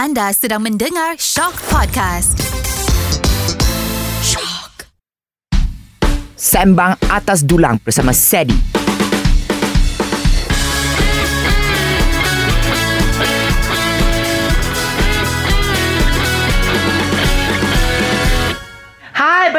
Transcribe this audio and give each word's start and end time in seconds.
Anda 0.00 0.32
sedang 0.32 0.64
mendengar 0.64 1.20
Shock 1.20 1.60
Podcast. 1.68 2.32
Shock. 4.24 4.88
Sembang 6.40 6.96
Atas 7.12 7.44
Dulang 7.44 7.76
bersama 7.84 8.16
Sedi. 8.16 8.79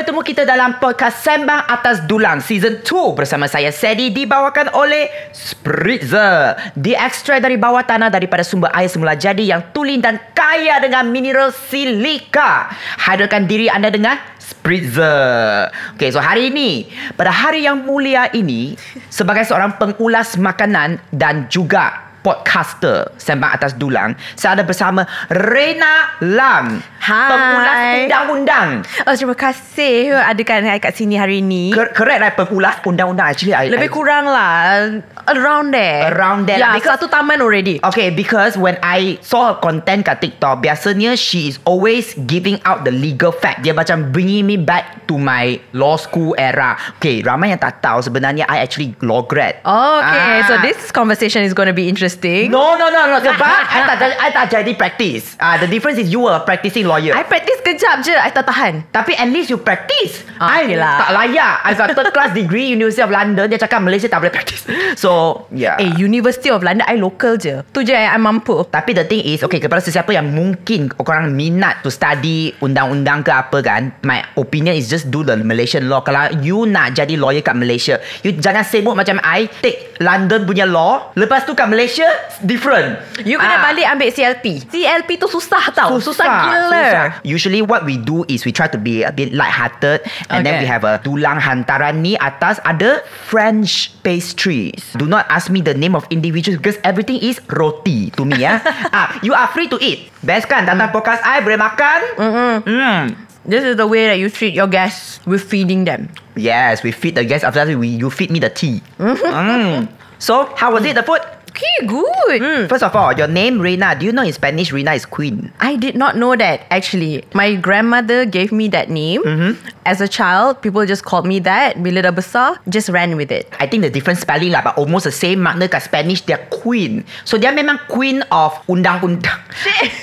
Bertemu 0.02 0.26
kita 0.26 0.50
dalam 0.50 0.82
podcast 0.82 1.22
Sembang 1.22 1.62
Atas 1.70 2.02
Dulang 2.10 2.42
Season 2.42 2.82
2 2.82 3.14
bersama 3.14 3.46
saya 3.46 3.70
Sedi 3.70 4.10
dibawakan 4.10 4.74
oleh 4.74 5.06
Spritzer. 5.30 6.58
Diekstrak 6.74 7.38
dari 7.38 7.54
bawah 7.54 7.86
tanah 7.86 8.10
daripada 8.10 8.42
sumber 8.42 8.74
air 8.74 8.90
semula 8.90 9.14
jadi 9.14 9.46
yang 9.46 9.70
tulen 9.70 10.02
dan 10.02 10.18
kaya 10.34 10.82
dengan 10.82 11.06
mineral 11.06 11.54
silika. 11.54 12.74
Hadirkan 12.98 13.46
diri 13.46 13.70
anda 13.70 13.94
dengan 13.94 14.18
Spritzer. 14.42 15.70
Okay, 15.94 16.10
so 16.10 16.18
hari 16.18 16.50
ini, 16.50 16.90
pada 17.14 17.30
hari 17.30 17.70
yang 17.70 17.86
mulia 17.86 18.26
ini, 18.34 18.74
sebagai 19.06 19.46
seorang 19.46 19.78
pengulas 19.78 20.34
makanan 20.34 20.98
dan 21.14 21.46
juga 21.46 22.10
podcaster 22.26 23.14
Sembang 23.22 23.54
Atas 23.54 23.78
Dulang, 23.78 24.18
saya 24.34 24.58
ada 24.58 24.66
bersama 24.66 25.06
Rena 25.30 26.18
Lam. 26.26 26.82
Hai. 27.02 27.30
Pengulas 27.34 27.78
undang-undang. 27.98 28.68
Oh, 29.10 29.14
terima 29.18 29.34
kasih 29.34 30.14
adakan 30.14 30.70
saya 30.70 30.78
kat 30.78 30.94
sini 30.94 31.18
hari 31.18 31.42
ni. 31.42 31.74
Cor- 31.74 31.90
Correct 31.98 32.22
right 32.22 32.36
pengulas 32.38 32.78
undang-undang 32.86 33.26
actually 33.26 33.58
I, 33.58 33.74
Lebih 33.74 33.90
I, 33.90 33.94
kurang 33.94 34.30
lah. 34.30 35.02
Around 35.26 35.74
there. 35.74 36.14
Around 36.14 36.46
there 36.46 36.62
lah, 36.62 36.78
Ya, 36.78 36.78
because- 36.78 37.02
satu 37.02 37.10
taman 37.10 37.42
already. 37.42 37.82
Okay, 37.82 38.14
because 38.14 38.54
when 38.54 38.78
I 38.86 39.18
saw 39.26 39.50
her 39.50 39.58
content 39.58 40.06
kat 40.06 40.22
TikTok, 40.22 40.62
biasanya 40.62 41.18
she 41.18 41.50
is 41.50 41.58
always 41.66 42.14
giving 42.30 42.62
out 42.70 42.86
the 42.86 42.94
legal 42.94 43.34
fact. 43.34 43.66
Dia 43.66 43.74
macam 43.74 44.14
bringing 44.14 44.46
me 44.46 44.62
back 44.62 45.02
to 45.10 45.18
my 45.18 45.58
law 45.74 45.98
school 45.98 46.38
era. 46.38 46.78
Okay, 47.02 47.26
ramai 47.26 47.50
yang 47.50 47.58
tak 47.58 47.82
tahu 47.82 48.06
sebenarnya 48.06 48.46
I 48.46 48.62
actually 48.62 48.94
law 49.02 49.26
grad. 49.26 49.58
Oh, 49.66 50.06
okay. 50.06 50.46
Ah. 50.46 50.46
So 50.46 50.54
this 50.62 50.94
conversation 50.94 51.42
is 51.42 51.58
going 51.58 51.66
to 51.66 51.74
be 51.74 51.90
interesting. 51.90 52.54
No, 52.54 52.78
no, 52.78 52.94
no, 52.94 53.10
no. 53.10 53.18
Sebab 53.26 53.42
I 53.42 53.80
tak, 53.90 53.98
I 54.22 54.30
tak 54.30 54.46
jadi 54.54 54.72
practice. 54.78 55.34
Ah, 55.42 55.58
the 55.58 55.66
difference 55.66 55.98
is 55.98 56.14
you 56.14 56.30
were 56.30 56.38
practicing 56.46 56.91
lawyer. 56.92 57.14
I 57.14 57.24
practice 57.24 57.60
kejap 57.62 57.96
je. 58.02 58.12
I 58.12 58.30
tak 58.30 58.44
tahan. 58.44 58.84
Tapi 58.90 59.16
at 59.16 59.28
least 59.28 59.48
you 59.48 59.58
practice. 59.58 60.28
Ah, 60.36 60.60
I 60.60 60.66
okay 60.66 60.76
lah. 60.76 60.98
tak 61.00 61.10
layak. 61.14 61.54
I 61.62 61.72
got 61.74 61.88
third 61.94 62.12
class 62.12 62.32
degree 62.32 62.68
University 62.70 63.00
of 63.00 63.10
London. 63.10 63.48
Dia 63.48 63.58
cakap 63.58 63.80
Malaysia 63.80 64.06
tak 64.06 64.20
boleh 64.20 64.30
practice. 64.30 64.68
So, 64.94 65.44
yeah. 65.50 65.78
Eh, 65.78 65.88
University 65.96 66.50
of 66.50 66.60
London, 66.60 66.84
I 66.84 66.98
local 66.98 67.36
je. 67.36 67.64
Tu 67.72 67.82
je 67.82 67.94
yang 67.94 68.12
I 68.12 68.20
mampu. 68.20 68.68
Tapi 68.68 68.92
the 68.92 69.04
thing 69.04 69.24
is 69.24 69.40
Okay 69.42 69.58
kepada 69.58 69.80
sesiapa 69.80 70.10
yang 70.10 70.28
mungkin 70.28 70.92
Korang 70.92 71.30
minat 71.30 71.80
to 71.80 71.88
study 71.88 72.52
Undang-undang 72.58 73.22
ke 73.22 73.30
apa 73.30 73.58
kan 73.60 73.94
My 74.02 74.26
opinion 74.34 74.74
is 74.74 74.86
just 74.86 75.08
do 75.08 75.22
the 75.22 75.38
Malaysian 75.38 75.86
law 75.86 76.02
Kalau 76.02 76.28
you 76.40 76.66
nak 76.66 76.94
jadi 76.94 77.16
lawyer 77.16 77.40
kat 77.40 77.54
Malaysia 77.54 77.96
You 78.22 78.34
jangan 78.34 78.62
sibuk 78.62 78.94
macam 78.94 79.22
I 79.22 79.48
Take 79.62 79.96
London 79.98 80.44
punya 80.44 80.66
law 80.66 81.14
Lepas 81.14 81.44
tu 81.44 81.54
kat 81.54 81.66
Malaysia 81.66 82.06
Different 82.42 82.98
You 83.22 83.38
kena 83.38 83.54
Ah. 83.54 83.62
balik 83.64 83.86
ambil 83.88 84.10
CLP. 84.10 84.46
CLP 84.66 85.10
tu 85.16 85.28
susah 85.28 85.70
tau. 85.70 85.96
Susah, 85.98 86.26
gila. 86.26 86.58
susah. 86.66 86.81
Usually 87.24 87.62
what 87.62 87.84
we 87.84 87.96
do 87.96 88.26
is 88.28 88.44
we 88.44 88.52
try 88.52 88.68
to 88.68 88.78
be 88.78 89.04
a 89.04 89.12
bit 89.12 89.32
light-hearted 89.32 90.02
and 90.30 90.42
then 90.42 90.58
Okay. 90.58 90.64
we 90.64 90.68
have 90.68 90.84
a 90.84 91.00
tulang 91.00 91.40
hantaran 91.40 92.02
ni 92.02 92.18
atas 92.18 92.60
ada 92.64 93.02
French 93.28 93.94
pastries. 94.02 94.82
Do 94.96 95.06
not 95.06 95.26
ask 95.30 95.50
me 95.50 95.62
the 95.62 95.74
name 95.74 95.96
of 95.96 96.06
individuals 96.10 96.58
because 96.60 96.78
everything 96.84 97.18
is 97.20 97.40
roti 97.50 98.12
to 98.20 98.26
me 98.26 98.42
ya. 98.42 98.60
ah, 98.94 99.16
you 99.22 99.34
are 99.34 99.48
free 99.50 99.70
to 99.70 99.78
eat. 99.80 100.12
Best 100.22 100.46
kan 100.46 100.66
datang 100.66 100.90
Mm. 100.90 100.96
podcast 100.96 101.22
I 101.24 101.40
boleh 101.42 101.58
makan. 101.58 102.00
Mm-hmm. 102.18 102.54
Mm. 102.68 103.06
This 103.42 103.66
is 103.66 103.74
the 103.74 103.90
way 103.90 104.06
that 104.06 104.22
you 104.22 104.30
treat 104.30 104.54
your 104.54 104.70
guests 104.70 105.18
with 105.26 105.42
feeding 105.42 105.82
them. 105.90 106.14
Yes, 106.38 106.86
we 106.86 106.94
feed 106.94 107.18
the 107.18 107.26
guests 107.26 107.42
after 107.42 107.66
that 107.66 107.74
we 107.74 107.90
you 107.90 108.14
feed 108.14 108.30
me 108.30 108.38
the 108.38 108.54
tea. 108.54 108.86
Mm-hmm. 109.02 109.26
Mm. 109.26 109.80
So, 110.22 110.46
how 110.54 110.70
was 110.70 110.86
it 110.86 110.94
the 110.94 111.02
food? 111.02 111.26
Okay, 111.52 111.84
good. 111.84 112.72
First 112.72 112.82
of 112.82 112.96
all, 112.96 113.12
your 113.12 113.28
name 113.28 113.60
Reina. 113.60 113.92
Do 113.92 114.08
you 114.08 114.16
know 114.16 114.24
in 114.24 114.32
Spanish 114.32 114.72
Reina 114.72 114.96
is 114.96 115.04
queen? 115.04 115.52
I 115.60 115.76
did 115.76 116.00
not 116.00 116.16
know 116.16 116.32
that 116.40 116.64
actually. 116.72 117.28
My 117.36 117.60
grandmother 117.60 118.24
gave 118.24 118.56
me 118.56 118.72
that 118.72 118.90
name. 118.90 119.20
Mm-hmm. 119.22 119.60
As 119.84 120.00
a 120.00 120.08
child, 120.08 120.64
people 120.64 120.86
just 120.88 121.04
called 121.04 121.28
me 121.28 121.44
that. 121.44 121.76
Bila 121.84 122.08
dah 122.08 122.16
besar, 122.16 122.56
just 122.72 122.88
ran 122.88 123.20
with 123.20 123.36
it. 123.36 123.52
I 123.60 123.68
think 123.68 123.84
the 123.84 123.92
different 123.92 124.24
spelling 124.24 124.56
lah, 124.56 124.64
but 124.64 124.80
almost 124.80 125.04
the 125.04 125.12
same 125.12 125.44
makna 125.44 125.68
kat 125.68 125.84
Spanish. 125.84 126.24
They're 126.24 126.48
queen. 126.56 127.04
So 127.28 127.36
dia 127.36 127.52
memang 127.52 127.84
queen 127.92 128.24
of 128.32 128.56
undang-undang. 128.72 129.40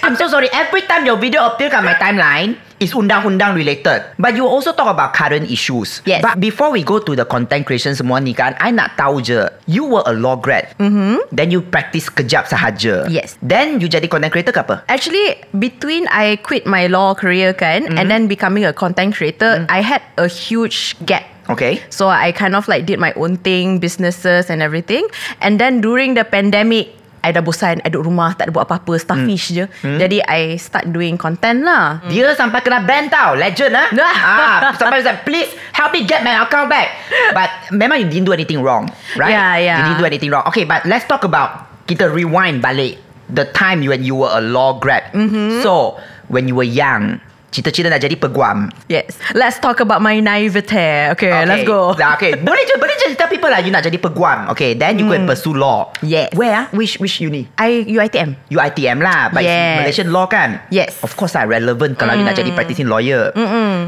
I'm 0.04 0.20
so 0.20 0.28
sorry. 0.28 0.53
Every 0.53 0.84
time 0.84 1.09
your 1.09 1.16
video 1.16 1.48
appear 1.48 1.72
on 1.72 1.88
my 1.88 1.97
timeline, 1.97 2.60
is 2.78 2.94
undang-undang 2.94 3.55
related. 3.55 4.03
But 4.19 4.34
you 4.39 4.47
also 4.47 4.72
talk 4.72 4.87
about 4.87 5.15
current 5.15 5.50
issues. 5.50 6.03
Yes. 6.06 6.22
But 6.22 6.39
before 6.39 6.71
we 6.71 6.83
go 6.83 6.99
to 6.99 7.12
the 7.15 7.27
content 7.27 7.66
creation 7.66 7.94
semua 7.94 8.19
ni 8.22 8.34
kan, 8.34 8.55
I 8.59 8.71
nak 8.71 8.94
tahu 8.99 9.22
je, 9.22 9.47
you 9.66 9.84
were 9.87 10.03
a 10.06 10.15
law 10.15 10.39
grad. 10.39 10.71
Mm-hmm. 10.78 11.31
Then 11.34 11.50
you 11.50 11.62
practice 11.62 12.09
kejap 12.11 12.47
sahaja. 12.47 13.06
Yes. 13.11 13.39
Then 13.43 13.83
you 13.83 13.87
jadi 13.91 14.06
content 14.06 14.31
creator 14.31 14.55
ke 14.55 14.61
apa? 14.62 14.87
Actually, 14.87 15.39
between 15.59 16.06
I 16.11 16.39
quit 16.43 16.66
my 16.66 16.87
law 16.87 17.15
career 17.15 17.55
kan, 17.55 17.87
Mm-hmm. 17.89 17.97
and 17.97 18.11
then 18.11 18.27
becoming 18.28 18.66
a 18.66 18.75
content 18.75 19.15
creator, 19.15 19.65
I 19.71 19.81
had 19.81 20.03
a 20.19 20.27
huge 20.28 20.99
gap. 21.06 21.25
Okay. 21.49 21.81
So 21.89 22.12
I 22.12 22.28
kind 22.37 22.53
of 22.53 22.69
like 22.69 22.84
did 22.84 23.00
my 23.00 23.16
own 23.16 23.41
thing, 23.41 23.81
businesses 23.81 24.53
and 24.53 24.60
everything. 24.60 25.09
And 25.41 25.56
then 25.56 25.81
during 25.81 26.12
the 26.12 26.28
pandemic, 26.28 26.93
I 27.22 27.34
dah 27.34 27.42
bosan, 27.42 27.82
I 27.82 27.88
duduk 27.90 28.06
rumah, 28.06 28.32
tak 28.38 28.48
ada 28.48 28.52
buat 28.54 28.64
apa-apa, 28.70 28.94
starfish 28.96 29.50
je. 29.52 29.64
Jadi 29.82 30.22
I 30.22 30.54
start 30.56 30.88
doing 30.94 31.18
content 31.18 31.66
lah. 31.66 32.00
Dia 32.06 32.32
sampai 32.38 32.62
kena 32.62 32.86
ban 32.86 33.10
tau 33.10 33.34
Legend 33.34 33.74
ah. 33.74 33.88
Nah. 33.90 34.14
ah 34.14 34.58
sampai 34.78 35.02
say 35.02 35.16
please 35.26 35.50
help 35.74 35.90
me 35.90 36.06
get 36.06 36.22
my 36.22 36.38
account 36.38 36.70
back. 36.70 36.94
But 37.34 37.50
memang 37.74 38.02
you 38.02 38.08
didn't 38.08 38.26
do 38.30 38.34
anything 38.34 38.62
wrong, 38.62 38.86
right? 39.18 39.34
Yeah, 39.34 39.58
yeah. 39.58 39.76
You 39.78 39.82
didn't 39.92 40.02
do 40.02 40.08
anything 40.08 40.30
wrong. 40.30 40.46
Okay, 40.50 40.62
but 40.62 40.86
let's 40.86 41.04
talk 41.10 41.26
about 41.26 41.66
kita 41.90 42.06
rewind 42.06 42.62
balik 42.62 43.00
the 43.32 43.44
time 43.52 43.84
when 43.84 44.04
you 44.04 44.14
were 44.14 44.32
a 44.32 44.40
law 44.40 44.76
grad. 44.78 45.10
Mm-hmm. 45.12 45.62
So 45.64 45.98
when 46.28 46.48
you 46.48 46.54
were 46.54 46.68
young, 46.68 47.20
cita-cita 47.50 47.88
nak 47.88 48.00
jadi 48.03 48.16
peguam. 48.16 48.69
Yes. 48.88 49.16
Let's 49.32 49.60
talk 49.60 49.81
about 49.81 50.04
my 50.04 50.20
naivete. 50.20 51.12
Okay, 51.16 51.32
let's 51.48 51.64
go. 51.64 51.97
Nah, 51.97 52.14
okay, 52.16 52.36
boleh 52.36 52.62
je, 52.69 52.75
boleh 52.76 52.94
je 53.00 53.09
tell 53.19 53.28
people 53.28 53.50
lah 53.50 53.59
you 53.59 53.75
nak 53.75 53.82
jadi 53.82 53.98
peguam. 53.98 54.47
Okay, 54.54 54.78
then 54.78 55.00
you 55.00 55.09
go 55.09 55.16
and 55.16 55.26
pursue 55.26 55.56
law. 55.56 55.91
Yes. 56.04 56.31
Where 56.38 56.54
ah? 56.54 56.66
Which 56.70 57.03
which 57.03 57.19
uni? 57.19 57.50
I 57.59 57.82
UiTM. 57.84 58.53
UiTM 58.53 59.03
lah 59.03 59.32
But 59.32 59.42
it's 59.42 59.50
Yes. 59.50 59.76
Malaysian 59.81 60.09
law 60.12 60.26
kan 60.28 60.60
Yes. 60.69 61.00
Of 61.00 61.16
course 61.16 61.32
lah 61.32 61.48
relevant 61.48 61.97
Kalau 61.97 62.12
you 62.14 62.22
nak 62.22 62.36
jadi 62.36 62.53
practicing 62.53 62.86
lawyer 62.86 63.32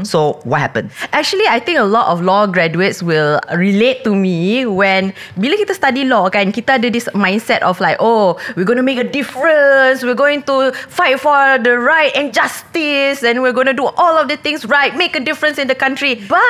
So 0.03 0.41
what 0.43 0.59
happened? 0.59 0.89
Actually, 1.13 1.45
I 1.45 1.61
think 1.61 1.77
a 1.77 1.85
lot 1.85 2.09
of 2.09 2.25
law 2.25 2.49
graduates 2.49 3.05
will 3.05 3.37
relate 3.53 4.03
to 4.03 4.17
me 4.17 4.65
when 4.65 5.13
bila 5.37 5.55
kita 5.55 5.77
study 5.77 6.03
law 6.07 6.27
kan, 6.27 6.49
kita 6.49 6.81
ada 6.81 6.89
this 6.89 7.05
mindset 7.13 7.61
of 7.61 7.77
like, 7.77 7.97
oh, 8.01 8.37
we're 8.57 8.65
going 8.65 8.81
to 8.81 8.85
make 8.85 8.97
a 8.97 9.05
difference, 9.05 10.01
we're 10.01 10.17
going 10.17 10.41
to 10.49 10.73
fight 10.89 11.21
for 11.21 11.61
the 11.61 11.77
right 11.77 12.09
and 12.17 12.33
justice, 12.33 13.21
and 13.21 13.45
we're 13.45 13.50
going 13.53 13.67
to 13.67 13.73
do 13.77 13.87
all 13.97 14.17
of 14.17 14.27
the 14.27 14.37
things 14.37 14.65
right, 14.65 14.95
make 14.95 15.15
a 15.15 15.19
difference 15.23 15.57
in 15.57 15.67
the 15.67 15.75
country. 15.75 16.15
But 16.15 16.41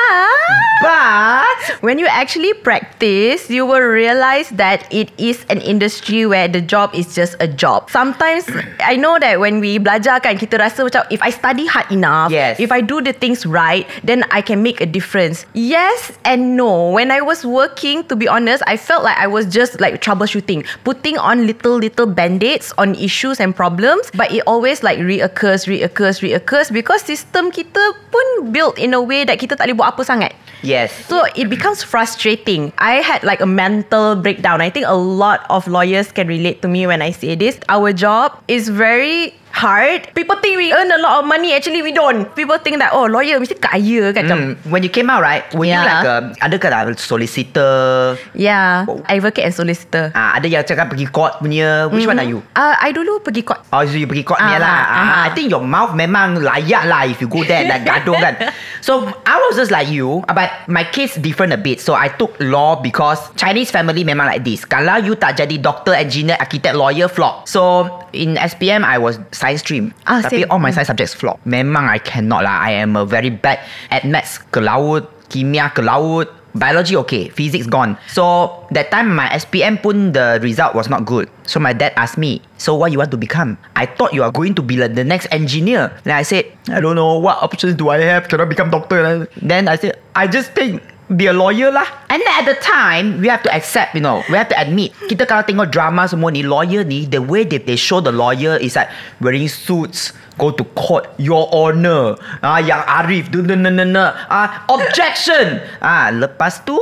But 0.82 1.78
when 1.80 2.02
you 2.02 2.10
actually 2.10 2.52
practice, 2.58 3.46
you 3.48 3.62
will 3.64 3.86
realize 3.86 4.50
that 4.58 4.82
it 4.90 5.14
is 5.14 5.46
an 5.46 5.62
industry 5.62 6.26
where 6.26 6.48
the 6.50 6.58
job 6.60 6.90
is 6.90 7.14
just 7.14 7.38
a 7.38 7.46
job. 7.46 7.86
Sometimes 7.88 8.50
I 8.82 8.98
know 8.98 9.14
that 9.22 9.38
when 9.38 9.62
we 9.62 9.78
belajar 9.78 10.18
kan, 10.18 10.42
kita 10.42 10.58
rasa 10.58 10.82
macam 10.82 11.06
if 11.14 11.22
I 11.22 11.30
study 11.30 11.70
hard 11.70 11.86
enough, 11.94 12.34
Yes. 12.34 12.58
if 12.58 12.74
I 12.74 12.82
do 12.82 12.98
the 12.98 13.14
things 13.14 13.46
right, 13.46 13.86
then 14.02 14.26
I 14.34 14.42
can 14.42 14.58
make 14.66 14.82
a 14.82 14.88
difference. 14.90 15.46
Yes 15.54 16.18
and 16.26 16.58
no. 16.58 16.90
When 16.90 17.14
I 17.14 17.22
was 17.22 17.46
working, 17.46 18.02
to 18.10 18.18
be 18.18 18.26
honest, 18.26 18.66
I 18.66 18.74
felt 18.74 19.06
like 19.06 19.14
I 19.22 19.30
was 19.30 19.46
just 19.46 19.78
like 19.78 20.02
troubleshooting, 20.02 20.66
putting 20.82 21.14
on 21.14 21.46
little 21.46 21.78
little 21.78 22.10
band-aids 22.10 22.74
on 22.74 22.98
issues 22.98 23.38
and 23.38 23.54
problems, 23.54 24.10
but 24.18 24.34
it 24.34 24.42
always 24.50 24.82
like 24.82 24.98
reoccurs, 24.98 25.70
reoccurs, 25.70 26.18
reoccurs 26.26 26.74
because 26.74 26.91
system 27.00 27.52
kita 27.52 27.80
pun 28.10 28.52
built 28.52 28.76
in 28.76 28.92
a 28.92 29.02
way 29.02 29.24
that 29.24 29.38
kita 29.38 29.56
tak 29.56 29.68
boleh 29.70 29.76
buat 29.78 29.88
apa 29.96 30.02
sangat. 30.04 30.32
Yes 30.62 30.94
So 31.10 31.26
it 31.34 31.50
becomes 31.50 31.82
frustrating. 31.82 32.70
I 32.78 33.02
had 33.02 33.26
like 33.26 33.42
a 33.42 33.50
mental 33.50 34.14
breakdown. 34.14 34.62
I 34.62 34.70
think 34.70 34.86
a 34.86 34.94
lot 34.94 35.42
of 35.50 35.66
lawyers 35.66 36.14
can 36.14 36.30
relate 36.30 36.62
to 36.62 36.68
me 36.70 36.86
when 36.86 37.02
I 37.02 37.10
say 37.10 37.34
this. 37.34 37.58
Our 37.66 37.90
job 37.90 38.38
is 38.46 38.70
very 38.70 39.34
hard. 39.52 40.08
People 40.16 40.36
think 40.40 40.56
we 40.56 40.72
earn 40.72 40.90
a 40.90 40.98
lot 40.98 41.20
of 41.20 41.24
money. 41.24 41.52
Actually, 41.52 41.80
we 41.80 41.92
don't. 41.92 42.26
People 42.34 42.58
think 42.58 42.80
that 42.80 42.92
oh, 42.92 43.04
lawyer 43.06 43.38
mesti 43.38 43.56
kaya 43.56 44.10
kan. 44.10 44.24
Mm, 44.26 44.50
when 44.66 44.82
you 44.82 44.90
came 44.90 45.08
out, 45.08 45.20
right? 45.20 45.44
Were 45.54 45.64
you 45.64 45.72
Yeah. 45.72 45.84
like 45.86 46.04
a, 46.04 46.16
ada 46.40 46.56
ke 46.58 46.66
lah 46.68 46.88
solicitor? 46.96 48.16
Yeah, 48.34 48.84
advocate 49.06 49.44
and 49.46 49.54
solicitor. 49.54 50.10
Ah, 50.12 50.36
ada 50.36 50.48
yang 50.48 50.64
cakap 50.64 50.90
pergi 50.90 51.06
court 51.08 51.38
punya. 51.38 51.88
Which 51.88 52.04
one 52.04 52.18
are 52.18 52.26
you? 52.28 52.40
Uh, 52.52 52.74
I 52.76 52.92
dulu 52.92 53.20
pergi 53.20 53.44
court. 53.44 53.62
Oh, 53.70 53.80
so 53.84 53.94
you 53.96 54.08
pergi 54.08 54.24
court 54.26 54.40
ni 54.40 54.52
Ah, 54.52 54.60
lah. 54.60 54.68
ah, 54.68 54.82
Ah, 54.82 55.04
ah. 55.04 55.22
I 55.26 55.30
think 55.32 55.48
your 55.48 55.62
mouth 55.62 55.94
memang 55.94 56.40
layak 56.40 56.84
lah 56.88 57.06
if 57.06 57.20
you 57.20 57.28
go 57.28 57.44
there 57.44 57.64
like 57.64 57.84
gaduh 57.84 58.16
kan. 58.18 58.34
So 58.82 59.06
I 59.06 59.38
was 59.38 59.54
just 59.54 59.70
like 59.70 59.86
you, 59.86 60.26
but 60.26 60.50
my 60.66 60.82
case 60.82 61.14
different 61.14 61.54
a 61.54 61.60
bit. 61.60 61.78
So 61.78 61.94
I 61.94 62.10
took 62.10 62.34
law 62.42 62.82
because 62.82 63.22
Chinese 63.38 63.70
family 63.70 64.02
memang 64.02 64.26
like 64.26 64.42
this. 64.42 64.66
Kalau 64.66 64.98
you 64.98 65.14
tak 65.14 65.38
jadi 65.38 65.54
doctor, 65.54 65.94
engineer, 65.94 66.34
architect, 66.42 66.74
lawyer, 66.74 67.06
flop. 67.06 67.46
So 67.46 67.86
in 68.10 68.34
SPM, 68.34 68.82
I 68.82 68.98
was 68.98 69.22
science 69.42 69.66
stream. 69.66 69.90
Ah, 70.06 70.22
Tapi 70.22 70.46
same. 70.46 70.50
all 70.54 70.62
my 70.62 70.70
science 70.70 70.86
subjects 70.86 71.18
flop. 71.18 71.42
Memang 71.42 71.90
I 71.90 71.98
cannot 71.98 72.46
lah. 72.46 72.62
I 72.62 72.78
am 72.78 72.94
a 72.94 73.02
very 73.02 73.34
bad 73.34 73.58
at 73.90 74.06
maths 74.06 74.38
ke 74.54 74.62
laut, 74.62 75.10
kimia 75.26 75.74
ke 75.74 75.82
laut. 75.82 76.30
Biology 76.52 77.00
okay, 77.00 77.32
physics 77.32 77.64
gone. 77.64 77.96
So 78.12 78.52
that 78.76 78.92
time 78.92 79.08
my 79.16 79.24
SPM 79.32 79.80
pun 79.80 80.12
the 80.12 80.36
result 80.44 80.76
was 80.76 80.84
not 80.92 81.08
good. 81.08 81.32
So 81.48 81.56
my 81.56 81.72
dad 81.72 81.96
asked 81.96 82.20
me, 82.20 82.44
so 82.60 82.76
what 82.76 82.92
you 82.92 83.00
want 83.00 83.08
to 83.08 83.16
become? 83.16 83.56
I 83.72 83.88
thought 83.88 84.12
you 84.12 84.20
are 84.20 84.28
going 84.28 84.52
to 84.60 84.62
be 84.62 84.76
like 84.76 84.92
the 84.92 85.00
next 85.00 85.32
engineer. 85.32 85.96
Then 86.04 86.12
I 86.12 86.28
said, 86.28 86.44
I 86.68 86.84
don't 86.84 86.92
know 86.92 87.16
what 87.16 87.40
options 87.40 87.80
do 87.80 87.88
I 87.88 88.04
have. 88.04 88.28
Cannot 88.28 88.52
become 88.52 88.68
doctor. 88.68 89.24
Then 89.40 89.64
I 89.64 89.80
said, 89.80 89.96
I 90.12 90.28
just 90.28 90.52
think 90.52 90.84
be 91.16 91.26
a 91.26 91.34
lawyer 91.34 91.70
lah. 91.70 91.86
And 92.08 92.20
then 92.20 92.32
at 92.32 92.46
the 92.46 92.58
time, 92.60 93.20
we 93.20 93.28
have 93.28 93.42
to 93.44 93.50
accept, 93.52 93.94
you 93.94 94.00
know, 94.00 94.24
we 94.28 94.36
have 94.36 94.48
to 94.52 94.58
admit, 94.58 94.92
kita 95.08 95.28
kalau 95.28 95.44
tengok 95.44 95.70
drama 95.70 96.08
semua 96.08 96.32
ni, 96.32 96.42
lawyer 96.42 96.84
ni, 96.84 97.04
the 97.08 97.20
way 97.20 97.44
they, 97.44 97.60
they 97.60 97.76
show 97.76 98.00
the 98.00 98.12
lawyer 98.12 98.56
is 98.56 98.76
like 98.76 98.88
wearing 99.20 99.48
suits, 99.48 100.12
go 100.42 100.50
to 100.50 100.66
court, 100.74 101.06
your 101.16 101.46
honor, 101.54 102.18
ah, 102.42 102.58
yang 102.58 102.82
Arif, 102.82 103.30
dun, 103.30 103.46
dun, 103.46 103.62
dun, 103.62 103.78
dun, 103.78 103.94
dun, 103.94 104.10
ah, 104.26 104.66
objection. 104.66 105.62
Ah, 105.78 106.10
lepas 106.10 106.66
tu, 106.66 106.74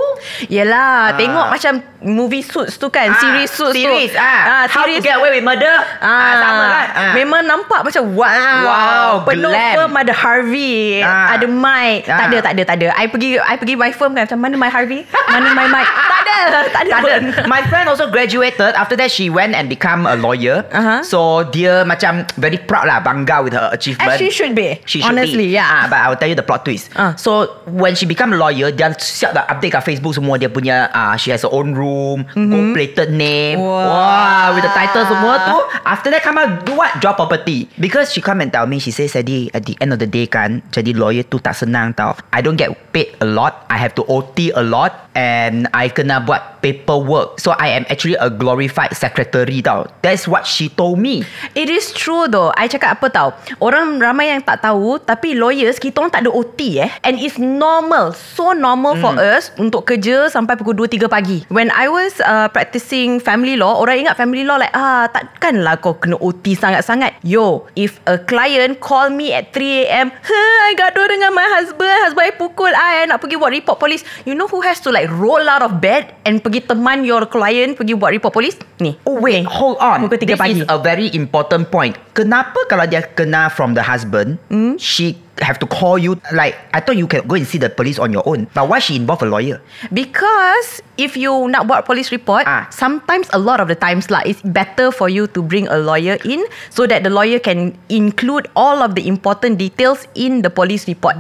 Yelah 0.49 1.13
Ah. 1.13 1.17
Tengok 1.17 1.47
macam 1.51 1.73
Movie 2.01 2.41
suits 2.41 2.81
tu 2.81 2.89
kan 2.89 3.13
ah, 3.13 3.21
Series 3.21 3.53
suits 3.53 3.77
series, 3.77 4.09
tu 4.09 4.17
ah, 4.17 4.65
how 4.65 4.89
to 4.89 4.97
get 4.99 5.21
away 5.21 5.37
with 5.37 5.45
murder, 5.45 5.69
ah, 6.01 6.33
sama 6.35 6.65
kan? 6.65 6.87
Ah. 6.91 7.13
Memang 7.13 7.45
nampak 7.45 7.85
macam 7.85 8.03
Wow 8.11 8.65
Wow, 8.65 9.11
Penuh 9.25 9.53
glam. 9.53 9.75
firm 9.77 9.93
Ada 9.93 10.15
Harvey 10.15 11.05
Ah. 11.05 11.37
Ada 11.37 11.45
Mike 11.45 12.09
Tak 12.09 12.17
Ah. 12.17 12.27
ada 12.27 12.37
tak 12.41 12.53
ada 12.57 12.63
tak 12.65 12.77
ada 12.81 12.87
I 12.97 13.05
pergi 13.05 13.37
I 13.37 13.55
pergi 13.55 13.75
my 13.77 13.93
firm 13.93 14.13
kan 14.15 14.25
Macam 14.25 14.41
mana 14.41 14.57
my 14.57 14.71
Harvey 14.73 15.05
Mana 15.29 15.53
my 15.53 15.69
Mike 15.69 15.91
Tak 16.09 16.21
ada 16.25 16.37
Tak 16.73 16.81
ada 16.81 16.91
Tak 16.91 17.01
ada. 17.05 17.15
My 17.45 17.61
friend 17.67 17.85
also 17.85 18.07
graduated. 18.07 18.73
After 18.73 18.95
that, 18.97 19.11
she 19.11 19.29
went 19.29 19.53
and 19.53 19.67
become 19.67 20.07
a 20.07 20.15
lawyer. 20.15 20.63
Uh-huh. 20.71 21.03
So 21.03 21.19
dia 21.45 21.83
macam 21.83 22.25
very 22.39 22.57
proud 22.57 22.87
lah, 22.87 23.03
bangga 23.03 23.43
with 23.43 23.50
her 23.53 23.71
achievement. 23.73 24.11
As 24.11 24.19
she 24.19 24.31
should 24.31 24.55
be. 24.55 24.79
She 24.87 25.01
should 25.01 25.09
Honestly, 25.11 25.51
be. 25.51 25.57
yeah. 25.59 25.67
Ah, 25.67 25.85
but 25.89 25.99
I 25.99 26.07
will 26.09 26.17
tell 26.19 26.29
you 26.29 26.39
the 26.39 26.43
plot 26.47 26.65
twist. 26.65 26.91
Ah. 26.95 27.15
So 27.17 27.61
when 27.67 27.95
she 27.95 28.05
become 28.07 28.33
a 28.33 28.39
lawyer, 28.39 28.71
dia 28.71 28.91
siap 28.97 29.35
dah 29.35 29.47
update 29.51 29.75
kat 29.77 29.83
Facebook 29.85 30.15
semua 30.15 30.39
dia 30.39 30.51
punya. 30.51 30.89
Ah, 30.91 31.15
she 31.17 31.31
has 31.31 31.43
her 31.43 31.53
own 31.53 31.75
room, 31.75 32.27
gold 32.35 32.75
plated 32.75 33.11
name. 33.11 33.59
Wah. 33.59 33.87
Wow, 33.91 34.47
with 34.59 34.65
the 34.67 34.73
title 34.73 35.05
semua 35.07 35.35
tu. 35.47 35.57
After 35.85 36.09
that 36.11 36.23
come 36.23 36.39
out 36.39 36.63
do 36.65 36.75
what? 36.75 36.95
Job 37.03 37.17
property. 37.17 37.67
Because 37.79 38.13
she 38.13 38.21
come 38.21 38.41
and 38.41 38.51
tell 38.51 38.67
me, 38.67 38.79
she 38.79 38.91
says, 38.91 39.13
Sadi, 39.13 39.51
at 39.53 39.67
the 39.67 39.75
end 39.81 39.93
of 39.93 39.99
the 39.99 40.07
day 40.07 40.27
kan, 40.27 40.63
jadi 40.71 40.95
lawyer 40.95 41.23
tu 41.27 41.39
tak 41.39 41.55
senang 41.55 41.95
tau. 41.95 42.15
I 42.35 42.41
don't 42.43 42.57
get 42.57 42.73
paid 42.93 43.15
a 43.21 43.27
lot. 43.27 43.67
I 43.71 43.79
have 43.79 43.95
to 43.99 44.05
OT 44.07 44.51
a 44.55 44.63
lot. 44.63 45.11
And 45.11 45.67
I 45.75 45.91
kena 45.91 46.23
buat 46.23 46.63
paperwork. 46.63 47.43
So 47.43 47.51
I 47.59 47.75
am 47.75 47.85
actually 47.91 48.15
a 48.15 48.31
glorified 48.31 48.95
secretary 48.95 49.59
tau. 49.59 49.91
That's 50.07 50.31
what 50.31 50.47
she 50.47 50.71
told 50.71 51.03
me. 51.03 51.27
It 51.59 51.67
is 51.67 51.91
true 51.91 52.31
though 52.31 52.55
I 52.55 52.71
cakap 52.71 53.03
apa 53.03 53.11
tau 53.11 53.29
Orang 53.59 53.99
ramai 53.99 54.33
yang 54.33 54.43
tak 54.43 54.63
tahu 54.63 55.01
Tapi 55.01 55.35
lawyers 55.35 55.77
Kita 55.77 56.03
orang 56.03 56.13
tak 56.13 56.23
ada 56.27 56.31
OT 56.33 56.79
eh. 56.79 56.91
And 57.03 57.17
it's 57.19 57.37
normal 57.37 58.13
So 58.15 58.53
normal 58.53 58.97
for 58.99 59.15
us 59.17 59.51
Untuk 59.57 59.87
kerja 59.87 60.29
Sampai 60.29 60.55
pukul 60.55 60.87
2-3 60.87 61.11
pagi. 61.11 61.39
When 61.49 61.69
I 61.73 61.91
was 61.91 62.19
uh, 62.23 62.47
Practicing 62.51 63.19
family 63.21 63.57
law 63.57 63.79
Orang 63.79 64.03
ingat 64.07 64.15
family 64.17 64.43
law 64.43 64.59
like 64.59 64.73
Ah 64.73 65.11
takkanlah 65.11 65.81
kau 65.81 65.97
kena 65.97 66.17
OT 66.19 66.55
sangat-sangat. 66.55 67.19
Yo 67.25 67.67
If 67.75 67.99
a 68.07 68.21
client 68.21 68.79
Call 68.79 69.11
me 69.11 69.33
at 69.33 69.51
3am 69.51 70.11
huh, 70.11 70.57
I 70.69 70.75
gaduh 70.77 71.07
dengan 71.09 71.33
my 71.33 71.47
husband. 71.59 71.91
Husband 72.07 72.27
I 72.27 72.35
pukul. 72.35 72.71
I 72.71 72.91
I 73.01 73.09
nak 73.09 73.25
pergi 73.25 73.41
buat 73.41 73.51
report 73.51 73.81
polis. 73.81 74.05
You 74.29 74.37
know 74.37 74.45
who 74.47 74.61
has 74.61 74.83
to 74.85 74.93
like 74.93 75.09
Roll 75.09 75.47
out 75.47 75.65
of 75.65 75.81
bed 75.81 76.13
And 76.23 76.39
pergi 76.39 76.67
teman 76.67 77.03
your 77.03 77.25
client 77.27 77.81
Pergi 77.81 77.97
buat 77.97 78.13
report 78.13 78.35
polis? 78.35 78.55
Ni. 78.81 78.97
Oh 79.05 79.21
wait, 79.21 79.45
hold 79.45 79.77
on. 79.81 80.05
Pukul 80.09 80.21
3 80.21 80.31
This 80.31 80.41
pagi. 80.41 80.61
is 80.61 80.69
a 80.69 80.79
very 80.81 81.09
important 81.13 81.69
point. 81.69 81.97
Kenapa 82.13 82.57
kalau 82.67 82.85
dia 82.85 83.05
kena 83.21 83.51
from 83.53 83.75
the 83.75 83.83
husband, 83.83 84.39
Hmm? 84.49 84.77
she 84.79 85.17
have 85.41 85.59
to 85.59 85.67
call 85.67 85.97
you 85.97 86.17
like 86.33 86.55
I 86.71 86.81
thought 86.81 86.97
you 86.97 87.07
can 87.07 87.27
go 87.27 87.35
and 87.35 87.45
see 87.45 87.57
the 87.57 87.69
police 87.69 87.99
on 87.99 88.13
your 88.13 88.23
own. 88.25 88.47
But 88.53 88.69
why 88.69 88.79
she 88.79 88.97
involve 88.97 89.23
a 89.23 89.29
lawyer? 89.29 89.61
Because 89.91 90.81
if 90.97 91.17
you 91.17 91.33
nak 91.49 91.65
buat 91.65 91.85
police 91.85 92.09
report, 92.11 92.45
Ah. 92.45 92.69
sometimes 92.69 93.29
a 93.33 93.41
lot 93.41 93.61
of 93.61 93.69
the 93.69 93.75
times 93.75 94.09
lah, 94.09 94.21
it's 94.23 94.41
better 94.43 94.89
for 94.89 95.09
you 95.09 95.25
to 95.33 95.41
bring 95.41 95.65
a 95.67 95.77
lawyer 95.77 96.21
in 96.23 96.45
so 96.69 96.85
that 96.85 97.03
the 97.03 97.11
lawyer 97.11 97.39
can 97.39 97.73
include 97.89 98.49
all 98.53 98.81
of 98.81 98.93
the 98.95 99.05
important 99.05 99.57
details 99.57 100.05
in 100.13 100.41
the 100.41 100.49
police 100.49 100.85
report. 100.85 101.17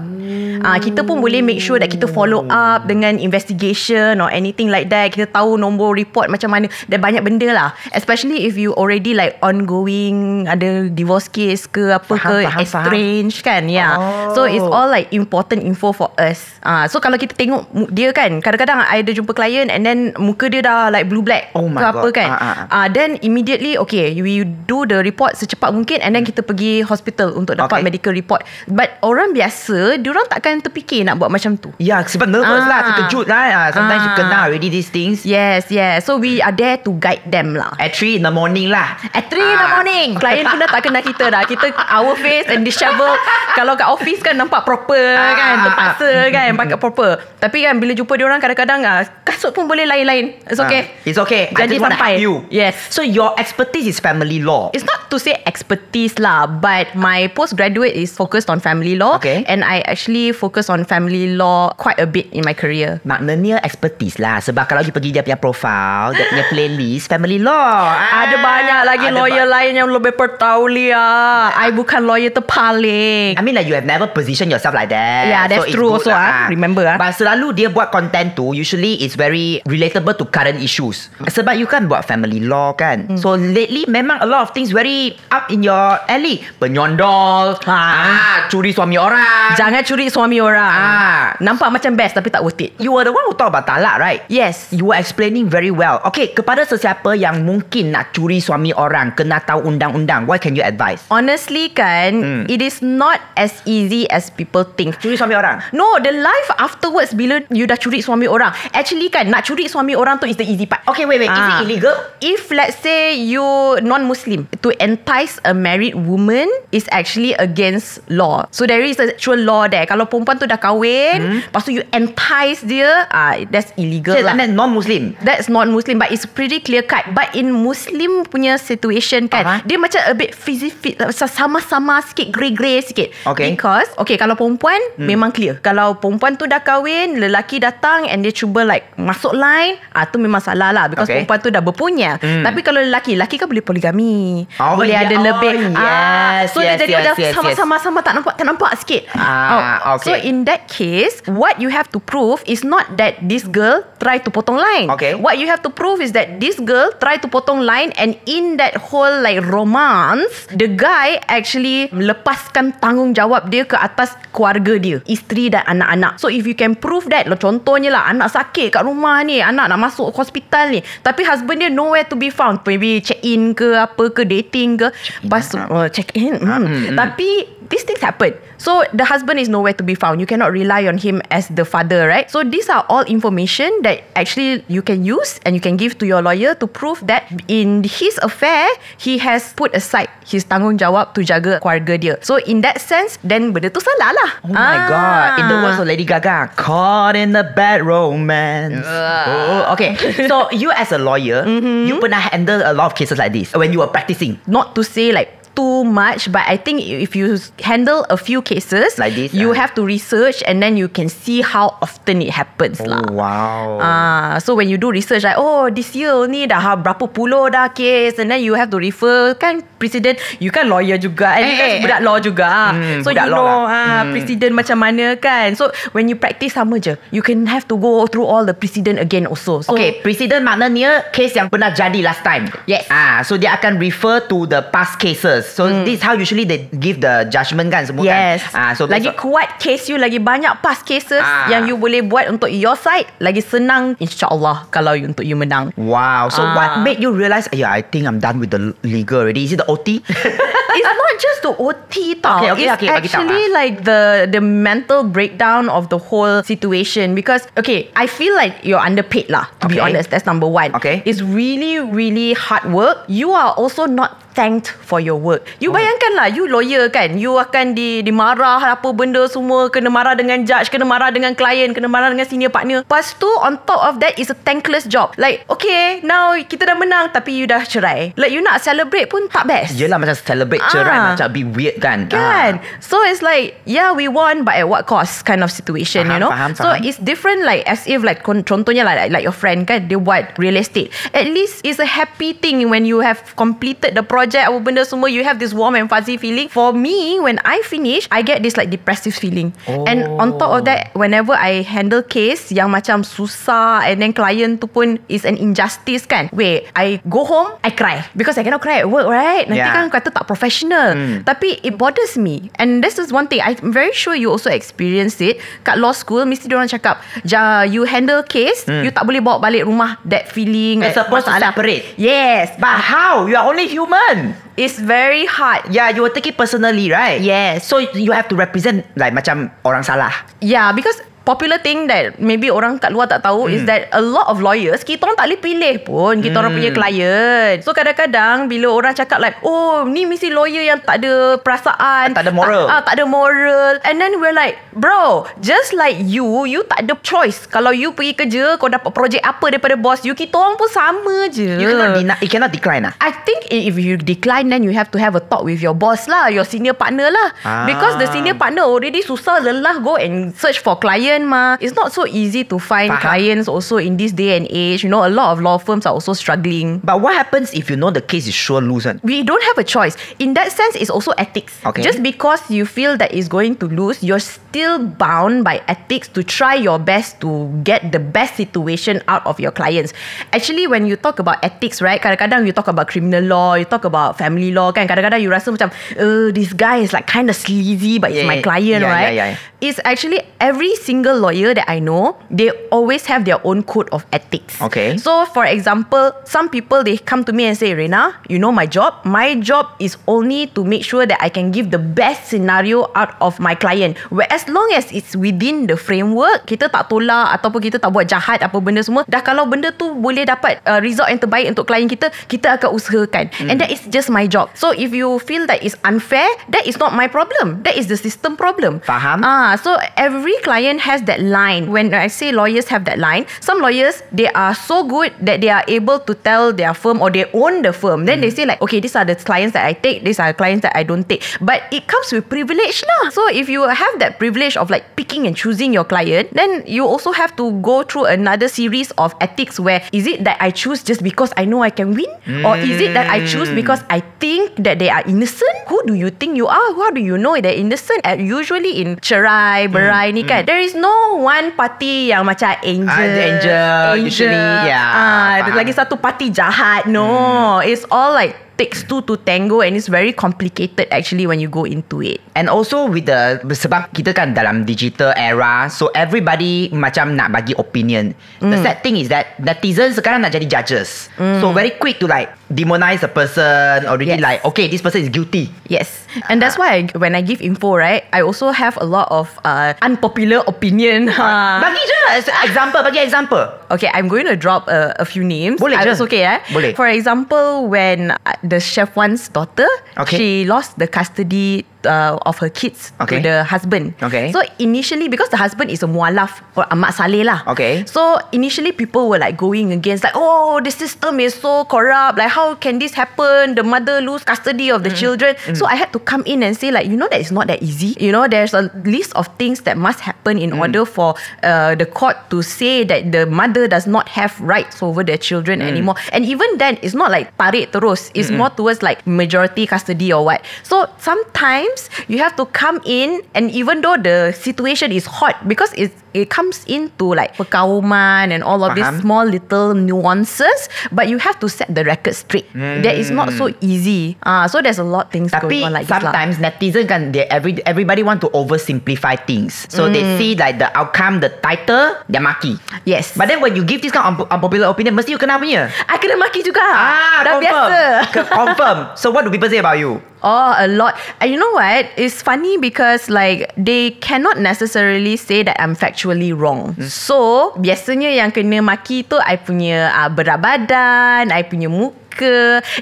Ah, 0.61 0.77
kita 0.77 1.01
pun 1.03 1.21
boleh 1.21 1.41
make 1.41 1.59
sure 1.59 1.77
that 1.77 1.89
kita 1.89 2.05
follow 2.07 2.45
up 2.49 2.85
dengan 2.85 3.17
investigation 3.17 4.19
or 4.19 4.29
anything 4.29 4.69
like 4.69 4.89
that. 4.89 5.11
Kita 5.11 5.29
tahu 5.29 5.57
nombor 5.57 5.93
report 5.93 6.29
macam 6.29 6.51
mana. 6.51 6.67
Dan 6.87 7.01
banyak 7.01 7.23
benda 7.23 7.49
lah. 7.51 7.69
Especially 7.93 8.45
if 8.45 8.55
you 8.55 8.77
already 8.77 9.13
like 9.13 9.41
ongoing 9.41 10.45
ada 10.47 10.89
divorce 10.89 11.27
case 11.27 11.65
ke 11.65 11.91
apa 11.91 12.05
Faham, 12.11 12.21
ke 12.21 12.37
faham, 12.43 12.51
faham. 12.51 12.63
estranged 12.63 13.41
kan. 13.41 13.65
Yeah. 13.67 13.97
So 14.31 14.45
it's 14.45 14.61
Oh. 14.61 14.73
all 14.73 14.89
like 14.89 15.11
important 15.11 15.63
info 15.63 15.91
for 15.91 16.11
us. 16.15 16.45
Ah, 16.61 16.85
so 16.85 16.99
kalau 16.99 17.17
kita 17.17 17.33
tengok 17.33 17.65
dia 17.89 18.11
kan, 18.11 18.39
kadang-kadang 18.39 18.83
I 18.83 19.01
ada 19.01 19.11
jumpa 19.11 19.33
klien 19.33 19.67
and 19.67 19.83
then 19.83 19.99
muka 20.17 20.47
dia 20.47 20.61
dah 20.61 20.89
like 20.89 21.07
blue 21.07 21.21
black 21.21 21.51
Oh 21.53 21.67
my 21.67 21.81
ke 21.81 21.87
apa 21.87 22.01
God. 22.03 22.13
kan. 22.13 22.29
Ah, 22.29 22.37
ah, 22.37 22.45
ah. 22.45 22.67
Ah, 22.71 22.87
then 22.87 23.17
immediately 23.21 23.75
okay, 23.77 24.13
we 24.15 24.41
do 24.43 24.85
the 24.85 25.01
report 25.01 25.35
secepat 25.35 25.71
mungkin 25.71 25.99
and 25.99 26.13
then 26.13 26.23
kita 26.23 26.41
pergi 26.41 26.81
hospital 26.81 27.33
untuk 27.33 27.57
dapat 27.57 27.81
Okay. 27.81 27.87
medical 27.87 28.13
report. 28.13 28.41
But 28.67 28.97
orang 29.01 29.33
biasa, 29.33 29.99
diorang 29.99 30.27
takkan 30.27 30.61
terfikir 30.61 31.03
nak 31.03 31.17
buat 31.17 31.29
macam 31.29 31.55
tu. 31.55 31.73
Yeah, 31.77 32.01
sebab 32.01 32.27
nervous 32.27 32.63
Ah. 32.63 32.69
lah, 32.69 32.81
terkejut 32.87 33.27
lah. 33.27 33.43
Ah, 33.51 33.69
sometimes 33.71 34.03
you 34.03 34.13
Ah. 34.13 34.17
kena 34.17 34.37
already 34.45 34.69
these 34.69 34.89
things. 34.89 35.23
Yes, 35.23 35.69
yes. 35.69 36.05
So 36.05 36.17
we 36.17 36.39
are 36.39 36.53
there 36.53 36.79
to 36.79 36.95
guide 36.95 37.27
them 37.27 37.53
lah. 37.53 37.75
At 37.77 37.93
3 37.93 38.17
in 38.17 38.23
the 38.23 38.31
morning 38.31 38.69
lah. 38.69 38.97
At 39.11 39.27
3 39.27 39.41
in 39.41 39.57
the 39.57 39.69
morning 39.71 40.09
Klien 40.13 40.45
pun 40.45 40.57
dah 40.57 40.69
tak 40.69 40.81
kenal 40.83 41.01
kita 41.01 41.29
dah 41.29 41.43
Kita 41.43 41.67
our 41.89 42.15
face 42.15 42.47
and 42.47 42.63
disheveled 42.63 43.19
Kalau 43.59 43.75
kat 43.75 43.85
office 43.85 44.00
kan 44.21 44.35
Nampak 44.35 44.63
proper 44.63 45.07
Ah, 45.13 45.33
kan 45.33 45.53
ah, 45.53 45.65
Terpaksa 45.67 46.09
ah. 46.09 46.25
kan 46.29 46.51
Pakai 46.57 46.77
proper 46.77 47.11
Tapi 47.37 47.59
kan 47.63 47.75
Bila 47.77 47.93
jumpa 47.93 48.13
dia 48.15 48.25
orang 48.25 48.41
Kadang-kadang 48.41 48.81
ah, 48.83 49.05
Kasut 49.21 49.53
pun 49.53 49.65
boleh 49.65 49.85
lain-lain 49.85 50.41
It's 50.47 50.59
okay 50.59 50.83
Ah, 50.89 51.09
it's 51.09 51.19
okay. 51.19 51.43
I 51.51 51.67
Jadi 51.67 51.77
just 51.77 51.85
sampai 51.85 52.13
help 52.17 52.23
you. 52.23 52.35
Yes 52.49 52.75
So 52.89 53.01
your 53.01 53.37
expertise 53.37 53.87
is 53.87 53.99
family 53.99 54.41
law. 54.41 54.73
It's 54.73 54.85
not 54.85 55.09
to 55.09 55.19
say 55.19 55.37
expertise 55.45 56.17
lah 56.17 56.47
But 56.47 56.95
my 56.95 57.29
postgraduate 57.31 57.93
is 57.93 58.11
focused 58.11 58.49
on 58.49 58.59
family 58.59 58.95
law 58.95 59.19
Okay. 59.19 59.43
And 59.45 59.61
I 59.61 59.83
actually 59.85 60.33
focus 60.33 60.71
on 60.71 60.87
family 60.87 61.35
law 61.35 61.75
Quite 61.77 61.99
a 61.99 62.07
bit 62.07 62.31
in 62.33 62.47
my 62.47 62.55
career 62.55 63.03
Maknanya 63.05 63.61
expertise 63.61 64.17
lah 64.17 64.41
Sebab 64.41 64.65
kalau 64.65 64.81
you 64.81 64.93
pergi 64.93 65.13
dia 65.13 65.23
punya 65.23 65.37
profile 65.37 66.15
Dia 66.15 66.27
punya 66.31 66.45
playlist 66.49 67.11
Family 67.11 67.37
law 67.37 67.91
ah, 67.91 68.25
Ada 68.25 68.37
banyak 68.39 68.81
lagi 68.87 69.07
ada 69.11 69.17
lawyer 69.17 69.47
ba- 69.47 69.53
lain 69.61 69.73
yang 69.75 69.91
lebih 69.91 70.15
bertauliah. 70.15 71.51
I 71.53 71.71
bukan 71.73 72.05
lawyer 72.05 72.31
terpaling. 72.31 73.35
I 73.37 73.43
mean 73.43 73.55
like 73.55 73.67
you 73.67 73.75
have 73.81 73.89
never 73.89 74.05
positioned 74.07 74.53
yourself 74.53 74.77
like 74.77 74.93
that. 74.93 75.25
Yeah, 75.25 75.49
that's 75.49 75.65
it's 75.65 75.73
true 75.73 75.89
also, 75.89 76.13
lah. 76.13 76.45
ah. 76.45 76.53
Remember, 76.53 76.85
ah. 76.85 77.01
But 77.01 77.17
selalu 77.17 77.57
dia 77.57 77.69
buat 77.73 77.89
content 77.89 78.37
tu 78.37 78.53
usually 78.53 79.01
it's 79.01 79.17
very 79.17 79.65
relatable 79.65 80.13
to 80.15 80.29
current 80.29 80.61
issues. 80.61 81.09
Sebab 81.25 81.57
you 81.57 81.65
kan 81.65 81.89
buat 81.89 82.05
family 82.05 82.45
law 82.45 82.77
kan. 82.77 83.09
Hmm. 83.09 83.17
So 83.17 83.33
lately 83.35 83.89
memang 83.89 84.21
a 84.21 84.29
lot 84.29 84.45
of 84.45 84.51
things 84.53 84.69
very 84.69 85.17
up 85.33 85.49
in 85.49 85.65
your 85.65 85.97
alley. 86.07 86.45
Penyondol, 86.61 87.57
Ha. 87.65 87.81
ah, 87.81 88.37
curi 88.49 88.71
suami 88.71 89.01
orang. 89.01 89.57
Jangan 89.57 89.81
curi 89.81 90.07
suami 90.07 90.43
orang. 90.43 90.61
Ah. 90.69 91.25
Nampak 91.39 91.71
macam 91.71 91.95
best 91.95 92.13
tapi 92.13 92.29
tak 92.29 92.43
worth 92.43 92.61
it. 92.61 92.77
You 92.77 92.93
were 92.93 93.07
the 93.07 93.15
one 93.15 93.25
who 93.25 93.35
talk 93.35 93.49
about 93.49 93.65
talak, 93.65 93.97
right? 93.97 94.21
Yes. 94.29 94.69
You 94.71 94.91
were 94.91 94.99
explaining 94.99 95.47
very 95.47 95.71
well. 95.71 96.03
Okay, 96.05 96.31
kepada 96.31 96.67
sesiapa 96.67 97.15
yang 97.15 97.47
mungkin 97.47 97.95
nak 97.95 98.13
curi 98.13 98.43
suami 98.43 98.75
orang, 98.75 99.15
kena 99.15 99.39
tahu 99.41 99.65
undang-undang, 99.65 100.27
what 100.27 100.43
can 100.43 100.53
you 100.53 100.61
advise? 100.61 101.01
Honestly 101.09 101.71
kan, 101.71 102.11
Hmm. 102.21 102.43
it 102.47 102.59
is 102.59 102.81
not 102.81 103.23
as 103.37 103.63
easy 103.71 104.11
as 104.11 104.27
people 104.29 104.67
think. 104.67 104.99
Curi 104.99 105.15
suami 105.15 105.39
orang? 105.39 105.63
No, 105.71 105.87
the 105.97 106.11
life 106.11 106.51
afterwards 106.59 107.15
bila 107.15 107.39
you 107.49 107.65
dah 107.65 107.79
curi 107.79 108.03
suami 108.03 108.27
orang. 108.27 108.51
Actually 108.75 109.07
kan, 109.07 109.31
nak 109.31 109.47
curi 109.47 109.71
suami 109.71 109.95
orang 109.95 110.19
tu 110.19 110.27
is 110.27 110.35
the 110.35 110.45
easy 110.45 110.67
part. 110.67 110.83
Okay, 110.85 111.07
wait, 111.07 111.23
wait. 111.23 111.31
Is 111.31 111.39
Ah. 111.39 111.63
it 111.63 111.71
illegal? 111.71 111.95
If 112.19 112.51
let's 112.51 112.75
say 112.77 113.15
you 113.15 113.47
non-Muslim, 113.79 114.51
to 114.61 114.75
entice 114.77 115.39
a 115.45 115.55
married 115.55 115.95
woman 115.95 116.51
is 116.71 116.91
actually 116.91 117.39
against 117.39 118.03
law. 118.11 118.51
So 118.51 118.67
there 118.67 118.83
is 118.83 118.99
a 118.99 119.15
actual 119.15 119.39
law 119.39 119.69
there. 119.69 119.87
Kalau 119.87 120.05
perempuan 120.05 120.37
tu 120.37 120.49
dah 120.49 120.57
kahwin, 120.57 121.19
Hmm. 121.21 121.39
lepas 121.47 121.63
tu 121.63 121.71
you 121.71 121.85
entice 121.93 122.65
dia, 122.65 123.07
ah 123.07 123.39
that's 123.47 123.71
illegal 123.77 124.17
So, 124.17 124.25
lah. 124.25 124.35
then 124.35 124.57
non-Muslim. 124.57 125.15
That's 125.21 125.47
non-Muslim 125.47 126.01
but 126.01 126.09
it's 126.09 126.25
pretty 126.25 126.59
clear 126.59 126.81
cut. 126.81 127.05
But 127.13 127.37
in 127.37 127.53
Muslim 127.53 128.25
punya 128.25 128.57
situation 128.57 129.29
kan, 129.29 129.45
Aha. 129.45 129.57
dia 129.63 129.77
macam 129.77 130.01
a 130.03 130.15
bit 130.17 130.33
fizzy 130.33 130.73
fit, 130.73 130.97
sama-sama 131.13 132.01
sikit 132.01 132.33
grey-grey 132.33 132.81
sikit. 132.81 133.13
Okay. 133.29 133.53
Because 133.61 133.93
okay 133.95 134.17
kalau 134.17 134.33
perempuan 134.33 134.81
Hmm. 134.97 135.05
memang 135.05 135.29
clear. 135.29 135.61
Kalau 135.61 135.93
perempuan 135.95 136.33
tu 136.35 136.49
dah 136.49 136.61
kahwin, 136.61 137.21
lelaki 137.21 137.61
datang 137.61 138.09
and 138.09 138.25
dia 138.25 138.33
cuba 138.33 138.65
like 138.65 138.89
masuk 138.97 139.37
line, 139.37 139.77
ah 139.93 140.09
tu 140.09 140.17
memang 140.17 140.41
salah 140.41 140.73
lah 140.73 140.89
because 140.89 141.05
Okay. 141.05 141.21
perempuan 141.21 141.39
tu 141.39 141.53
dah 141.53 141.61
berpunya. 141.61 142.17
Hmm. 142.17 142.41
Tapi 142.41 142.65
kalau 142.65 142.81
lelaki, 142.81 143.13
lelaki 143.13 143.37
kan 143.37 143.45
boleh 143.45 143.61
poligami. 143.61 144.49
Oh, 144.57 144.81
boleh 144.81 144.97
ya- 144.97 145.05
ada 145.05 145.13
oh, 145.13 145.21
lebih. 145.23 145.77
ah, 145.77 146.41
yes, 146.41 146.51
so 146.51 146.59
dia 146.59 146.73
yes, 146.73 146.79
jadi 146.79 146.89
yes, 146.91 147.01
macam 147.05 147.15
yes, 147.19 147.35
sama-sama 147.37 147.75
sama 147.77 147.99
tak 148.01 148.15
nampak 148.15 148.33
tak 148.33 148.47
nampak 148.49 148.71
sikit. 148.81 149.03
Ah, 149.13 150.01
So 150.01 150.09
okay. 150.09 150.25
in 150.25 150.49
that 150.49 150.65
case, 150.65 151.21
what 151.29 151.61
you 151.61 151.69
have 151.69 151.93
to 151.93 152.01
prove 152.01 152.41
is 152.47 152.65
not 152.65 152.97
that 152.97 153.21
this 153.21 153.45
girl 153.45 153.85
try 153.99 154.17
to 154.17 154.31
potong 154.31 154.57
line. 154.57 154.89
Okay. 154.89 155.13
What 155.13 155.37
you 155.37 155.45
have 155.47 155.61
to 155.61 155.71
prove 155.71 156.01
is 156.01 156.17
that 156.17 156.39
this 156.39 156.57
girl 156.57 156.89
try 156.97 157.21
to 157.21 157.29
potong 157.29 157.61
line 157.61 157.93
and 157.99 158.17
in 158.25 158.57
that 158.57 158.81
whole 158.81 159.13
like 159.21 159.43
romance, 159.45 160.49
the 160.51 160.71
guy 160.71 161.21
actually 161.27 161.91
lepaskan 161.91 162.73
tanggungjawab 162.79 163.50
dia 163.51 163.67
ke 163.67 163.75
atas 163.75 164.15
keluarga 164.31 164.79
dia, 164.79 165.03
isteri 165.11 165.51
dan 165.51 165.67
anak-anak. 165.67 166.23
So 166.23 166.31
if 166.31 166.47
you 166.47 166.55
can 166.55 166.79
prove 166.79 167.11
that, 167.11 167.27
lah 167.27 167.37
contohnya 167.37 167.91
lah 167.91 168.07
anak 168.09 168.31
sakit 168.31 168.73
kat 168.73 168.87
rumah 168.87 169.21
ni, 169.27 169.43
anak 169.43 169.67
nak 169.67 169.79
masuk 169.83 170.15
hospital 170.15 170.71
ni, 170.71 170.81
tapi 171.03 171.27
husband 171.27 171.61
dia 171.61 171.69
nowhere 171.69 172.07
to 172.07 172.15
be 172.15 172.31
found. 172.31 172.63
Maybe 172.63 173.03
check 173.03 173.21
in 173.27 173.53
ke 173.59 173.75
apa 173.75 174.15
ke 174.15 174.23
dating 174.23 174.79
ke, 174.79 174.95
pas 175.27 175.45
uh, 175.59 175.91
check 175.91 176.15
in. 176.15 176.39
Hmm. 176.39 176.95
Tapi 176.95 177.60
these 177.71 177.87
things 177.87 178.03
happen. 178.03 178.35
So 178.59 178.85
the 178.93 179.07
husband 179.07 179.41
is 179.41 179.49
nowhere 179.49 179.73
to 179.73 179.83
be 179.87 179.95
found. 179.95 180.21
You 180.21 180.27
cannot 180.27 180.53
rely 180.53 180.85
on 180.87 180.99
him 180.99 181.23
as 181.31 181.49
the 181.49 181.65
father, 181.65 182.07
right? 182.07 182.29
So 182.31 182.45
these 182.45 182.69
are 182.69 182.85
all 182.91 183.07
information 183.09 183.71
that 183.83 184.05
actually 184.15 184.63
you 184.69 184.83
can 184.83 185.07
use 185.07 185.41
and 185.47 185.55
you 185.55 185.63
can 185.63 185.79
give 185.79 185.97
to 186.03 186.07
your 186.07 186.21
lawyer 186.21 186.55
to 186.59 186.67
prove 186.67 187.01
that 187.07 187.31
in 187.49 187.83
his 187.87 188.19
affair 188.21 188.69
he 188.99 189.17
has 189.19 189.55
put 189.55 189.73
aside 189.73 190.11
his 190.27 190.45
tanggungjawab 190.45 191.15
to 191.15 191.23
jaga 191.25 191.63
keluarga 191.63 191.95
dia. 191.97 192.15
So 192.21 192.37
in 192.43 192.61
that 192.61 192.83
sense, 192.83 193.17
then 193.25 193.55
benda 193.55 193.71
tu 193.71 193.81
salah 193.81 194.13
lah. 194.13 194.31
Oh 194.45 194.53
my 194.53 194.77
god 194.91 195.39
In 195.41 195.49
the 195.49 195.59
words 195.63 195.79
of 195.79 195.87
Lady 195.87 196.05
Gaga 196.05 196.53
Caught 196.59 197.17
in 197.17 197.33
the 197.33 197.47
bad 197.57 197.87
romance 197.87 198.85
Oh 198.85 199.73
okay 199.73 199.97
So 200.31 200.51
you 200.51 200.71
as 200.75 200.93
a 200.93 200.99
lawyer 200.99 201.43
Mm-hmm. 201.47 201.87
You 201.89 201.95
pernah 202.03 202.21
handle 202.21 202.61
a 202.61 202.75
lot 202.75 202.93
of 202.93 202.95
cases 202.99 203.17
like 203.17 203.33
this 203.33 203.55
When 203.55 203.73
you 203.73 203.81
were 203.81 203.89
practicing 203.93 204.37
not 204.47 204.75
to 204.77 204.83
say 204.85 205.13
like 205.15 205.40
too 205.53 205.83
much 205.83 206.31
but 206.31 206.47
I 206.47 206.57
think 206.57 206.81
if 206.81 207.15
you 207.15 207.39
handle 207.61 208.07
a 208.09 208.17
few 208.17 208.41
cases 208.41 208.97
Like 208.97 209.15
this, 209.15 209.35
you 209.35 209.51
ah. 209.51 209.57
have 209.57 209.73
to 209.75 209.83
research 209.83 210.43
and 210.47 210.63
then 210.63 210.77
you 210.77 210.87
can 210.87 211.09
see 211.09 211.41
how 211.41 211.77
often 211.81 212.23
it 212.23 212.31
happens 212.31 212.79
lah. 212.81 213.03
Oh 213.09 213.19
wow 213.19 213.67
Ah, 213.79 214.39
so 214.39 214.55
when 214.55 214.69
you 214.69 214.77
do 214.77 214.91
research 214.91 215.23
like 215.23 215.37
oh 215.37 215.69
this 215.69 215.93
year 215.93 216.15
ni 216.27 216.47
dah 216.47 216.61
ha- 216.61 216.79
berapa 216.79 217.07
puluh 217.07 217.49
dah 217.49 217.69
case 217.69 218.19
and 218.19 218.31
then 218.31 218.41
you 218.41 218.55
have 218.55 218.71
to 218.71 218.79
refer 218.79 219.35
kan 219.35 219.65
presiden 219.81 220.15
you 220.39 220.49
kan 220.49 220.69
lawyer 220.69 220.97
juga 220.97 221.35
and 221.35 221.43
Eh, 221.43 221.49
you 221.49 221.57
kan 221.57 221.69
eh, 221.69 221.79
budak 221.83 222.01
law 222.01 222.17
juga 222.19 222.47
ah. 222.47 222.71
Hmm, 222.73 223.01
so 223.01 223.11
you 223.11 223.27
know 223.27 223.67
lah. 223.67 223.67
ah 223.67 223.99
Hmm. 224.05 224.13
presiden 224.13 224.53
macam 224.53 224.77
mana 224.77 225.17
kan 225.17 225.53
so 225.55 225.69
when 225.93 226.07
you 226.07 226.15
practice 226.15 226.53
sama 226.53 226.77
je 226.77 226.95
you 227.11 227.21
can 227.21 227.45
have 227.45 227.65
to 227.65 227.75
go 227.75 228.05
through 228.07 228.25
all 228.25 228.45
the 228.45 228.55
precedent 228.55 229.01
again 229.01 229.25
also 229.25 229.61
so 229.61 229.73
Okay, 229.73 230.03
precedent 230.03 230.43
maknanya 230.43 231.09
case 231.09 231.33
yang 231.33 231.49
pernah 231.49 231.71
jadi 231.71 232.03
last 232.03 232.21
time. 232.21 232.51
Yes. 232.67 232.85
Ah, 232.91 233.23
so 233.23 233.39
dia 233.39 233.55
akan 233.55 233.79
refer 233.79 234.21
to 234.27 234.45
the 234.45 234.61
past 234.69 234.99
cases. 234.99 235.40
So 235.47 235.69
this 235.85 235.99
is 235.99 236.03
how 236.03 236.13
usually 236.13 236.45
they 236.45 236.69
give 236.73 237.01
the 237.01 237.25
judgment 237.29 237.71
kan 237.71 237.89
semua 237.89 238.05
Yes. 238.05 238.45
kan. 238.51 238.53
Ah, 238.53 238.73
so 238.75 238.85
lagi 238.85 239.09
on- 239.09 239.17
kuat 239.17 239.57
case 239.57 239.89
you 239.89 239.97
lagi 239.97 240.19
banyak 240.19 240.51
past 240.61 240.85
cases 240.85 241.21
Ah. 241.21 241.49
yang 241.49 241.65
you 241.65 241.77
boleh 241.77 242.03
buat 242.03 242.29
untuk 242.29 242.49
your 242.49 242.75
side 242.75 243.09
lagi 243.19 243.41
senang 243.41 243.97
insyaallah 243.97 244.69
kalau 244.69 244.93
you, 244.93 245.09
untuk 245.09 245.25
you 245.25 245.35
menang. 245.35 245.73
Wow. 245.77 246.29
So 246.29 246.43
Ah. 246.43 246.53
what 246.53 246.71
made 246.83 246.99
you 246.99 247.11
realize? 247.11 247.49
Yeah, 247.51 247.71
I 247.71 247.81
think 247.81 248.05
I'm 248.05 248.19
done 248.19 248.37
with 248.37 248.51
the 248.51 248.75
legal 248.83 249.23
already. 249.23 249.45
Is 249.45 249.55
it 249.55 249.63
the 249.63 249.69
OT? 249.69 250.01
it's 250.77 250.87
not 250.87 251.15
just 251.17 251.39
the 251.43 251.53
OT 251.55 251.95
tau. 252.19 252.39
Okay, 252.41 252.51
okay, 252.53 252.67
it's 252.67 252.77
okay, 252.79 252.89
actually 252.91 253.45
like 253.51 253.83
the 253.83 254.27
the 254.27 254.39
mental 254.41 255.03
breakdown 255.03 255.67
of 255.69 255.89
the 255.89 255.99
whole 255.99 256.43
situation 256.43 257.13
because 257.13 257.47
okay, 257.57 257.89
I 257.95 258.07
feel 258.07 258.33
like 258.35 258.61
you're 258.63 258.81
underpaid 258.81 259.29
lah. 259.29 259.49
To 259.61 259.69
be 259.69 259.79
honest, 259.79 260.11
that's 260.11 260.25
number 260.25 260.47
one. 260.47 260.73
Okay. 260.77 261.03
it's 261.05 261.21
really 261.21 261.79
really 261.83 262.33
hard 262.33 262.71
work. 262.71 263.03
You 263.07 263.33
are 263.33 263.53
also 263.55 263.87
not 263.87 264.19
thanked 264.41 264.73
for 264.73 264.97
your 264.97 265.21
work. 265.21 265.45
Oh. 265.45 265.61
You 265.61 265.69
bayangkan 265.69 266.17
lah, 266.17 266.33
you 266.33 266.49
lawyer 266.49 266.89
kan, 266.89 267.21
you 267.21 267.37
akan 267.37 267.77
di 267.77 268.01
dimarah 268.01 268.73
apa 268.73 268.89
benda 268.97 269.29
semua, 269.29 269.69
kena 269.69 269.93
marah 269.93 270.17
dengan 270.17 270.49
judge, 270.49 270.73
kena 270.73 270.89
marah 270.89 271.13
dengan 271.13 271.37
klien, 271.37 271.77
kena 271.77 271.93
marah 271.93 272.09
dengan 272.09 272.25
senior 272.25 272.49
partner. 272.49 272.81
Lepas 272.81 273.13
tu 273.21 273.29
on 273.45 273.61
top 273.69 273.85
of 273.85 274.01
that 274.01 274.17
is 274.17 274.33
a 274.33 274.37
thankless 274.49 274.89
job. 274.89 275.13
Like 275.21 275.45
okay, 275.53 276.01
now 276.01 276.33
kita 276.41 276.65
dah 276.65 276.77
menang 276.81 277.13
tapi 277.13 277.37
you 277.37 277.45
dah 277.45 277.61
cerai. 277.61 278.17
Like 278.17 278.33
you 278.33 278.41
nak 278.41 278.65
celebrate 278.65 279.13
pun 279.13 279.29
tak 279.29 279.45
best. 279.45 279.77
Yelah 279.77 280.01
macam 280.01 280.17
celebrate 280.17 280.65
Ah. 280.65 280.73
cerai 280.73 280.99
macam 281.13 281.27
be 281.29 281.45
weird 281.45 281.77
kan. 281.77 282.09
Kan 282.09 282.63
Ah. 282.65 282.79
So 282.81 283.03
it's 283.03 283.21
like 283.21 283.59
Yeah 283.67 283.91
we 283.93 284.07
won 284.07 284.47
But 284.47 284.57
at 284.57 284.71
what 284.71 284.87
cost 284.87 285.27
Kind 285.27 285.43
of 285.43 285.51
situation 285.51 286.07
Faham, 286.07 286.15
You 286.15 286.21
know 286.23 286.31
faham, 286.31 286.53
So 286.55 286.71
faham. 286.71 286.87
it's 286.87 286.97
different 286.97 287.43
Like 287.43 287.67
as 287.67 287.83
if 287.85 288.07
like 288.07 288.23
con- 288.23 288.47
Contohnya 288.47 288.87
lah 288.87 288.95
like, 288.95 289.11
like 289.11 289.25
your 289.27 289.35
friend 289.35 289.67
kan 289.67 289.91
Dia 289.91 289.99
buat 289.99 290.39
real 290.39 290.55
estate 290.55 290.89
At 291.11 291.27
least 291.27 291.61
it's 291.67 291.83
a 291.83 291.89
happy 291.89 292.33
thing 292.33 292.63
When 292.71 292.87
you 292.87 293.03
have 293.03 293.35
completed 293.35 293.99
the 293.99 294.07
project 294.07 294.30
Apa 294.33 294.59
benda 294.63 294.83
semua 294.83 295.11
You 295.11 295.27
have 295.27 295.43
this 295.43 295.51
warm 295.51 295.75
and 295.75 295.91
fuzzy 295.91 296.15
feeling 296.15 296.47
For 296.47 296.71
me 296.71 297.19
When 297.19 297.43
I 297.43 297.59
finish 297.67 298.07
I 298.11 298.23
get 298.23 298.43
this 298.43 298.55
like 298.55 298.71
depressive 298.71 299.13
feeling 299.13 299.51
And 299.67 300.07
on 300.19 300.39
top 300.39 300.55
of 300.55 300.63
that 300.67 300.95
Whenever 300.95 301.35
I 301.35 301.67
handle 301.67 302.01
case 302.01 302.51
Yang 302.51 302.69
macam 302.71 302.99
susah 303.03 303.83
And 303.83 303.99
then 303.99 304.13
client 304.13 304.61
tu 304.61 304.71
pun 304.71 305.03
Is 305.11 305.27
an 305.27 305.35
injustice 305.35 306.07
kan 306.07 306.31
Wait 306.31 306.71
I 306.75 307.03
go 307.11 307.27
home 307.27 307.59
I 307.63 307.75
cry 307.75 308.07
Because 308.15 308.39
I 308.39 308.45
cannot 308.45 308.61
cry 308.61 308.83
at 308.83 308.89
work 308.89 309.07
right 309.07 309.49
Nanti 309.49 309.59
Yeah. 309.61 309.75
kan 309.75 309.91
kata 309.91 310.13
tak 310.13 310.25
professional 310.25 310.93
Hmm. 310.93 311.23
Tapi 311.25 311.63
it 311.63 311.79
bothers 311.79 312.15
me 312.15 312.53
And 312.61 312.85
this 312.85 313.01
is 313.01 313.09
one 313.09 313.25
thing 313.25 313.41
I'm 313.41 313.73
very 313.73 313.93
sure 313.93 314.13
you 314.13 314.29
also 314.29 314.53
experience 314.53 315.17
it 315.19 315.39
Kat 315.63 315.81
law 315.81 315.93
school 315.93 316.27
Mesti 316.27 316.47
diorang 316.47 316.69
cakap 316.69 317.01
ja, 317.23 317.65
You 317.65 317.87
handle 317.87 318.21
case 318.23 318.67
You 318.67 318.93
tak 318.93 319.07
boleh 319.07 319.23
bawa 319.23 319.41
balik 319.41 319.65
rumah 319.65 319.97
That 320.05 320.29
feeling. 320.29 320.83
It's 320.83 320.99
supposed 320.99 321.25
to 321.25 321.35
separate. 321.39 321.97
Yes 321.97 322.53
But 322.59 322.77
how? 322.83 323.25
You 323.25 323.39
are 323.39 323.47
only 323.47 323.71
human. 323.71 324.10
It's 324.57 324.79
very 324.79 325.25
hard 325.27 325.71
Yeah, 325.71 325.91
you 325.91 326.03
will 326.03 326.13
take 326.15 326.27
it 326.27 326.37
personally, 326.37 326.91
right? 326.91 327.21
Yes 327.21 327.67
So 327.67 327.79
you 327.79 328.13
have 328.13 328.29
to 328.29 328.37
represent 328.37 328.87
like 328.97 329.15
macam 329.15 329.51
orang 329.65 329.83
salah. 329.83 330.13
Yeah 330.41 330.73
because 330.73 331.01
Popular 331.21 331.59
thing 331.59 331.85
that 331.85 332.17
Maybe 332.17 332.49
orang 332.49 332.77
kat 332.77 332.91
luar 332.91 333.05
tak 333.05 333.21
tahu 333.21 333.47
Hmm. 333.47 333.55
Is 333.55 333.63
that 333.65 333.89
A 333.91 334.01
lot 334.01 334.27
of 334.27 334.39
lawyers 334.39 334.81
Kita 334.81 335.05
orang 335.05 335.17
tak 335.17 335.27
boleh 335.29 335.41
pilih 335.41 335.75
pun 335.81 336.21
Kita 336.21 336.37
orang 336.37 336.53
punya 336.53 336.71
client 336.71 337.61
So 337.61 337.71
kadang-kadang 337.71 338.47
Bila 338.47 338.69
orang 338.69 338.93
cakap 338.93 339.19
like 339.19 339.37
Oh 339.41 339.85
ni 339.85 340.05
mesti 340.05 340.29
lawyer 340.29 340.65
yang 340.65 340.81
tak 340.81 341.01
ada 341.01 341.37
perasaan 341.37 342.13
Tak 342.13 342.25
ada 342.25 342.33
moral. 342.33 342.65
tak, 342.65 342.73
ah, 342.73 342.81
tak 342.83 342.95
ada 342.97 343.05
moral 343.05 343.73
And 343.83 343.97
then 343.97 344.17
we're 344.17 344.33
like 344.33 344.57
Bro 344.73 345.29
Just 345.39 345.73
like 345.73 346.01
you 346.01 346.25
You 346.45 346.65
tak 346.65 346.85
ada 346.85 346.97
choice 347.01 347.45
Kalau 347.45 347.71
you 347.71 347.93
pergi 347.93 348.13
kerja 348.17 348.45
Kau 348.57 348.69
dapat 348.69 348.91
projek 348.91 349.21
apa 349.21 349.53
Daripada 349.53 349.77
boss 349.77 350.03
you 350.03 350.13
Kita 350.13 350.35
orang 350.35 350.57
pun 350.57 350.69
sama 350.69 351.29
je 351.29 351.61
You 351.61 351.69
cannot 351.71 351.91
deny, 351.95 352.17
you 352.21 352.29
cannot 352.29 352.51
decline 352.51 352.85
ah. 352.85 352.95
I 352.97 353.13
think 353.13 353.49
if 353.51 353.77
you 353.77 353.97
decline 353.97 354.49
then 354.49 354.63
you 354.63 354.73
have 354.73 354.89
to 354.91 354.99
have 354.99 355.15
a 355.15 355.23
talk 355.23 355.43
with 355.43 355.59
your 355.59 355.75
boss 355.75 356.07
lah, 356.07 356.29
your 356.29 356.47
senior 356.47 356.73
partner 356.73 357.11
lah. 357.11 357.29
Ah. 357.43 357.67
Because 357.67 357.99
the 357.99 358.07
senior 358.09 358.37
partner 358.37 358.63
already 358.63 359.03
susah 359.03 359.43
lelah 359.43 359.83
go 359.83 359.97
and 359.97 360.31
search 360.33 360.63
for 360.63 360.79
client 360.79 361.10
mah. 361.19 361.59
It's 361.61 361.75
not 361.75 361.91
so 361.93 362.07
easy 362.07 362.45
to 362.45 362.59
find 362.59 362.93
Faham. 362.93 363.01
clients 363.01 363.49
also 363.49 363.77
in 363.79 363.97
this 363.97 364.13
day 364.13 364.37
and 364.37 364.47
age. 364.51 364.85
You 364.85 364.91
know, 364.91 365.03
a 365.07 365.11
lot 365.11 365.33
of 365.33 365.41
law 365.43 365.59
firms 365.59 365.87
are 365.87 365.93
also 365.93 366.13
struggling. 366.13 366.79
But 366.85 367.01
what 367.01 367.15
happens 367.15 367.51
if 367.55 367.71
you 367.71 367.75
know 367.75 367.91
the 367.91 368.03
case 368.03 368.29
is 368.29 368.35
sure 368.35 368.61
lose? 368.61 368.87
We 369.03 369.23
don't 369.25 369.43
have 369.51 369.59
a 369.59 369.65
choice. 369.65 369.97
In 370.21 370.35
that 370.35 370.53
sense, 370.53 370.77
it's 370.77 370.91
also 370.91 371.11
ethics. 371.19 371.59
Okay. 371.67 371.83
Just 371.83 372.03
because 372.03 372.39
you 372.51 372.65
feel 372.67 372.95
that 372.99 373.11
it's 373.15 373.27
going 373.27 373.57
to 373.57 373.67
lose, 373.67 374.03
you're 374.05 374.21
still 374.21 374.79
bound 374.79 375.43
by 375.43 375.65
ethics 375.67 376.07
to 376.15 376.23
try 376.23 376.55
your 376.55 376.79
best 376.79 377.19
to 377.25 377.49
get 377.65 377.91
the 377.91 377.99
best 377.99 378.37
situation 378.37 379.01
out 379.09 379.25
of 379.27 379.41
your 379.41 379.51
clients. 379.51 379.93
Actually, 380.33 380.67
when 380.69 380.87
you 380.87 380.95
talk 380.95 381.19
about 381.19 381.41
ethics, 381.43 381.81
right? 381.81 381.97
Kadang-kadang 382.01 382.47
you 382.47 382.53
talk 382.53 382.69
about 382.69 382.87
criminal 382.93 383.25
law, 383.25 383.55
you 383.57 383.65
talk 383.65 383.85
about 383.89 384.19
family 384.21 384.53
law, 384.53 384.71
kan? 384.71 384.87
Kadang-kadang 384.87 385.19
you 385.25 385.33
rasa 385.33 385.49
macam, 385.51 385.73
uh, 385.97 386.29
this 386.31 386.53
guy 386.53 386.77
is 386.85 386.93
like 386.93 387.09
kind 387.09 387.33
of 387.33 387.35
sleazy, 387.35 387.97
but 387.99 388.13
it's 388.13 388.21
Yeah, 388.21 388.29
my 388.29 388.37
yeah, 388.37 388.45
client, 388.45 388.83
yeah, 388.85 388.93
right? 388.93 389.15
yeah, 389.17 389.29
yeah. 389.33 389.59
It's 389.65 389.81
actually 389.85 390.21
every 390.41 390.77
single 390.77 391.00
lawyer 391.09 391.55
that 391.55 391.65
I 391.69 391.81
know, 391.81 392.17
they 392.31 392.53
always 392.69 393.07
have 393.09 393.25
their 393.25 393.41
own 393.45 393.63
code 393.65 393.89
of 393.93 394.05
ethics. 394.13 394.61
Okay. 394.61 394.97
So, 394.97 395.27
for 395.27 395.45
example, 395.45 396.13
some 396.25 396.49
people 396.49 396.85
they 396.85 396.97
come 396.97 397.25
to 397.25 397.33
me 397.33 397.45
and 397.49 397.57
say, 397.57 397.75
Rena, 397.75 398.17
you 398.29 398.39
know 398.39 398.53
my 398.53 398.67
job. 398.67 399.01
My 399.05 399.35
job 399.37 399.73
is 399.81 399.97
only 400.07 400.49
to 400.55 400.65
make 400.65 400.85
sure 400.85 401.05
that 401.05 401.19
I 401.21 401.29
can 401.29 401.51
give 401.51 401.71
the 401.71 401.79
best 401.81 402.31
scenario 402.31 402.89
out 402.95 403.17
of 403.21 403.41
my 403.41 403.55
client. 403.55 403.99
Where 404.09 404.31
as 404.31 404.49
long 404.49 404.71
as 404.73 404.89
it's 404.93 405.17
within 405.17 405.67
the 405.67 405.77
framework, 405.77 406.47
kita 406.47 406.71
tak 406.71 406.89
tolak 406.89 407.37
ataupun 407.41 407.61
kita 407.61 407.77
tak 407.83 407.91
buat 407.93 408.07
jahat 408.07 408.41
apa 408.41 408.57
benda 408.63 408.81
semua. 408.81 409.05
Dah 409.11 409.21
kalau 409.21 409.45
benda 409.45 409.75
tu 409.75 409.93
boleh 409.93 410.25
dapat 410.25 410.63
uh, 410.65 410.81
result 410.81 411.11
yang 411.11 411.21
terbaik 411.21 411.51
untuk 411.51 411.67
klien 411.67 411.91
kita, 411.91 412.09
kita 412.31 412.57
akan 412.57 412.71
usahakan. 412.73 413.29
And 413.51 413.61
that 413.61 413.69
is 413.75 413.83
just 413.91 414.09
my 414.09 414.31
job. 414.31 414.53
So 414.55 414.71
if 414.71 414.95
you 414.95 415.19
feel 415.21 415.45
that 415.51 415.61
it's 415.61 415.77
unfair, 415.83 416.29
that 416.55 416.65
is 416.65 416.79
not 416.79 416.95
my 416.95 417.11
problem. 417.11 417.65
That 417.67 417.75
is 417.75 417.91
the 417.91 417.99
system 417.99 418.39
problem. 418.39 418.81
Faham. 418.87 419.27
Ah, 419.27 419.59
so 419.59 419.77
every 419.99 420.31
every 420.31 420.37
client 420.45 420.81
has 420.91 421.07
that 421.07 421.23
line. 421.23 421.71
When 421.71 421.95
I 421.95 422.11
say 422.11 422.35
lawyers 422.35 422.67
have 422.75 422.83
that 422.91 422.99
line, 422.99 423.31
some 423.39 423.63
lawyers 423.63 424.03
they 424.11 424.27
are 424.35 424.55
so 424.59 424.83
good 424.83 425.15
that 425.23 425.39
they 425.41 425.49
are 425.49 425.63
able 425.71 426.03
to 426.03 426.19
tell 426.19 426.51
their 426.53 426.75
firm 426.75 426.99
or 426.99 427.15
they 427.15 427.31
own 427.31 427.63
the 427.63 427.71
firm. 427.73 428.11
Then 428.11 428.21
they 428.21 428.35
mm. 428.35 428.37
say 428.37 428.45
like, 428.45 428.59
okay, 428.59 428.83
these 428.83 428.99
are 428.99 429.07
the 429.07 429.15
clients 429.15 429.55
that 429.55 429.65
I 429.65 429.79
take, 429.79 430.03
these 430.03 430.19
are 430.19 430.35
clients 430.35 430.67
that 430.67 430.75
I 430.75 430.83
don't 430.83 431.07
take. 431.07 431.23
But 431.41 431.63
it 431.71 431.87
comes 431.87 432.11
with 432.11 432.27
privilege 432.27 432.83
lah. 432.83 433.15
So 433.15 433.23
if 433.31 433.47
you 433.47 433.63
have 433.71 433.95
that 434.03 434.19
privilege 434.19 434.59
of 434.59 434.67
like 434.67 434.83
picking 434.99 435.31
and 435.31 435.39
choosing 435.39 435.71
your 435.71 435.87
client, 435.87 436.35
then 436.35 436.67
you 436.67 436.83
also 436.83 437.13
have 437.15 437.37
to 437.39 437.55
go 437.63 437.87
through 437.87 438.11
another 438.11 438.51
series 438.51 438.91
of 438.99 439.15
ethics 439.23 439.63
where 439.63 439.87
is 439.95 440.11
it 440.11 440.27
that 440.27 440.43
I 440.43 440.51
choose 440.51 440.83
just 440.83 441.07
because 441.07 441.31
I 441.37 441.47
know 441.47 441.63
I 441.63 441.71
can 441.71 441.95
win, 441.95 442.11
or 442.43 442.59
is 442.59 442.83
it 442.83 442.99
that 442.99 443.07
I 443.07 443.23
choose 443.23 443.55
mm. 443.55 443.55
because 443.55 443.85
I 443.87 444.03
think 444.19 444.59
that 444.67 444.83
they 444.83 444.91
are 444.91 445.07
innocent? 445.07 445.55
Who 445.69 445.79
do 445.87 445.95
you 445.95 446.11
think 446.11 446.35
you 446.35 446.51
are? 446.51 446.69
How 446.75 446.91
do 446.91 447.01
you 447.01 447.15
know 447.15 447.39
they're 447.39 447.55
innocent? 447.55 448.03
And 448.03 448.27
usually 448.27 448.83
in 448.83 448.97
cerai, 448.99 449.71
berai 449.71 450.11
mm. 450.11 450.15
ni 450.19 450.23
kan, 450.25 450.47
there 450.47 450.59
is 450.59 450.75
no 450.81 451.21
one 451.21 451.53
party 451.53 452.09
yang 452.09 452.25
macam 452.25 452.57
angel, 452.65 452.89
Ah, 452.89 453.05
the 453.05 453.23
angel, 453.23 453.85
usually, 454.01 454.33
yeah, 454.65 454.81
Ah, 454.81 455.35
faham. 455.45 455.61
lagi 455.61 455.73
satu 455.77 455.95
party 455.95 456.33
jahat. 456.33 456.89
No, 456.89 457.61
it's 457.61 457.85
all 457.93 458.17
like 458.17 458.35
takes 458.61 458.85
two 458.85 459.01
to 459.09 459.17
tango 459.25 459.65
and 459.65 459.73
it's 459.73 459.89
very 459.89 460.13
complicated 460.13 460.85
actually 460.93 461.25
when 461.25 461.41
you 461.41 461.49
go 461.49 461.65
into 461.65 462.05
it. 462.05 462.21
And 462.37 462.53
also 462.53 462.85
with 462.85 463.09
the 463.09 463.41
sebab 463.43 463.97
kita 463.97 464.13
kan 464.13 464.37
dalam 464.37 464.69
digital 464.69 465.17
era, 465.17 465.73
so 465.73 465.89
everybody 465.97 466.69
macam 466.69 467.17
nak 467.17 467.33
bagi 467.33 467.57
opinion. 467.57 468.13
The 468.45 468.61
Mm. 468.61 468.65
sad 468.65 468.77
thing 468.85 469.01
is 469.01 469.09
that 469.09 469.33
netizens 469.41 469.97
sekarang 469.97 470.21
nak 470.21 470.37
jadi 470.37 470.45
judges. 470.45 471.09
So 471.41 471.57
very 471.57 471.73
quick 471.73 471.97
to 472.01 472.07
like 472.07 472.29
demonize 472.53 473.01
a 473.01 473.09
person 473.09 473.89
or 473.89 473.97
really 473.97 474.21
Yes. 474.21 474.21
like 474.21 474.41
okay 474.45 474.69
this 474.69 474.85
person 474.85 475.01
is 475.01 475.09
guilty. 475.09 475.49
Yes, 475.71 476.05
and 476.27 476.43
that's 476.43 476.59
why 476.59 476.69
I, 476.75 476.81
when 476.99 477.15
I 477.15 477.23
give 477.23 477.39
info, 477.39 477.79
right, 477.79 478.03
I 478.11 478.27
also 478.27 478.51
have 478.51 478.75
a 478.77 478.85
lot 478.85 479.07
of 479.09 479.31
uh, 479.47 479.73
unpopular 479.81 480.43
opinion. 480.51 481.07
Ha. 481.07 481.63
Bagi 481.63 481.79
je 481.79 482.01
example, 482.43 482.83
bagi 482.83 482.99
example. 482.99 483.39
Okay, 483.71 483.87
I'm 483.95 484.11
going 484.11 484.27
to 484.27 484.35
drop 484.35 484.67
a, 484.67 484.99
a 484.99 485.07
few 485.07 485.23
names. 485.23 485.63
Boleh 485.63 485.79
I 485.79 485.87
je. 485.87 485.95
was 485.95 486.03
okay, 486.11 486.27
eh? 486.27 486.43
Boleh. 486.51 486.75
For 486.75 486.91
example, 486.91 487.71
when 487.71 488.11
uh, 488.11 488.35
the 488.51 488.59
chef 488.61 488.99
one's 488.99 489.31
daughter, 489.31 489.69
Okay. 489.97 490.19
she 490.19 490.29
lost 490.45 490.77
the 490.79 490.91
custody 490.91 491.65
uh, 491.87 492.19
of 492.27 492.37
her 492.39 492.51
kids 492.51 492.93
Okay. 493.01 493.23
to 493.23 493.23
the 493.23 493.37
husband. 493.45 493.95
Okay. 494.03 494.33
So 494.33 494.43
initially, 494.59 495.09
because 495.09 495.29
the 495.31 495.37
husband 495.41 495.71
is 495.71 495.83
a 495.83 495.89
mualaf 495.89 496.43
uh, 496.57 496.61
or 496.61 496.65
amat 496.75 496.95
saleh 496.99 497.25
lah. 497.25 497.41
Okay. 497.49 497.87
So 497.87 498.19
initially, 498.33 498.73
people 498.73 499.09
were 499.09 499.19
like 499.19 499.37
going 499.37 499.73
against, 499.73 500.05
like, 500.05 500.17
oh, 500.17 500.61
the 500.61 500.71
system 500.71 501.21
is 501.21 501.33
so 501.35 501.65
corrupt. 501.65 502.19
Like, 502.19 502.29
how 502.29 502.55
can 502.59 502.79
this 502.79 502.93
happen? 502.93 503.55
The 503.55 503.63
mother 503.65 504.01
lose 504.01 504.25
custody 504.25 504.69
of 504.71 504.83
the 504.85 504.91
mm. 504.93 504.99
children. 504.99 505.37
Mm. 505.47 505.57
So 505.57 505.65
I 505.65 505.77
had 505.77 505.93
to 505.95 506.01
come 506.01 506.23
in 506.27 506.43
and 506.43 506.57
say, 506.57 506.71
like, 506.71 506.87
you 506.91 506.97
know, 506.97 507.09
that 507.09 507.21
it's 507.21 507.33
not 507.33 507.47
that 507.49 507.63
easy. 507.63 507.97
You 507.97 508.13
know, 508.13 508.29
there's 508.29 508.53
a 508.53 508.69
list 508.85 509.15
of 509.17 509.29
things 509.39 509.63
that 509.65 509.79
must 509.79 510.01
happen 510.01 510.37
in 510.37 510.53
mm. 510.53 510.61
order 510.61 510.85
for 510.85 511.15
uh, 511.43 511.75
the 511.77 511.87
court 511.87 512.17
to 512.31 512.43
say 512.43 512.85
that 512.85 513.13
the 513.13 513.25
mother 513.27 513.69
does 513.69 513.87
not 513.87 514.09
have 514.09 514.37
rights 514.41 514.83
over 514.83 515.05
their 515.05 515.19
children 515.19 515.63
anymore. 515.63 515.95
And 516.13 516.25
even 516.25 516.59
then, 516.59 516.79
it's 516.83 516.95
not 516.95 517.11
like 517.11 517.33
tarik 517.37 517.73
terus. 517.73 518.11
It's 518.15 518.29
more 518.41 518.51
towards 518.51 518.81
like 518.81 519.05
majority 519.05 519.69
custody 519.69 520.09
or 520.09 520.25
what. 520.25 520.41
So 520.65 520.89
sometimes 520.97 521.93
you 522.09 522.19
have 522.25 522.35
to 522.41 522.49
come 522.51 522.81
in, 522.89 523.21
and 523.37 523.51
even 523.53 523.85
though 523.85 524.01
the 524.01 524.33
situation 524.33 524.91
is 524.91 525.05
hot, 525.05 525.37
because 525.47 525.69
it's 525.77 525.93
it 526.11 526.27
comes 526.27 526.67
into 526.67 527.15
like 527.15 527.37
perkauman 527.39 528.35
and 528.35 528.43
all 528.43 528.65
of 528.67 528.75
these 528.75 528.83
Faham. 528.83 528.99
small 529.01 529.23
little 529.23 529.75
nuances, 529.79 530.67
but 530.91 531.07
you 531.07 531.19
have 531.23 531.39
to 531.39 531.47
set 531.47 531.71
the 531.71 531.85
record 531.85 532.17
straight. 532.19 532.51
That 532.55 532.99
is 532.99 533.11
not 533.15 533.31
so 533.37 533.53
easy. 533.63 534.19
Ah, 534.27 534.51
so 534.51 534.59
there's 534.59 534.83
a 534.83 534.87
lot 534.87 535.13
things 535.15 535.31
Tapi 535.31 535.63
going 535.63 535.71
on 535.71 535.73
like 535.79 535.87
this 535.87 535.95
lah. 535.95 536.11
sometimes 536.11 536.43
netizen 536.43 536.91
kan 536.91 537.15
they 537.15 537.31
every 537.31 537.63
everybody 537.63 538.03
want 538.03 538.19
to 538.23 538.29
oversimplify 538.35 539.15
things. 539.23 539.71
So 539.71 539.87
Mm. 539.87 539.93
they 539.95 540.05
see 540.19 540.31
like 540.35 540.59
the 540.59 540.67
outcome, 540.75 541.23
the 541.23 541.31
title, 541.43 541.95
they 542.11 542.19
maki. 542.19 542.59
Yes. 542.83 543.15
But 543.15 543.31
then 543.31 543.39
when 543.39 543.55
you 543.55 543.63
give 543.63 543.79
this 543.83 543.95
kind 543.95 544.03
of 544.03 544.11
unpo- 544.19 544.29
unpopular 544.31 544.67
opinion, 544.67 544.99
mesti 544.99 545.15
you 545.15 545.21
kena 545.21 545.39
punya. 545.39 545.71
I 545.87 545.95
kena 546.03 546.19
maki 546.19 546.43
juga. 546.43 546.59
Ah, 546.63 547.23
Dah 547.23 547.39
confirm. 547.39 547.45
biasa. 547.47 547.81
Confirm. 548.41 548.97
So 548.97 549.11
what 549.11 549.25
do 549.25 549.31
people 549.31 549.49
say 549.49 549.59
about 549.59 549.79
you? 549.79 550.03
Oh, 550.23 550.53
a 550.57 550.69
lot. 550.69 550.97
And 551.21 551.31
you 551.33 551.39
know 551.39 551.53
what? 551.53 551.89
It's 551.97 552.21
funny 552.21 552.59
because 552.59 553.09
like 553.09 553.53
they 553.57 553.93
cannot 554.05 554.39
necessarily 554.39 555.17
say 555.17 555.43
that 555.43 555.57
I'm 555.61 555.77
factually 555.77 556.37
wrong. 556.37 556.77
So, 556.89 557.53
biasanya 557.57 558.13
yang 558.13 558.29
kena 558.33 558.61
maki 558.61 559.09
tu 559.09 559.17
I 559.17 559.41
punya 559.41 559.89
uh, 559.97 560.13
berat 560.13 560.41
badan, 560.45 561.33
I 561.33 561.41
punya 561.45 561.73
muka. 561.73 562.00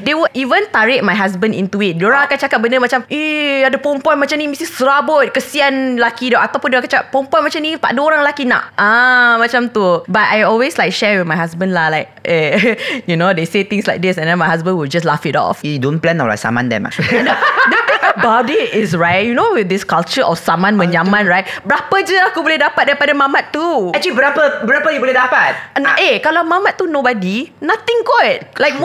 They 0.04 0.14
would 0.16 0.32
even 0.32 0.66
tarik 0.72 1.04
my 1.04 1.14
husband 1.14 1.52
into 1.52 1.80
it. 1.84 2.00
Diorang 2.00 2.26
akan 2.26 2.38
cakap 2.38 2.58
benda 2.62 2.80
macam, 2.80 3.04
eh 3.12 3.66
ada 3.66 3.76
perempuan 3.76 4.16
macam 4.16 4.36
ni 4.40 4.48
mesti 4.48 4.64
serabut. 4.64 5.30
Kesian 5.32 6.00
laki 6.00 6.32
dia. 6.32 6.40
Ataupun 6.42 6.72
dia 6.72 6.78
akan 6.80 6.90
cakap, 6.90 7.06
perempuan 7.12 7.42
macam 7.44 7.60
ni 7.62 7.76
tak 7.76 7.90
ada 7.94 8.00
orang 8.00 8.22
laki 8.24 8.44
nak. 8.48 8.72
Ah, 8.78 9.36
macam 9.36 9.68
tu. 9.68 10.02
But 10.08 10.26
I 10.30 10.46
always 10.48 10.76
like 10.78 10.94
share 10.94 11.20
with 11.20 11.28
my 11.28 11.36
husband 11.36 11.76
lah. 11.76 11.92
Like, 11.92 12.08
eh, 12.24 12.76
you 13.04 13.16
know, 13.16 13.30
they 13.36 13.44
say 13.44 13.64
things 13.64 13.86
like 13.86 14.00
this 14.00 14.16
and 14.16 14.26
then 14.26 14.38
my 14.38 14.48
husband 14.48 14.78
would 14.78 14.90
just 14.90 15.04
laugh 15.04 15.24
it 15.26 15.36
off. 15.36 15.60
You 15.62 15.78
don't 15.78 16.00
plan 16.00 16.20
or 16.20 16.28
like 16.28 16.40
saman 16.40 16.68
them. 16.68 16.88
the 16.88 17.80
thing 17.86 18.04
about 18.18 18.50
it 18.50 18.74
is 18.74 18.96
right 18.96 19.26
You 19.26 19.34
know 19.34 19.54
with 19.54 19.68
this 19.68 19.84
culture 19.84 20.24
of 20.24 20.38
saman 20.38 20.74
menyaman 20.74 21.28
right 21.28 21.46
Berapa 21.62 22.02
je 22.04 22.16
aku 22.26 22.42
boleh 22.42 22.58
dapat 22.58 22.94
daripada 22.94 23.12
mamat 23.14 23.54
tu 23.54 23.94
Actually 23.94 24.16
berapa 24.16 24.64
berapa 24.66 24.86
you 24.92 25.00
boleh 25.00 25.16
dapat? 25.16 25.54
Ah. 25.78 25.96
Eh 26.00 26.18
kalau 26.18 26.42
mamat 26.42 26.76
tu 26.76 26.90
nobody 26.90 27.48
Nothing 27.62 28.00
kot 28.02 28.58
Like 28.58 28.76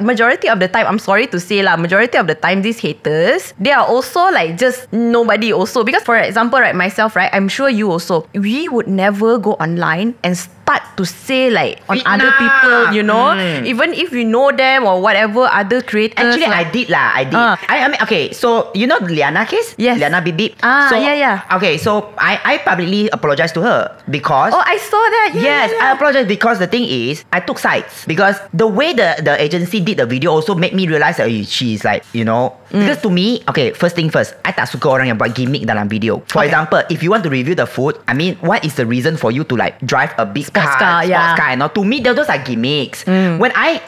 majority 0.00 0.20
Majority 0.20 0.48
of 0.48 0.60
the 0.60 0.68
time 0.68 0.86
I'm 0.86 0.98
sorry 0.98 1.26
to 1.28 1.40
say 1.40 1.62
lah 1.62 1.76
Majority 1.76 2.18
of 2.18 2.26
the 2.26 2.34
time 2.34 2.62
These 2.62 2.78
haters 2.78 3.54
They 3.58 3.72
are 3.72 3.84
also 3.84 4.30
like 4.30 4.56
Just 4.56 4.92
nobody 4.92 5.52
also. 5.52 5.82
Because 5.82 6.04
for 6.04 6.16
example 6.16 6.60
right 6.60 6.74
Myself 6.74 7.16
right 7.16 7.30
I'm 7.32 7.48
sure 7.48 7.68
you 7.68 7.90
also 7.90 8.28
We 8.34 8.68
would 8.68 8.86
never 8.86 9.38
go 9.38 9.54
online 9.56 10.14
And 10.22 10.36
start 10.70 10.82
to 10.94 11.02
say 11.02 11.50
like 11.50 11.82
On 11.90 11.98
Fitnah. 11.98 12.14
other 12.14 12.30
people 12.38 12.78
You 12.94 13.02
know 13.02 13.34
Hmm. 13.34 13.66
Even 13.66 13.90
if 13.90 14.14
you 14.14 14.22
know 14.22 14.54
them 14.54 14.86
Or 14.86 15.02
whatever 15.02 15.50
Other 15.50 15.82
creators 15.82 16.38
Actually, 16.38 16.46
I 16.46 16.62
did 16.70 16.86
lah. 16.86 17.10
I 17.10 17.22
did. 17.26 17.34
Ah. 17.34 17.58
I, 17.66 17.74
I 17.82 17.86
mean, 17.90 17.98
okay. 18.06 18.30
So 18.30 18.70
you 18.74 18.86
know 18.86 19.02
Liana 19.02 19.42
case? 19.46 19.74
Yes. 19.78 19.98
Liana 19.98 20.22
Bibip. 20.22 20.54
Ah, 20.62 20.86
so, 20.86 20.94
yeah, 20.94 21.14
yeah. 21.18 21.36
Okay, 21.58 21.74
so 21.74 22.14
I 22.14 22.38
I 22.44 22.54
publicly 22.62 23.10
apologize 23.10 23.50
to 23.58 23.62
her 23.66 23.90
because. 24.06 24.52
Oh 24.54 24.62
I 24.62 24.76
saw 24.78 25.00
that 25.00 25.34
yeah, 25.34 25.42
Yes, 25.42 25.66
yeah, 25.74 25.90
I 25.90 25.98
apologize 25.98 26.28
because 26.30 26.60
the 26.62 26.68
thing 26.70 26.84
is, 26.86 27.24
I 27.32 27.40
took 27.42 27.58
sides 27.58 28.04
because 28.06 28.38
the 28.54 28.68
way 28.68 28.92
the 28.94 29.18
the 29.24 29.34
agency 29.40 29.80
did 29.82 29.98
the 29.98 30.06
video 30.06 30.30
also 30.30 30.54
made 30.54 30.76
me 30.76 30.86
realize 30.86 31.16
that 31.18 31.26
eh, 31.32 31.42
she's 31.42 31.82
like, 31.82 32.04
you 32.14 32.22
know, 32.22 32.54
Mm. 32.70 32.86
because 32.86 33.02
to 33.02 33.10
me, 33.10 33.42
okay, 33.50 33.74
first 33.74 33.98
thing 33.98 34.06
first, 34.14 34.30
I 34.46 34.54
tak 34.54 34.70
suka 34.70 34.86
orang 34.86 35.10
yang 35.10 35.18
buat 35.18 35.34
gimmick 35.34 35.66
dalam 35.66 35.90
video. 35.90 36.22
For 36.30 36.38
Okay. 36.46 36.54
example, 36.54 36.78
if 36.86 37.02
you 37.02 37.10
want 37.10 37.26
to 37.26 37.30
review 37.32 37.58
the 37.58 37.66
food, 37.66 37.98
I 38.06 38.14
mean, 38.14 38.38
what 38.46 38.62
is 38.62 38.78
the 38.78 38.86
reason 38.86 39.18
for 39.18 39.34
you 39.34 39.42
to 39.50 39.58
like 39.58 39.74
drive 39.82 40.14
a 40.22 40.26
big 40.28 40.46
Sports 40.62 40.76
car, 40.76 41.02
sports 41.02 41.08
yeah. 41.10 41.34
Mm. 41.34 41.38
car? 41.38 41.48
And 41.48 41.62
all? 41.62 41.68
To 41.70 41.84
me, 41.84 42.00
those 42.00 42.28
are 42.28 42.38
gimmicks. 42.38 43.04
When 43.06 43.52
I 43.54 43.82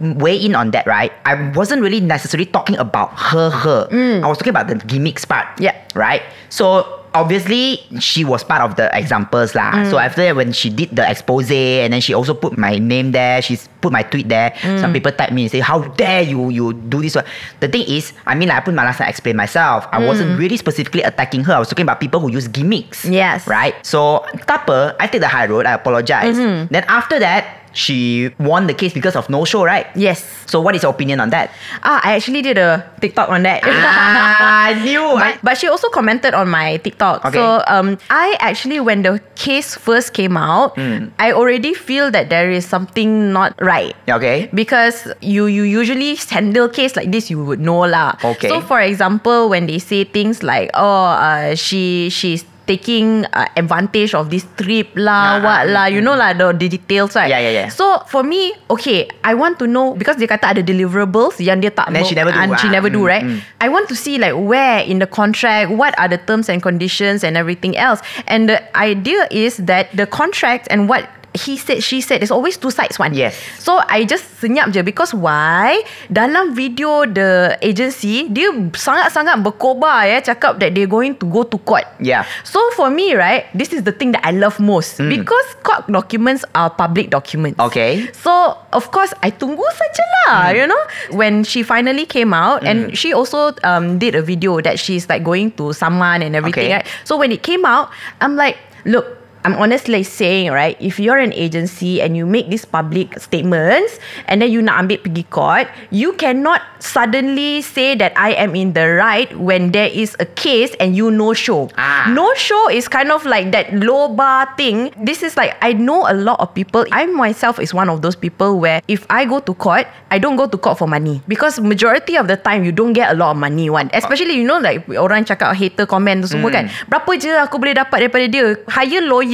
weigh 0.00 0.36
in 0.36 0.54
on 0.54 0.70
that, 0.72 0.86
right, 0.86 1.12
I 1.24 1.50
wasn't 1.52 1.82
really 1.82 2.00
necessarily 2.00 2.46
talking 2.46 2.76
about 2.76 3.12
her, 3.18 3.50
her. 3.50 3.88
I 3.92 4.26
was 4.26 4.38
talking 4.38 4.50
about 4.50 4.68
the 4.68 4.76
gimmicks 4.76 5.24
part. 5.24 5.46
Mm. 5.56 5.60
Yeah. 5.60 5.76
Right? 5.94 6.22
So 6.48 7.01
obviously 7.14 7.80
she 8.00 8.24
was 8.24 8.44
part 8.44 8.62
of 8.62 8.76
the 8.76 8.90
examples 8.96 9.54
lah. 9.54 9.72
Mm. 9.72 9.90
So 9.90 9.98
after 9.98 10.24
that 10.24 10.36
when 10.36 10.52
she 10.52 10.70
did 10.70 10.90
the 10.92 11.04
expose 11.04 11.50
and 11.50 11.92
then 11.92 12.00
she 12.00 12.14
also 12.14 12.34
put 12.34 12.56
my 12.56 12.78
name 12.78 13.12
there, 13.12 13.42
she's 13.42 13.68
put 13.80 13.92
my 13.92 14.02
tweet 14.02 14.28
there. 14.28 14.50
Mm. 14.62 14.80
Some 14.80 14.92
people 14.92 15.12
type 15.12 15.32
me 15.32 15.42
and 15.46 15.50
say, 15.50 15.60
How 15.60 15.80
dare 15.96 16.22
you 16.22 16.50
you 16.50 16.72
do 16.72 17.02
this? 17.02 17.16
The 17.60 17.68
thing 17.68 17.84
is, 17.88 18.12
I 18.26 18.34
mean 18.34 18.48
like, 18.48 18.58
I 18.58 18.64
put 18.64 18.74
my 18.74 18.84
last 18.84 18.98
time 18.98 19.08
explain 19.08 19.36
myself. 19.36 19.86
I 19.92 20.04
wasn't 20.04 20.38
really 20.38 20.56
specifically 20.56 21.02
attacking 21.02 21.44
her. 21.44 21.54
I 21.54 21.58
was 21.58 21.68
talking 21.68 21.84
about 21.84 22.00
people 22.00 22.20
who 22.20 22.30
use 22.30 22.48
gimmicks. 22.48 23.04
Mm. 23.04 23.12
Yes. 23.12 23.46
Right? 23.46 23.74
So 23.84 24.24
apa, 24.48 24.96
I 25.00 25.06
take 25.06 25.20
the 25.20 25.28
high 25.28 25.46
road, 25.46 25.66
I 25.66 25.72
apologize. 25.72 26.36
Mm-hmm. 26.36 26.72
Then 26.72 26.84
after 26.88 27.18
that, 27.18 27.61
she 27.72 28.30
won 28.38 28.66
the 28.66 28.74
case 28.74 28.92
because 28.92 29.16
of 29.16 29.28
no 29.28 29.44
show, 29.44 29.64
right? 29.64 29.86
Yes 29.96 30.24
So 30.52 30.60
what 30.60 30.76
is 30.76 30.82
your 30.84 30.92
opinion 30.92 31.16
on 31.20 31.30
that? 31.32 31.48
Ah, 31.80 32.00
I 32.04 32.12
actually 32.20 32.42
did 32.44 32.58
a 32.60 32.84
TikTok 33.00 33.32
on 33.32 33.42
that. 33.48 33.64
ah, 33.64 34.68
I 34.68 34.84
knew. 34.84 35.00
But, 35.16 35.38
but 35.42 35.54
she 35.56 35.64
also 35.68 35.88
commented 35.88 36.34
on 36.34 36.48
my 36.52 36.76
TikTok. 36.76 37.24
Okay. 37.24 37.40
So 37.40 37.64
um, 37.72 37.96
I 38.12 38.36
actually, 38.38 38.76
when 38.80 39.00
the 39.00 39.16
case 39.34 39.72
first 39.74 40.12
came 40.12 40.36
out, 40.36 40.76
Hmm. 40.76 41.08
I 41.18 41.32
already 41.32 41.72
feel 41.72 42.10
that 42.12 42.28
there 42.28 42.50
is 42.52 42.64
something 42.68 43.32
not 43.32 43.56
right. 43.60 43.96
okay. 44.08 44.48
Because 44.52 45.08
you 45.24 45.46
you 45.48 45.64
usually 45.64 46.16
handle 46.28 46.68
case 46.68 46.96
like 46.96 47.08
this, 47.12 47.30
you 47.32 47.40
would 47.44 47.60
know 47.60 47.88
lah. 47.88 48.16
Okay. 48.20 48.48
So 48.52 48.60
for 48.60 48.80
example, 48.80 49.48
when 49.48 49.64
they 49.66 49.80
say 49.80 50.04
things 50.04 50.42
like, 50.44 50.68
oh, 50.76 51.16
uh, 51.16 51.54
she 51.56 52.08
she's 52.12 52.44
taking 52.66 53.26
uh, 53.30 53.46
advantage 53.56 54.14
of 54.14 54.30
this 54.30 54.46
trip 54.56 54.90
lah, 54.94 55.38
Ah, 55.38 55.44
what 55.44 55.60
ah, 55.62 55.70
lah, 55.70 55.86
you 55.90 56.00
know 56.00 56.14
lah 56.14 56.30
the, 56.32 56.50
the 56.54 56.68
details 56.68 57.14
right. 57.14 57.30
Yeah, 57.30 57.42
yeah, 57.42 57.54
yeah. 57.64 57.68
So 57.68 58.02
for 58.06 58.22
me, 58.22 58.54
okay, 58.70 59.10
I 59.22 59.34
want 59.34 59.58
to 59.60 59.66
know 59.66 59.94
because 59.94 60.16
dia 60.16 60.30
kata 60.30 60.54
ada 60.54 60.62
deliverables 60.62 61.38
yang 61.38 61.58
dia 61.58 61.70
tak 61.70 61.90
And 61.90 62.02
mau- 62.02 62.06
she 62.06 62.14
never 62.14 62.30
do, 62.30 62.38
and 62.38 62.50
she 62.58 62.68
ah, 62.68 62.74
never 62.74 62.90
do 62.90 63.02
mm, 63.02 63.10
right. 63.10 63.24
mm. 63.24 63.38
I 63.58 63.68
want 63.70 63.86
to 63.90 63.96
see 63.96 64.18
like 64.18 64.34
where 64.36 64.82
in 64.82 64.98
the 64.98 65.08
contract, 65.08 65.70
what 65.74 65.94
are 65.98 66.06
the 66.06 66.18
terms 66.18 66.48
and 66.48 66.62
conditions 66.62 67.22
and 67.22 67.34
everything 67.36 67.74
else. 67.76 67.98
And 68.26 68.48
the 68.48 68.62
idea 68.76 69.26
is 69.30 69.56
that 69.66 69.90
the 69.94 70.06
contract 70.06 70.66
and 70.70 70.88
what 70.88 71.06
he 71.34 71.56
said, 71.56 71.82
she 71.82 72.00
said. 72.00 72.20
There's 72.20 72.30
always 72.30 72.56
two 72.56 72.70
sides 72.70 72.98
one. 72.98 73.14
Yes. 73.14 73.36
So 73.58 73.80
I 73.88 74.04
just 74.04 74.24
senyap 74.40 74.72
je 74.72 74.82
because 74.82 75.14
why? 75.14 75.80
Dalam 76.12 76.52
video 76.52 77.08
the 77.08 77.56
agency 77.64 78.28
dia 78.28 78.52
sangat-sangat 78.76 79.40
berkobar 79.40 80.04
ya 80.08 80.20
cakap 80.20 80.60
that 80.60 80.76
they're 80.76 80.90
going 80.90 81.16
to 81.16 81.24
go 81.26 81.42
to 81.42 81.56
court. 81.64 81.88
Yeah. 81.98 82.28
So 82.44 82.60
for 82.76 82.92
me, 82.92 83.16
right, 83.16 83.48
this 83.56 83.72
is 83.72 83.82
the 83.82 83.92
thing 83.92 84.12
that 84.12 84.22
I 84.24 84.36
love 84.36 84.60
most 84.60 85.00
hmm. 85.00 85.08
because 85.08 85.46
court 85.64 85.88
documents 85.88 86.44
are 86.52 86.68
public 86.68 87.08
documents. 87.08 87.56
Okay. 87.58 88.12
So 88.12 88.58
of 88.76 88.92
course 88.92 89.16
I 89.24 89.32
tunggu 89.32 89.64
sajalah, 89.64 90.52
hmm. 90.52 90.56
you 90.58 90.66
know. 90.68 90.82
When 91.16 91.44
she 91.44 91.64
finally 91.64 92.04
came 92.04 92.36
out 92.36 92.64
and 92.64 92.92
hmm. 92.92 92.96
she 92.98 93.16
also 93.16 93.56
um, 93.64 93.96
did 93.96 94.14
a 94.14 94.22
video 94.22 94.60
that 94.60 94.76
she's 94.76 95.08
like 95.08 95.24
going 95.24 95.56
to 95.56 95.72
someone 95.72 96.20
and 96.20 96.36
everything. 96.36 96.68
Okay. 96.68 96.84
Right? 96.84 96.88
So 97.08 97.16
when 97.16 97.32
it 97.32 97.40
came 97.40 97.64
out, 97.64 97.88
I'm 98.20 98.36
like, 98.36 98.60
look. 98.84 99.21
I'm 99.44 99.58
honestly 99.58 100.02
saying, 100.02 100.50
right, 100.50 100.76
if 100.78 100.98
you're 100.98 101.18
an 101.18 101.32
agency 101.32 102.00
and 102.00 102.16
you 102.16 102.26
make 102.26 102.48
these 102.48 102.64
public 102.64 103.18
statements 103.18 103.98
and 104.26 104.42
then 104.42 104.50
you 104.50 104.62
nak 104.62 104.86
ambil 104.86 105.02
pergi 105.02 105.26
court, 105.30 105.66
you 105.90 106.14
cannot 106.14 106.62
suddenly 106.78 107.62
say 107.62 107.94
that 107.98 108.14
I 108.18 108.34
am 108.38 108.54
in 108.54 108.74
the 108.74 108.98
right 108.98 109.30
when 109.38 109.70
there 109.74 109.90
is 109.90 110.14
a 110.18 110.26
case 110.26 110.74
and 110.78 110.94
you 110.94 111.10
no 111.10 111.34
show. 111.34 111.70
Ah. 111.78 112.10
No 112.10 112.34
show 112.34 112.70
is 112.70 112.90
kind 112.90 113.10
of 113.10 113.24
like 113.26 113.54
that 113.54 113.74
low 113.74 114.10
bar 114.10 114.50
thing. 114.54 114.94
This 114.98 115.22
is 115.22 115.34
like 115.38 115.58
I 115.62 115.72
know 115.72 116.06
a 116.06 116.14
lot 116.14 116.38
of 116.38 116.54
people. 116.54 116.84
I 116.90 117.06
myself 117.06 117.58
is 117.58 117.72
one 117.72 117.88
of 117.88 118.02
those 118.02 118.14
people 118.14 118.58
where 118.58 118.82
if 118.86 119.06
I 119.08 119.24
go 119.24 119.40
to 119.40 119.54
court, 119.54 119.86
I 120.10 120.18
don't 120.18 120.36
go 120.36 120.46
to 120.46 120.58
court 120.58 120.78
for 120.78 120.86
money 120.86 121.22
because 121.26 121.58
majority 121.62 122.18
of 122.18 122.28
the 122.28 122.36
time 122.36 122.62
you 122.62 122.70
don't 122.70 122.92
get 122.92 123.10
a 123.10 123.16
lot 123.16 123.32
of 123.32 123.38
money 123.38 123.70
one. 123.70 123.88
Especially 123.94 124.34
you 124.38 124.44
know 124.44 124.58
like 124.58 124.86
orang 124.90 125.24
cakap 125.24 125.54
hater 125.56 125.86
comment 125.86 126.22
tu 126.22 126.28
semua 126.36 126.50
kan. 126.52 126.68
Berapa 126.90 127.10
je 127.16 127.32
aku 127.32 127.56
boleh 127.56 127.72
dapat 127.72 128.06
daripada 128.06 128.26
dia? 128.28 128.58
Hire 128.68 129.00
lawyer, 129.00 129.31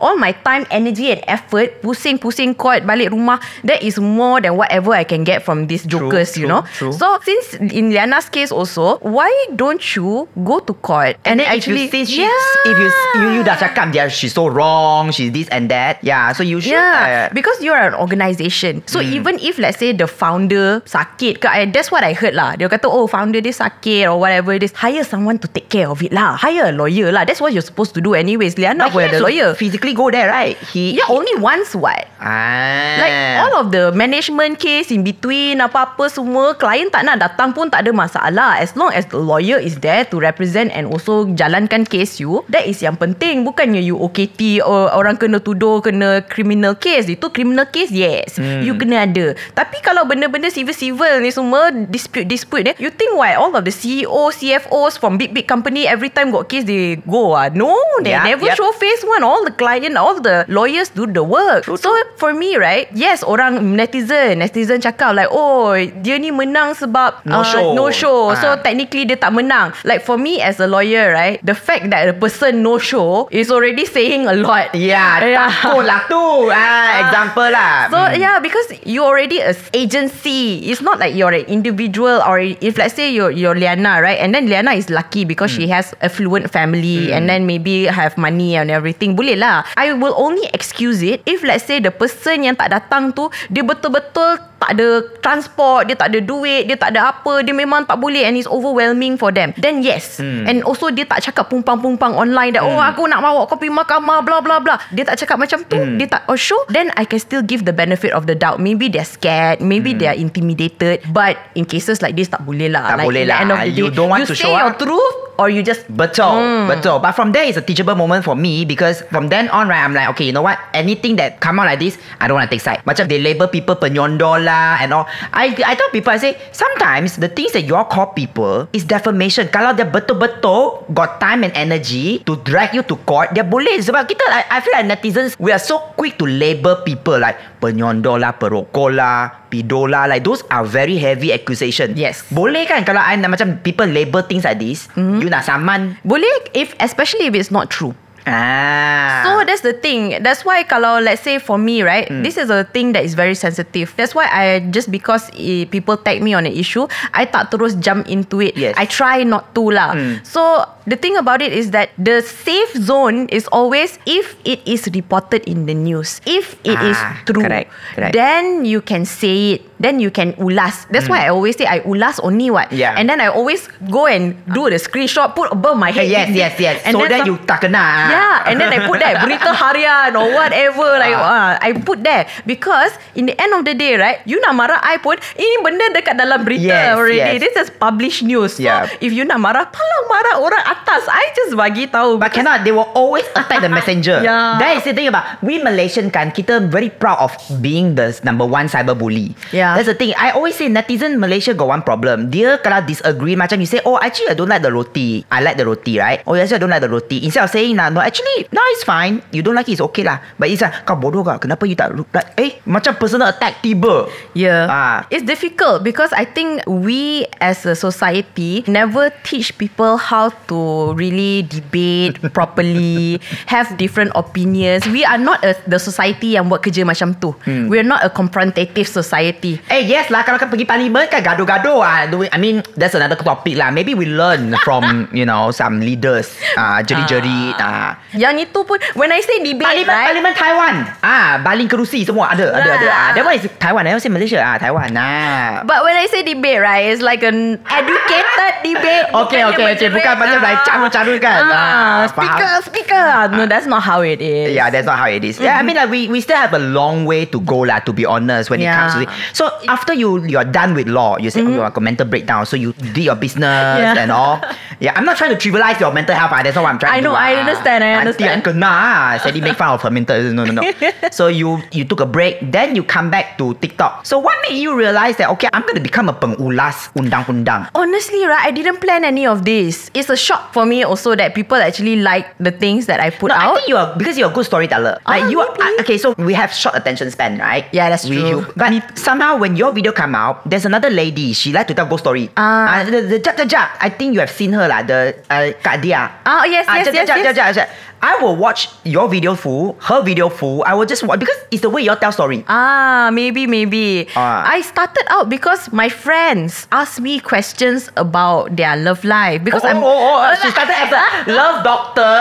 all 0.00 0.16
my 0.16 0.32
time, 0.32 0.64
energy 0.70 1.12
and 1.12 1.20
effort 1.26 1.78
pusing-pusing 1.82 2.54
court 2.54 2.82
balik 2.82 3.12
rumah 3.12 3.38
that 3.62 3.82
is 3.82 3.98
more 3.98 4.40
than 4.40 4.56
whatever 4.56 4.92
I 4.96 5.04
can 5.04 5.22
get 5.22 5.44
from 5.44 5.66
these 5.66 5.84
True, 5.86 6.08
jokers, 6.08 6.34
you 6.36 6.46
true, 6.46 6.48
know. 6.48 6.62
true. 6.74 6.92
So 6.92 7.18
since 7.22 7.54
in 7.60 7.90
Liana's 7.92 8.26
case 8.28 8.50
also, 8.50 8.98
why 9.04 9.28
don't 9.54 9.82
you 9.94 10.26
go 10.42 10.58
to 10.60 10.72
court 10.74 11.18
And 11.24 11.38
then 11.40 11.46
actually 11.46 11.86
if 11.86 11.94
you 11.94 12.06
see 12.06 12.22
she, 12.22 12.26
if 12.64 12.76
you 12.78 12.88
you 13.20 13.28
you 13.36 13.42
dah 13.42 13.56
cakap 13.56 13.92
dia 13.92 14.08
she's 14.08 14.32
so 14.32 14.46
wrong, 14.48 15.10
she's 15.10 15.30
this 15.30 15.46
and 15.50 15.68
that. 15.68 16.00
Yeah, 16.00 16.32
so 16.32 16.42
you 16.42 16.60
should. 16.60 16.74
Yeah, 16.78 17.28
uh, 17.28 17.34
because 17.34 17.58
you're 17.60 17.76
an 17.76 17.94
organisation. 17.94 18.82
So 18.86 19.02
Hmm. 19.02 19.12
even 19.12 19.34
if 19.42 19.58
let's 19.60 19.76
say 19.78 19.92
the 19.92 20.08
founder 20.08 20.80
sakit 20.88 21.42
ke, 21.42 21.48
that's 21.70 21.90
what 21.90 22.02
I 22.02 22.12
heard 22.16 22.32
lah. 22.34 22.56
Dia 22.56 22.70
kata, 22.70 22.88
oh 22.88 23.04
founder 23.06 23.38
dia 23.42 23.52
sakit 23.52 24.08
or 24.08 24.16
whatever 24.18 24.54
it 24.56 24.62
is. 24.64 24.72
Hire 24.72 25.04
someone 25.04 25.36
to 25.42 25.48
take 25.50 25.68
care 25.68 25.86
of 25.90 26.00
it 26.02 26.10
lah. 26.10 26.34
Hire 26.38 26.70
a 26.70 26.74
lawyer 26.74 27.12
lah. 27.12 27.24
That's 27.28 27.40
what 27.40 27.52
you're 27.52 27.64
supposed 27.64 27.92
to 27.94 28.00
do 28.00 28.14
anyways. 28.16 28.56
Liana 28.56 28.88
but 28.88 28.92
pun 28.96 29.00
he 29.02 29.08
ada 29.10 29.16
has 29.18 29.20
to 29.20 29.28
lawyer. 29.36 29.52
Physically 29.54 29.92
go 29.92 30.08
there, 30.08 30.28
right? 30.28 30.56
He. 30.72 30.96
Yeah, 30.96 31.12
only 31.12 31.36
once 31.36 31.76
what? 31.76 32.08
Ah. 32.16 32.96
Like 32.96 33.16
all 33.38 33.54
of 33.60 33.66
the 33.70 33.92
management 33.92 34.56
case 34.58 34.88
in 34.88 35.04
between 35.04 35.60
apa-apa 35.60 36.08
semua 36.08 36.56
klien 36.56 36.88
tak 36.88 37.04
nak 37.04 37.20
datang 37.20 37.52
pun 37.52 37.68
tak 37.68 37.84
ada 37.84 37.92
masalah 37.92 38.56
as 38.56 38.72
long 38.72 38.88
as 38.90 39.04
the 39.12 39.20
lawyer 39.20 39.60
is 39.60 39.76
there 39.84 40.08
to 40.08 40.16
represent 40.16 40.72
and 40.72 40.88
also 40.88 41.28
jalankan 41.36 41.84
case 41.84 42.16
you 42.16 42.40
that 42.48 42.64
is 42.64 42.80
yang 42.80 42.96
penting 42.96 43.44
bukannya 43.44 43.84
you 43.84 44.00
OKT 44.00 44.64
or 44.64 44.88
orang 44.90 45.20
kena 45.20 45.36
tuduh 45.38 45.84
kena 45.84 46.24
criminal 46.24 46.72
case 46.72 47.04
itu 47.06 47.28
criminal 47.28 47.68
case 47.68 47.92
yes 47.92 48.38
Hmm. 48.40 48.60
you 48.60 48.76
kena 48.76 49.04
ada 49.08 49.32
tapi 49.52 49.80
kalau 49.80 50.04
benda-benda 50.04 50.48
civil-civil 50.48 51.20
ni 51.20 51.32
semua 51.32 51.68
dispute-dispute 51.72 52.72
eh 52.72 52.76
you 52.76 52.88
think 52.88 53.12
why 53.16 53.32
all 53.32 53.52
of 53.52 53.64
the 53.64 53.72
CEO 53.72 54.28
CFOs 54.28 54.96
from 54.96 55.16
big-big 55.16 55.44
company 55.44 55.84
every 55.84 56.08
time 56.08 56.28
got 56.28 56.48
case 56.48 56.64
they 56.64 56.96
go 57.04 57.32
ah 57.32 57.48
no 57.48 57.72
they 58.00 58.12
Yeah, 58.12 58.24
never 58.24 58.48
yep. 58.48 58.56
show 58.56 58.70
face 58.72 59.02
one 59.02 59.24
all 59.26 59.42
the 59.42 59.50
client 59.50 59.98
all 59.98 60.14
the 60.22 60.46
lawyers 60.46 60.86
do 60.94 61.02
the 61.04 61.20
work 61.20 61.66
so 61.66 61.90
for 62.14 62.30
me 62.30 62.54
right 62.54 62.86
yes 62.94 63.26
orang 63.26 63.74
netizen 63.74 64.38
netizen 64.38 64.78
cakap 64.78 65.12
like 65.12 65.28
oh 65.34 65.74
dia 65.74 66.16
ni 66.16 66.30
menang 66.30 66.72
sebab 66.72 67.18
No 67.26 67.42
uh, 67.42 67.44
show. 67.44 67.74
no 67.74 67.90
show 67.90 68.30
so 68.38 68.54
Ah. 68.54 68.62
technically 68.62 69.02
dia 69.02 69.18
tak 69.18 69.34
menang 69.34 69.74
like 69.82 70.00
for 70.00 70.14
me 70.14 70.38
as 70.38 70.62
a 70.62 70.68
lawyer 70.70 71.10
right 71.10 71.42
the 71.42 71.58
fact 71.58 71.90
that 71.90 72.06
the 72.06 72.14
person 72.14 72.62
no 72.62 72.78
show 72.78 73.26
is 73.34 73.50
already 73.50 73.82
saying 73.82 74.30
a 74.30 74.36
lot 74.38 74.70
Yeah, 74.76 75.18
takut 75.18 75.82
lah 75.82 76.04
tu. 76.04 76.52
Ah, 76.52 77.08
example 77.08 77.48
lah. 77.48 77.88
So 77.88 77.98
yeah, 78.14 78.38
because 78.38 78.68
you 78.84 79.00
already 79.00 79.40
a 79.40 79.56
agency. 79.72 80.68
It's 80.68 80.84
not 80.84 81.00
like 81.00 81.16
you're 81.16 81.32
an 81.32 81.48
individual 81.48 82.20
or 82.22 82.38
if 82.38 82.76
let's 82.76 82.92
say 82.94 83.08
you're 83.10 83.32
you're 83.32 83.56
Liana, 83.56 83.98
right? 84.04 84.20
And 84.20 84.36
then 84.36 84.46
Liana 84.46 84.76
is 84.76 84.92
lucky 84.92 85.24
because 85.24 85.48
she 85.50 85.66
has 85.72 85.96
affluent 86.04 86.52
family 86.52 87.10
and 87.10 87.24
then 87.26 87.48
maybe 87.48 87.88
have 87.88 88.20
money 88.20 88.54
and 88.54 88.68
everything. 88.70 89.15
Boleh 89.16 89.32
lah. 89.32 89.64
I 89.80 89.96
will 89.96 90.12
only 90.12 90.44
excuse 90.52 91.00
it 91.00 91.24
if 91.24 91.40
let's 91.40 91.64
say 91.64 91.80
the 91.80 91.88
person 91.88 92.44
yang 92.44 92.52
tak 92.52 92.68
datang 92.68 93.16
tu 93.16 93.32
dia 93.48 93.64
betul-betul 93.64 94.36
tak 94.66 94.82
ada 94.82 94.98
transport, 95.22 95.86
dia 95.86 95.94
tak 95.94 96.10
ada 96.10 96.18
duit, 96.18 96.66
dia 96.66 96.74
tak 96.74 96.90
ada 96.90 97.14
apa, 97.14 97.38
dia 97.46 97.54
memang 97.54 97.86
tak 97.86 98.02
boleh 98.02 98.26
and 98.26 98.34
it's 98.34 98.50
overwhelming 98.50 99.14
for 99.14 99.30
them. 99.30 99.54
Then 99.54 99.86
yes. 99.86 100.18
And 100.18 100.66
also 100.66 100.90
dia 100.90 101.06
tak 101.06 101.22
cakap 101.22 101.54
pumpang-pumpang 101.54 102.18
online 102.18 102.58
that 102.58 102.66
oh 102.66 102.82
aku 102.82 103.06
nak 103.06 103.22
bawa 103.22 103.46
kau 103.46 103.54
pergi 103.54 103.70
mahkamah 103.70 104.26
bla 104.26 104.42
bla 104.42 104.58
bla. 104.58 104.74
Dia 104.90 105.06
tak 105.06 105.22
cakap 105.22 105.38
macam 105.38 105.62
tu. 105.70 105.78
Dia 105.78 106.10
tak 106.10 106.26
oh 106.26 106.34
show 106.34 106.58
then 106.66 106.90
I 106.98 107.06
can 107.06 107.22
still 107.22 107.46
give 107.46 107.62
the 107.62 107.70
benefit 107.70 108.10
of 108.10 108.26
the 108.26 108.34
doubt. 108.34 108.58
Maybe 108.58 108.90
they're 108.90 109.06
scared, 109.06 109.62
maybe 109.62 109.94
they're 109.94 110.18
intimidated, 110.18 111.06
but 111.14 111.38
in 111.54 111.62
cases 111.62 112.02
like 112.02 112.18
this 112.18 112.26
tak 112.26 112.42
boleh 112.42 112.66
lah. 112.66 112.90
Tak 112.90 113.06
like, 113.06 113.06
boleh 113.06 113.22
lah. 113.22 113.38
End 113.46 113.54
of 113.54 113.58
the 113.62 113.70
You 113.70 113.86
don't 113.94 114.10
want 114.10 114.26
you 114.26 114.34
to 114.34 114.34
show 114.34 114.50
your 114.50 114.74
up. 114.74 114.82
truth 114.82 115.26
or 115.38 115.52
you 115.52 115.60
just 115.62 115.84
Betul, 115.92 116.40
Hmm. 116.40 116.66
betul. 116.66 116.96
But 116.98 117.12
from 117.12 117.30
there 117.30 117.44
is 117.44 117.60
a 117.60 117.64
teachable 117.64 117.94
moment 117.94 118.24
for 118.24 118.34
me 118.34 118.64
because 118.64 119.04
from 119.12 119.28
then 119.28 119.52
on, 119.52 119.68
right, 119.68 119.84
I'm 119.84 119.92
like, 119.92 120.08
okay, 120.16 120.26
you 120.28 120.34
know 120.34 120.42
what? 120.42 120.56
Anything 120.72 121.20
that 121.20 121.38
come 121.44 121.60
out 121.60 121.68
like 121.68 121.78
this, 121.78 122.00
I 122.18 122.26
don't 122.26 122.40
want 122.40 122.48
to 122.48 122.52
take 122.52 122.64
side. 122.64 122.80
Macam 122.88 123.04
they 123.06 123.20
label 123.20 123.46
people 123.46 123.76
penyondol 123.76 124.42
lah 124.42 124.55
and 124.80 124.90
all. 124.92 125.06
I 125.32 125.52
I 125.64 125.74
tell 125.78 125.90
people, 125.92 126.12
I 126.12 126.20
say, 126.20 126.32
sometimes 126.52 127.16
the 127.20 127.30
things 127.30 127.52
that 127.52 127.64
you 127.64 127.76
all 127.76 127.88
call 127.88 128.12
people 128.16 128.66
is 128.72 128.84
defamation. 128.84 129.48
Kalau 129.52 129.76
dia 129.76 129.86
betul-betul 129.86 130.88
got 130.92 131.22
time 131.22 131.46
and 131.46 131.52
energy 131.56 132.24
to 132.24 132.38
drag 132.42 132.72
you 132.72 132.82
to 132.86 132.96
court, 133.04 133.32
dia 133.36 133.44
boleh. 133.46 133.78
Sebab 133.78 134.08
kita, 134.08 134.24
I, 134.26 134.42
I 134.48 134.58
feel 134.64 134.74
like 134.74 134.88
netizens, 134.88 135.36
we 135.36 135.52
are 135.52 135.62
so 135.62 135.80
quick 135.94 136.16
to 136.18 136.26
label 136.26 136.80
people 136.82 137.16
like 137.20 137.38
penyondol 137.62 138.20
lah, 138.20 138.34
perokok 138.36 138.92
lah, 138.92 139.46
pidola 139.48 140.04
like 140.10 140.26
those 140.26 140.42
are 140.50 140.66
very 140.66 140.98
heavy 140.98 141.30
accusation. 141.30 141.94
Yes. 141.94 142.26
Boleh 142.28 142.66
kan 142.66 142.82
kalau 142.82 143.00
I 143.00 143.16
macam 143.18 143.62
people 143.62 143.86
label 143.86 144.22
things 144.26 144.44
like 144.44 144.58
this, 144.58 144.90
mm-hmm. 144.94 145.22
you 145.22 145.28
nak 145.30 145.46
saman. 145.46 145.98
boleh 146.06 146.30
if 146.54 146.72
especially 146.78 147.26
if 147.30 147.34
it's 147.34 147.50
not 147.50 147.68
true. 147.68 147.94
Ah. 148.26 149.22
So 149.24 149.30
that's 149.46 149.62
the 149.62 149.72
thing. 149.72 150.18
That's 150.22 150.42
why 150.44 150.66
kalau 150.66 150.98
let's 150.98 151.22
say 151.22 151.38
for 151.38 151.56
me, 151.56 151.86
right, 151.86 152.10
Hmm. 152.10 152.22
this 152.26 152.34
is 152.36 152.50
a 152.50 152.66
thing 152.66 152.90
that 152.92 153.06
is 153.06 153.14
very 153.14 153.34
sensitive. 153.34 153.94
That's 153.96 154.14
why 154.14 154.26
I 154.26 154.66
just 154.70 154.90
because 154.90 155.30
eh, 155.38 155.64
people 155.70 155.96
tag 155.96 156.20
me 156.22 156.34
on 156.34 156.44
an 156.44 156.52
issue, 156.52 156.90
I 157.14 157.24
tak 157.24 157.54
terus 157.54 157.78
jump 157.78 158.10
into 158.10 158.42
it. 158.42 158.58
Yes. 158.58 158.74
I 158.76 158.84
try 158.84 159.22
not 159.22 159.54
to 159.54 159.70
lah. 159.70 159.94
Hmm. 159.94 160.20
So 160.26 160.66
the 160.84 160.98
thing 160.98 161.14
about 161.16 161.38
it 161.40 161.54
is 161.54 161.70
that 161.70 161.94
the 161.96 162.18
safe 162.20 162.74
zone 162.74 163.30
is 163.30 163.46
always 163.54 163.98
if 164.06 164.34
it 164.42 164.60
is 164.66 164.90
reported 164.90 165.46
in 165.46 165.66
the 165.70 165.74
news. 165.74 166.18
If 166.26 166.58
it 166.66 166.78
is 166.82 166.98
Ah, 166.98 167.22
true, 167.24 167.42
correct, 167.42 167.70
correct. 167.94 168.12
then 168.12 168.66
you 168.66 168.82
can 168.82 169.06
say 169.06 169.58
it. 169.58 169.62
Then 169.76 170.00
you 170.00 170.08
can 170.08 170.32
ulas. 170.40 170.88
That's 170.88 171.04
why 171.04 171.24
I 171.24 171.28
always 171.28 171.56
say 171.56 171.68
I 171.68 171.84
ulas 171.84 172.16
only 172.24 172.48
what. 172.48 172.72
Hmm. 172.72 172.80
Yeah. 172.80 172.96
And 172.96 173.04
then 173.08 173.20
I 173.20 173.28
always 173.28 173.68
go 173.92 174.08
and 174.08 174.32
do 174.50 174.72
the 174.72 174.80
screenshot, 174.80 175.36
put 175.36 175.52
above 175.52 175.76
my 175.76 175.92
head. 175.92 176.08
yes, 176.08 176.32
yes, 176.32 176.56
yes. 176.56 176.80
And 176.84 176.96
so 176.96 177.04
then, 177.04 177.22
some- 177.22 177.28
you 177.28 177.36
tak 177.44 177.60
kena. 177.60 177.76
ah. 177.76 178.08
Yeah, 178.08 178.48
and 178.48 178.56
then 178.56 178.72
I 178.72 178.88
put 178.88 179.04
that 179.04 179.20
berita 179.20 179.52
harian 179.60 180.16
or 180.16 180.32
whatever 180.32 180.96
like 180.96 181.12
uh, 181.12 181.60
I 181.60 181.76
put 181.76 182.00
there 182.00 182.24
because 182.48 182.90
in 183.12 183.28
the 183.28 183.36
end 183.36 183.52
of 183.52 183.68
the 183.68 183.76
day, 183.76 184.00
right, 184.00 184.24
you 184.24 184.40
nak 184.40 184.56
marah 184.56 184.80
I 184.80 184.96
pun 184.96 185.20
ini 185.36 185.60
benda 185.60 185.92
dekat 185.92 186.16
dalam 186.16 186.40
berita 186.42 186.72
Yes, 186.72 186.96
already. 186.96 187.36
yes. 187.36 187.44
This 187.44 187.54
is 187.56 187.68
published 187.68 188.24
news. 188.24 188.56
So 188.56 188.64
Yeah. 188.64 188.88
if 188.98 189.12
you 189.12 189.28
nak 189.28 189.44
marah, 189.44 189.68
palang 189.68 190.04
marah 190.08 190.40
orang 190.40 190.64
atas. 190.64 191.04
I 191.06 191.30
just 191.36 191.52
bagi 191.52 191.84
tahu. 191.86 192.16
But 192.16 192.32
cannot, 192.32 192.64
they 192.64 192.72
will 192.72 192.88
always 192.96 193.28
attack 193.36 193.60
the 193.60 193.68
messenger. 193.68 194.18
Yeah. 194.26 194.56
That 194.56 194.80
is 194.80 194.88
the 194.88 194.96
thing 194.96 195.12
about 195.12 195.38
we 195.44 195.60
Malaysian 195.60 196.08
kan, 196.08 196.32
kita 196.32 196.66
very 196.72 196.88
proud 196.88 197.20
of 197.20 197.36
being 197.60 197.94
the 197.94 198.16
number 198.24 198.48
one 198.48 198.66
cyber 198.66 198.96
bully. 198.96 199.36
Yeah. 199.52 199.75
That's 199.76 199.92
the 199.92 199.98
thing. 200.00 200.16
I 200.16 200.32
always 200.32 200.56
say 200.56 200.72
netizen 200.72 201.20
Malaysia 201.20 201.52
got 201.52 201.68
one 201.68 201.84
problem. 201.84 202.32
Dia 202.32 202.56
kalau 202.64 202.80
disagree 202.80 203.36
macam 203.36 203.60
you 203.60 203.68
say, 203.68 203.84
oh 203.84 204.00
actually 204.00 204.32
I 204.32 204.36
don't 204.40 204.48
like 204.48 204.64
the 204.64 204.72
roti. 204.72 205.20
I 205.28 205.44
like 205.44 205.60
the 205.60 205.68
roti, 205.68 206.00
right? 206.00 206.24
Oh 206.24 206.32
yes, 206.32 206.48
I 206.48 206.56
don't 206.56 206.72
like 206.72 206.80
the 206.80 206.88
roti. 206.88 207.20
Instead 207.20 207.44
of 207.44 207.52
saying 207.52 207.76
nah, 207.76 207.92
no 207.92 208.00
actually 208.00 208.48
no 208.56 208.64
it's 208.72 208.88
fine. 208.88 209.20
You 209.36 209.44
don't 209.44 209.52
like 209.52 209.68
it, 209.68 209.76
it's 209.76 209.84
okay 209.92 210.00
lah. 210.00 210.24
But 210.40 210.48
it's 210.48 210.64
like 210.64 210.88
kau 210.88 210.96
bodoh 210.96 211.20
kah? 211.20 211.36
Kenapa 211.36 211.68
you 211.68 211.76
tak 211.76 211.92
like 211.92 212.32
eh 212.40 212.56
macam 212.64 212.96
personal 212.96 213.28
attack 213.28 213.60
tiba. 213.60 214.08
Yeah. 214.32 214.64
Ah. 214.64 214.98
It's 215.12 215.28
difficult 215.28 215.84
because 215.84 216.08
I 216.16 216.24
think 216.24 216.64
we 216.64 217.28
as 217.44 217.68
a 217.68 217.76
society 217.76 218.64
never 218.64 219.12
teach 219.28 219.60
people 219.60 220.00
how 220.00 220.32
to 220.48 220.96
really 220.96 221.44
debate 221.44 222.16
properly, 222.36 223.20
have 223.44 223.76
different 223.76 224.16
opinions. 224.16 224.88
We 224.88 225.04
are 225.04 225.20
not 225.20 225.44
a, 225.44 225.52
the 225.68 225.76
society 225.76 226.40
yang 226.40 226.48
buat 226.48 226.64
kerja 226.64 226.88
macam 226.88 227.12
tu. 227.20 227.36
Hmm. 227.44 227.68
We're 227.68 227.84
not 227.84 228.00
a 228.00 228.08
confrontative 228.08 228.88
society. 228.88 229.55
Parliamentary. 229.58 229.76
Eh 229.76 229.82
yes 229.84 230.06
lah 230.08 230.22
Kalau 230.22 230.36
kan 230.36 230.48
pergi 230.48 230.64
parlimen 230.64 231.06
kan 231.06 231.20
Gaduh-gaduh 231.20 231.78
ah. 231.78 232.04
We- 232.08 232.28
I 232.28 232.38
mean 232.38 232.60
That's 232.74 232.94
another 232.94 233.16
topic 233.16 233.54
lah 233.54 233.70
Maybe 233.70 233.92
we 233.92 234.06
learn 234.06 234.52
From 234.60 234.84
you 235.12 235.24
know 235.24 235.48
Some 235.50 235.80
leaders 235.80 236.28
ah, 236.54 236.80
Jeri-jeri 236.80 237.52
ah. 237.56 237.96
Yang 238.12 238.48
itu 238.48 238.60
pun 238.62 238.76
when 238.94 239.08
I 239.08 239.20
say 239.20 239.40
debate, 239.40 239.64
Parlimen, 239.64 239.88
right? 239.88 240.06
Parlimen 240.08 240.32
Taiwan 240.32 240.74
ah, 241.00 241.40
Baling 241.40 241.66
kerusi 241.66 242.02
semua 242.02 242.32
Ada 242.32 242.52
Ada 242.52 242.70
ada 242.76 242.88
ah, 242.88 243.10
That 243.12 243.24
one 243.24 243.36
is 243.36 243.44
Taiwan 243.56 243.82
I 243.84 243.90
don't 243.90 244.02
say 244.02 244.12
Malaysia 244.12 244.38
ah, 244.38 244.56
Taiwan 244.56 244.92
nah. 244.92 245.62
But 245.62 245.82
when 245.82 245.94
I 245.94 246.06
say 246.06 246.22
debate, 246.22 246.58
right, 246.58 246.88
it's 246.88 247.00
like 247.00 247.22
an 247.22 247.58
educated 247.66 248.54
debate. 248.62 249.08
Okay, 249.26 249.42
okay, 249.44 249.66
okay. 249.74 249.88
Bukan 249.88 250.14
macam 250.16 250.38
like 250.40 250.60
carut-carut 250.62 251.18
kan. 251.18 251.40
Ah, 251.42 251.54
Ah, 251.56 252.00
speaker, 252.06 252.52
faham. 252.52 252.62
speaker. 252.62 253.06
No, 253.32 253.42
that's 253.44 253.66
not 253.66 253.80
how 253.80 254.00
it 254.00 254.20
is. 254.20 254.52
Yeah, 254.52 254.68
that's 254.70 254.86
not 254.86 254.98
how 254.98 255.08
it 255.08 255.22
is. 255.22 255.38
Yeah, 255.38 255.58
I 255.58 255.62
mean, 255.62 255.74
like 255.74 255.88
we, 255.88 256.06
we 256.06 256.20
still 256.20 256.36
have 256.36 256.52
a 256.52 256.60
long 256.60 257.04
way 257.04 257.24
to 257.26 257.38
go, 257.40 257.62
lah. 257.62 257.80
To 257.82 257.92
be 257.92 258.04
honest, 258.04 258.50
when 258.50 258.60
it 258.60 258.68
comes 258.68 258.94
to 258.94 259.00
it. 259.02 259.10
Yeah. 259.10 259.34
So 259.46 259.70
after 259.70 259.94
you 259.94 260.24
you're 260.26 260.44
done 260.44 260.74
with 260.74 260.88
law, 260.90 261.16
you 261.18 261.30
say 261.30 261.40
oh, 261.42 261.48
you 261.48 261.60
have 261.62 261.76
a 261.76 261.80
mental 261.80 262.06
breakdown. 262.06 262.46
So 262.46 262.56
you 262.56 262.72
did 262.72 262.98
your 263.06 263.14
business 263.16 263.78
Yeah. 263.78 263.94
and 264.02 264.10
all. 264.10 264.42
Yeah, 264.80 264.92
I'm 264.96 265.04
not 265.06 265.16
trying 265.16 265.30
to 265.30 265.38
trivialize 265.38 265.78
your 265.80 265.92
mental 265.92 266.14
health. 266.14 266.32
Ah, 266.34 266.42
that's 266.42 266.54
not 266.56 266.64
what 266.64 266.72
I'm 266.74 266.78
trying 266.78 266.92
I 266.92 266.96
to 267.00 267.02
do. 267.02 267.08
know, 267.08 267.14
I 267.16 267.34
ah. 267.36 267.40
understand, 267.46 267.80
I 267.84 267.92
understand. 267.96 268.42
I 268.42 268.50
kena. 268.50 268.68
ah. 268.68 269.18
Sadly 269.22 269.40
make 269.40 269.56
fun 269.56 269.70
of 269.72 269.80
her 269.82 269.90
mental. 269.90 270.18
No, 270.34 270.44
no, 270.44 270.52
no. 270.60 270.62
so 271.14 271.28
you 271.28 271.62
you 271.72 271.84
took 271.86 272.00
a 272.00 272.06
break, 272.08 272.40
then 272.42 272.74
you 272.76 272.82
come 272.84 273.08
back 273.08 273.38
to 273.38 273.54
TikTok. 273.62 274.04
So 274.04 274.18
what 274.18 274.36
made 274.48 274.58
you 274.60 274.76
realize 274.76 275.16
that 275.22 275.30
okay, 275.38 275.48
I'm 275.54 275.62
going 275.62 275.78
to 275.78 275.84
become 275.84 276.08
a 276.10 276.16
pengulas 276.16 276.90
undang-undang? 276.98 277.70
Honestly, 277.74 278.20
right, 278.26 278.44
I 278.44 278.50
didn't 278.50 278.80
plan 278.84 279.04
any 279.04 279.24
of 279.26 279.44
this. 279.48 279.90
It's 279.94 280.10
a 280.10 280.16
shock 280.18 280.52
for 280.52 280.66
me 280.66 280.82
also 280.84 281.14
that 281.16 281.32
people 281.34 281.56
actually 281.56 281.96
like 282.04 282.26
the 282.38 282.50
things 282.52 282.84
that 282.86 283.00
I 283.00 283.08
put 283.10 283.28
No, 283.32 283.36
I 283.36 283.44
out. 283.48 283.54
think 283.56 283.68
you 283.68 283.76
are 283.80 283.94
because 283.96 284.18
you're 284.18 284.30
a 284.30 284.34
good 284.34 284.44
storyteller. 284.46 284.98
Like 285.06 285.24
Ah, 285.24 285.28
you 285.30 285.40
are 285.40 285.48
uh, 285.48 285.80
okay. 285.80 285.96
So 285.96 286.12
we 286.20 286.34
have 286.36 286.52
short 286.52 286.76
attention 286.76 287.08
span, 287.10 287.38
right? 287.40 287.64
Yeah, 287.72 287.88
that's 287.88 288.04
We- 288.04 288.20
true. 288.20 288.44
you- 288.44 288.52
but 288.56 288.72
somehow 288.98 289.35
when 289.38 289.56
your 289.56 289.72
video 289.72 289.92
come 289.92 290.14
out, 290.14 290.42
there's 290.48 290.64
another 290.64 290.90
lady. 290.90 291.32
She 291.32 291.52
like 291.52 291.66
to 291.68 291.74
tell 291.74 291.86
ghost 291.86 292.04
story. 292.04 292.30
Ah. 292.36 292.80
Uh, 292.80 292.90
the 292.90 293.18
the 293.20 293.46
Jap. 293.46 293.76
I 293.80 293.88
think 293.90 294.14
you 294.14 294.20
have 294.20 294.30
seen 294.32 294.52
her 294.52 294.66
lah. 294.68 294.82
The 294.82 295.16
uh, 295.30 295.52
Kak 295.62 295.80
Dia. 295.82 296.22
Ah, 296.26 296.44
yes, 296.44 296.66
Ah, 296.68 296.80
yes, 296.80 296.92
yes, 296.92 297.56
yes. 297.56 297.68
I 298.02 298.18
will 298.22 298.36
watch 298.36 298.68
your 298.84 299.08
video 299.08 299.34
full, 299.34 299.74
her 299.80 300.02
video 300.02 300.28
full. 300.28 300.62
I 300.64 300.74
will 300.74 300.86
just 300.86 301.02
watch 301.02 301.18
because 301.20 301.36
it's 301.50 301.62
the 301.62 301.70
way 301.70 301.82
you 301.82 301.94
tell 301.96 302.12
story. 302.12 302.44
Ah, 302.48 303.10
maybe, 303.12 303.46
maybe. 303.46 304.08
Ah. 304.14 304.44
I 304.46 304.60
started 304.60 305.04
out 305.08 305.28
because 305.28 305.72
my 305.72 305.88
friends 305.88 306.68
asked 306.72 307.00
me 307.00 307.20
questions 307.20 307.90
about 307.96 308.54
their 308.56 308.76
love 308.76 309.04
life 309.04 309.42
because 309.42 309.64
oh, 309.64 309.68
I'm. 309.68 309.78
oh, 309.78 310.22
oh, 310.22 310.34
she 310.42 310.50
started 310.50 310.76
as 310.76 310.92
a 310.92 311.32
love 311.32 311.64
doctor, 311.64 312.12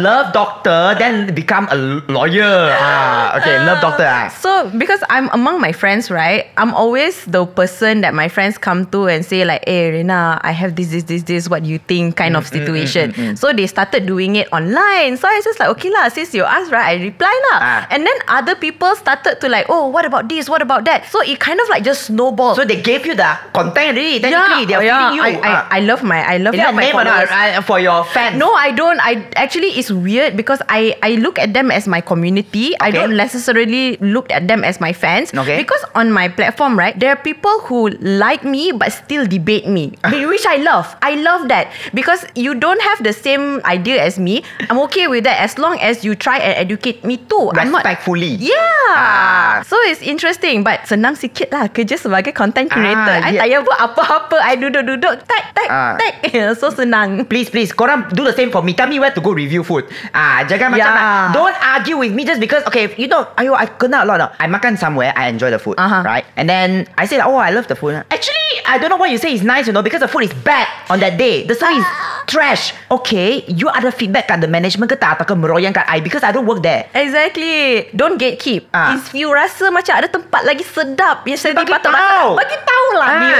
love 0.00 0.32
doctor, 0.32 0.94
then 0.98 1.34
become 1.34 1.68
a 1.70 1.76
lawyer. 2.08 2.70
Ah, 2.78 3.36
okay, 3.38 3.58
love 3.66 3.80
doctor. 3.82 4.06
Ah. 4.06 4.28
So 4.28 4.70
because 4.78 5.02
I'm 5.10 5.28
among 5.32 5.60
my 5.60 5.72
friends, 5.72 6.10
right? 6.10 6.46
I'm 6.56 6.72
always 6.74 7.24
the 7.26 7.46
person 7.46 8.00
that 8.02 8.14
my 8.14 8.28
friends 8.28 8.58
come 8.58 8.86
to 8.94 9.08
and 9.08 9.24
say 9.24 9.44
like, 9.44 9.64
"Hey, 9.66 9.90
Rina, 9.90 10.40
I 10.42 10.52
have 10.52 10.76
this, 10.76 10.90
this, 10.90 11.04
this, 11.04 11.22
this. 11.24 11.48
What 11.50 11.64
do 11.64 11.68
you 11.68 11.78
think?" 11.78 12.16
Kind 12.16 12.36
of 12.36 12.46
situation. 12.46 13.36
So 13.36 13.52
they 13.52 13.66
started 13.66 14.06
doing 14.06 14.36
it 14.36 14.48
online. 14.52 15.15
So 15.18 15.28
I 15.28 15.36
was 15.36 15.44
just 15.44 15.58
like, 15.60 15.68
okay 15.78 15.90
lah. 15.90 16.08
Since 16.08 16.34
you 16.34 16.44
asked, 16.44 16.70
right, 16.70 16.96
I 16.96 17.02
reply 17.02 17.32
lah. 17.50 17.58
Ah. 17.60 17.80
And 17.90 18.06
then 18.06 18.16
other 18.28 18.54
people 18.54 18.94
started 18.96 19.40
to 19.40 19.48
like, 19.48 19.66
oh, 19.68 19.88
what 19.88 20.04
about 20.04 20.28
this? 20.28 20.48
What 20.48 20.62
about 20.62 20.84
that? 20.86 21.06
So 21.10 21.20
it 21.22 21.40
kind 21.40 21.60
of 21.60 21.68
like 21.68 21.84
just 21.84 22.08
snowballed. 22.12 22.56
So 22.56 22.64
they 22.64 22.80
gave 22.80 23.06
you 23.06 23.14
the 23.14 23.36
content 23.52 23.96
already. 23.96 24.20
Technically, 24.20 24.64
they 24.66 24.74
are 24.76 24.84
yeah, 24.84 25.10
feeding 25.10 25.16
you. 25.16 25.22
I, 25.22 25.32
I, 25.40 25.52
Ah. 25.56 25.68
I 25.70 25.80
love 25.80 26.02
my, 26.02 26.20
I 26.20 26.36
love 26.36 26.54
my 26.54 26.70
name 26.82 26.96
or 26.96 27.04
not 27.04 27.26
for 27.64 27.78
your 27.80 28.04
fans? 28.04 28.36
No, 28.38 28.52
I 28.52 28.70
don't. 28.72 29.00
I 29.00 29.26
actually 29.36 29.78
it's 29.78 29.90
weird 29.90 30.36
because 30.36 30.60
I 30.68 30.96
I 31.02 31.16
look 31.16 31.38
at 31.38 31.54
them 31.54 31.70
as 31.70 31.86
my 31.88 32.00
community. 32.00 32.74
Okay. 32.76 32.80
I 32.80 32.90
don't 32.90 33.16
necessarily 33.16 33.96
look 33.98 34.30
at 34.30 34.48
them 34.48 34.64
as 34.64 34.80
my 34.80 34.92
fans. 34.92 35.32
Okay. 35.32 35.56
Because 35.56 35.82
on 35.94 36.12
my 36.12 36.28
platform, 36.28 36.78
right, 36.78 36.96
there 36.98 37.10
are 37.10 37.20
people 37.20 37.60
who 37.66 37.90
like 38.00 38.44
me 38.44 38.72
but 38.72 38.92
still 38.92 39.26
debate 39.26 39.66
me, 39.66 39.94
which 40.30 40.46
I 40.46 40.56
love. 40.62 40.86
I 41.02 41.16
love 41.16 41.48
that 41.48 41.72
because 41.94 42.24
you 42.34 42.54
don't 42.54 42.80
have 42.82 43.02
the 43.02 43.12
same 43.12 43.60
idea 43.64 44.02
as 44.02 44.18
me. 44.18 44.42
I'm 44.68 44.78
okay 44.90 45.05
with 45.08 45.24
that 45.24 45.38
as 45.40 45.56
long 45.56 45.78
as 45.78 46.04
you 46.04 46.14
try 46.14 46.38
and 46.38 46.54
educate 46.58 47.02
me 47.02 47.16
too. 47.18 47.50
I'm 47.54 47.70
not. 47.70 47.82
Respectfully. 47.86 48.36
Yeah. 48.38 48.54
Ah. 48.92 49.62
So 49.66 49.74
it's 49.86 50.02
interesting 50.02 50.62
but 50.62 50.86
senang 50.86 51.14
sikit 51.14 51.50
lah 51.50 51.66
kerja 51.68 51.96
sebagai 51.96 52.30
content 52.30 52.70
creator. 52.70 53.16
Ah, 53.18 53.26
I 53.26 53.30
yeah. 53.30 53.40
tak 53.40 53.46
payah 53.46 53.60
buat 53.62 53.78
apa-apa. 53.92 54.36
I 54.42 54.52
duduk-duduk 54.56 55.14
tag 55.24 55.44
tag 55.52 55.68
Ah. 55.68 55.94
tag. 55.98 56.14
so 56.60 56.70
senang. 56.70 57.24
Please, 57.26 57.50
please, 57.50 57.70
korang 57.70 58.06
do 58.12 58.22
the 58.22 58.34
same 58.34 58.50
for 58.50 58.62
me. 58.62 58.72
Tell 58.72 58.86
me 58.86 58.98
where 58.98 59.10
to 59.10 59.20
go 59.20 59.32
review 59.32 59.62
food. 59.62 59.86
Ah, 60.12 60.44
jangan 60.44 60.72
macam 60.72 60.86
Yeah. 60.86 60.94
like, 60.94 61.34
don't 61.34 61.56
argue 61.58 61.96
with 61.98 62.12
me 62.12 62.22
just 62.22 62.38
because 62.38 62.62
okay, 62.66 62.92
you 62.94 63.08
know, 63.08 63.26
ayo, 63.36 63.54
I 63.54 63.66
kena 63.66 64.02
a 64.02 64.06
lot. 64.06 64.20
Of, 64.20 64.30
I 64.38 64.46
makan 64.46 64.78
somewhere, 64.78 65.10
I 65.16 65.28
enjoy 65.28 65.50
the 65.50 65.58
food, 65.58 65.76
Uh-huh. 65.76 66.02
right? 66.06 66.24
And 66.36 66.46
then 66.46 66.86
I 66.96 67.04
say, 67.04 67.18
oh, 67.18 67.36
I 67.36 67.50
love 67.50 67.66
the 67.66 67.74
food. 67.74 67.98
Actually, 68.08 68.45
I 68.66 68.76
don't 68.76 68.90
know 68.90 68.98
why 68.98 69.08
you 69.08 69.16
say 69.16 69.30
it's 69.30 69.42
nice, 69.42 69.66
you 69.66 69.72
know, 69.72 69.80
because 69.80 70.00
the 70.00 70.08
food 70.08 70.24
is 70.24 70.34
bad 70.36 70.66
on 70.88 70.98
that 71.00 71.14
day. 71.14 71.42
The 71.42 71.54
service 71.54 71.80
is 71.80 71.88
trash. 72.26 72.74
Okay, 72.90 73.46
you 73.46 73.66
ada 73.68 73.88
feedback 73.88 74.26
kat 74.26 74.38
the 74.38 74.46
management 74.46 74.90
ke 74.90 74.96
tak 74.96 75.16
ataupun 75.16 75.38
meroyan 75.40 75.70
kat 75.70 75.86
I 75.86 76.00
because 76.00 76.20
I 76.20 76.30
don't 76.30 76.44
work 76.44 76.60
there. 76.60 76.90
Exactly. 76.92 77.86
Don't 77.92 78.16
gatekeep. 78.16 78.66
Ah. 78.70 78.98
If 78.98 79.14
you 79.14 79.30
rasa 79.30 79.70
macam 79.70 79.94
ada 79.94 80.06
tempat 80.06 80.42
lagi 80.42 80.62
sedap 80.62 81.22
yang 81.24 81.38
saya 81.38 81.54
Bagi 81.54 81.70
patut 81.70 81.90
tahu. 81.90 82.34
bagi 82.34 82.58
tahu 82.58 82.88
lah 82.94 83.08
Ah. 83.08 83.20
dia. 83.22 83.38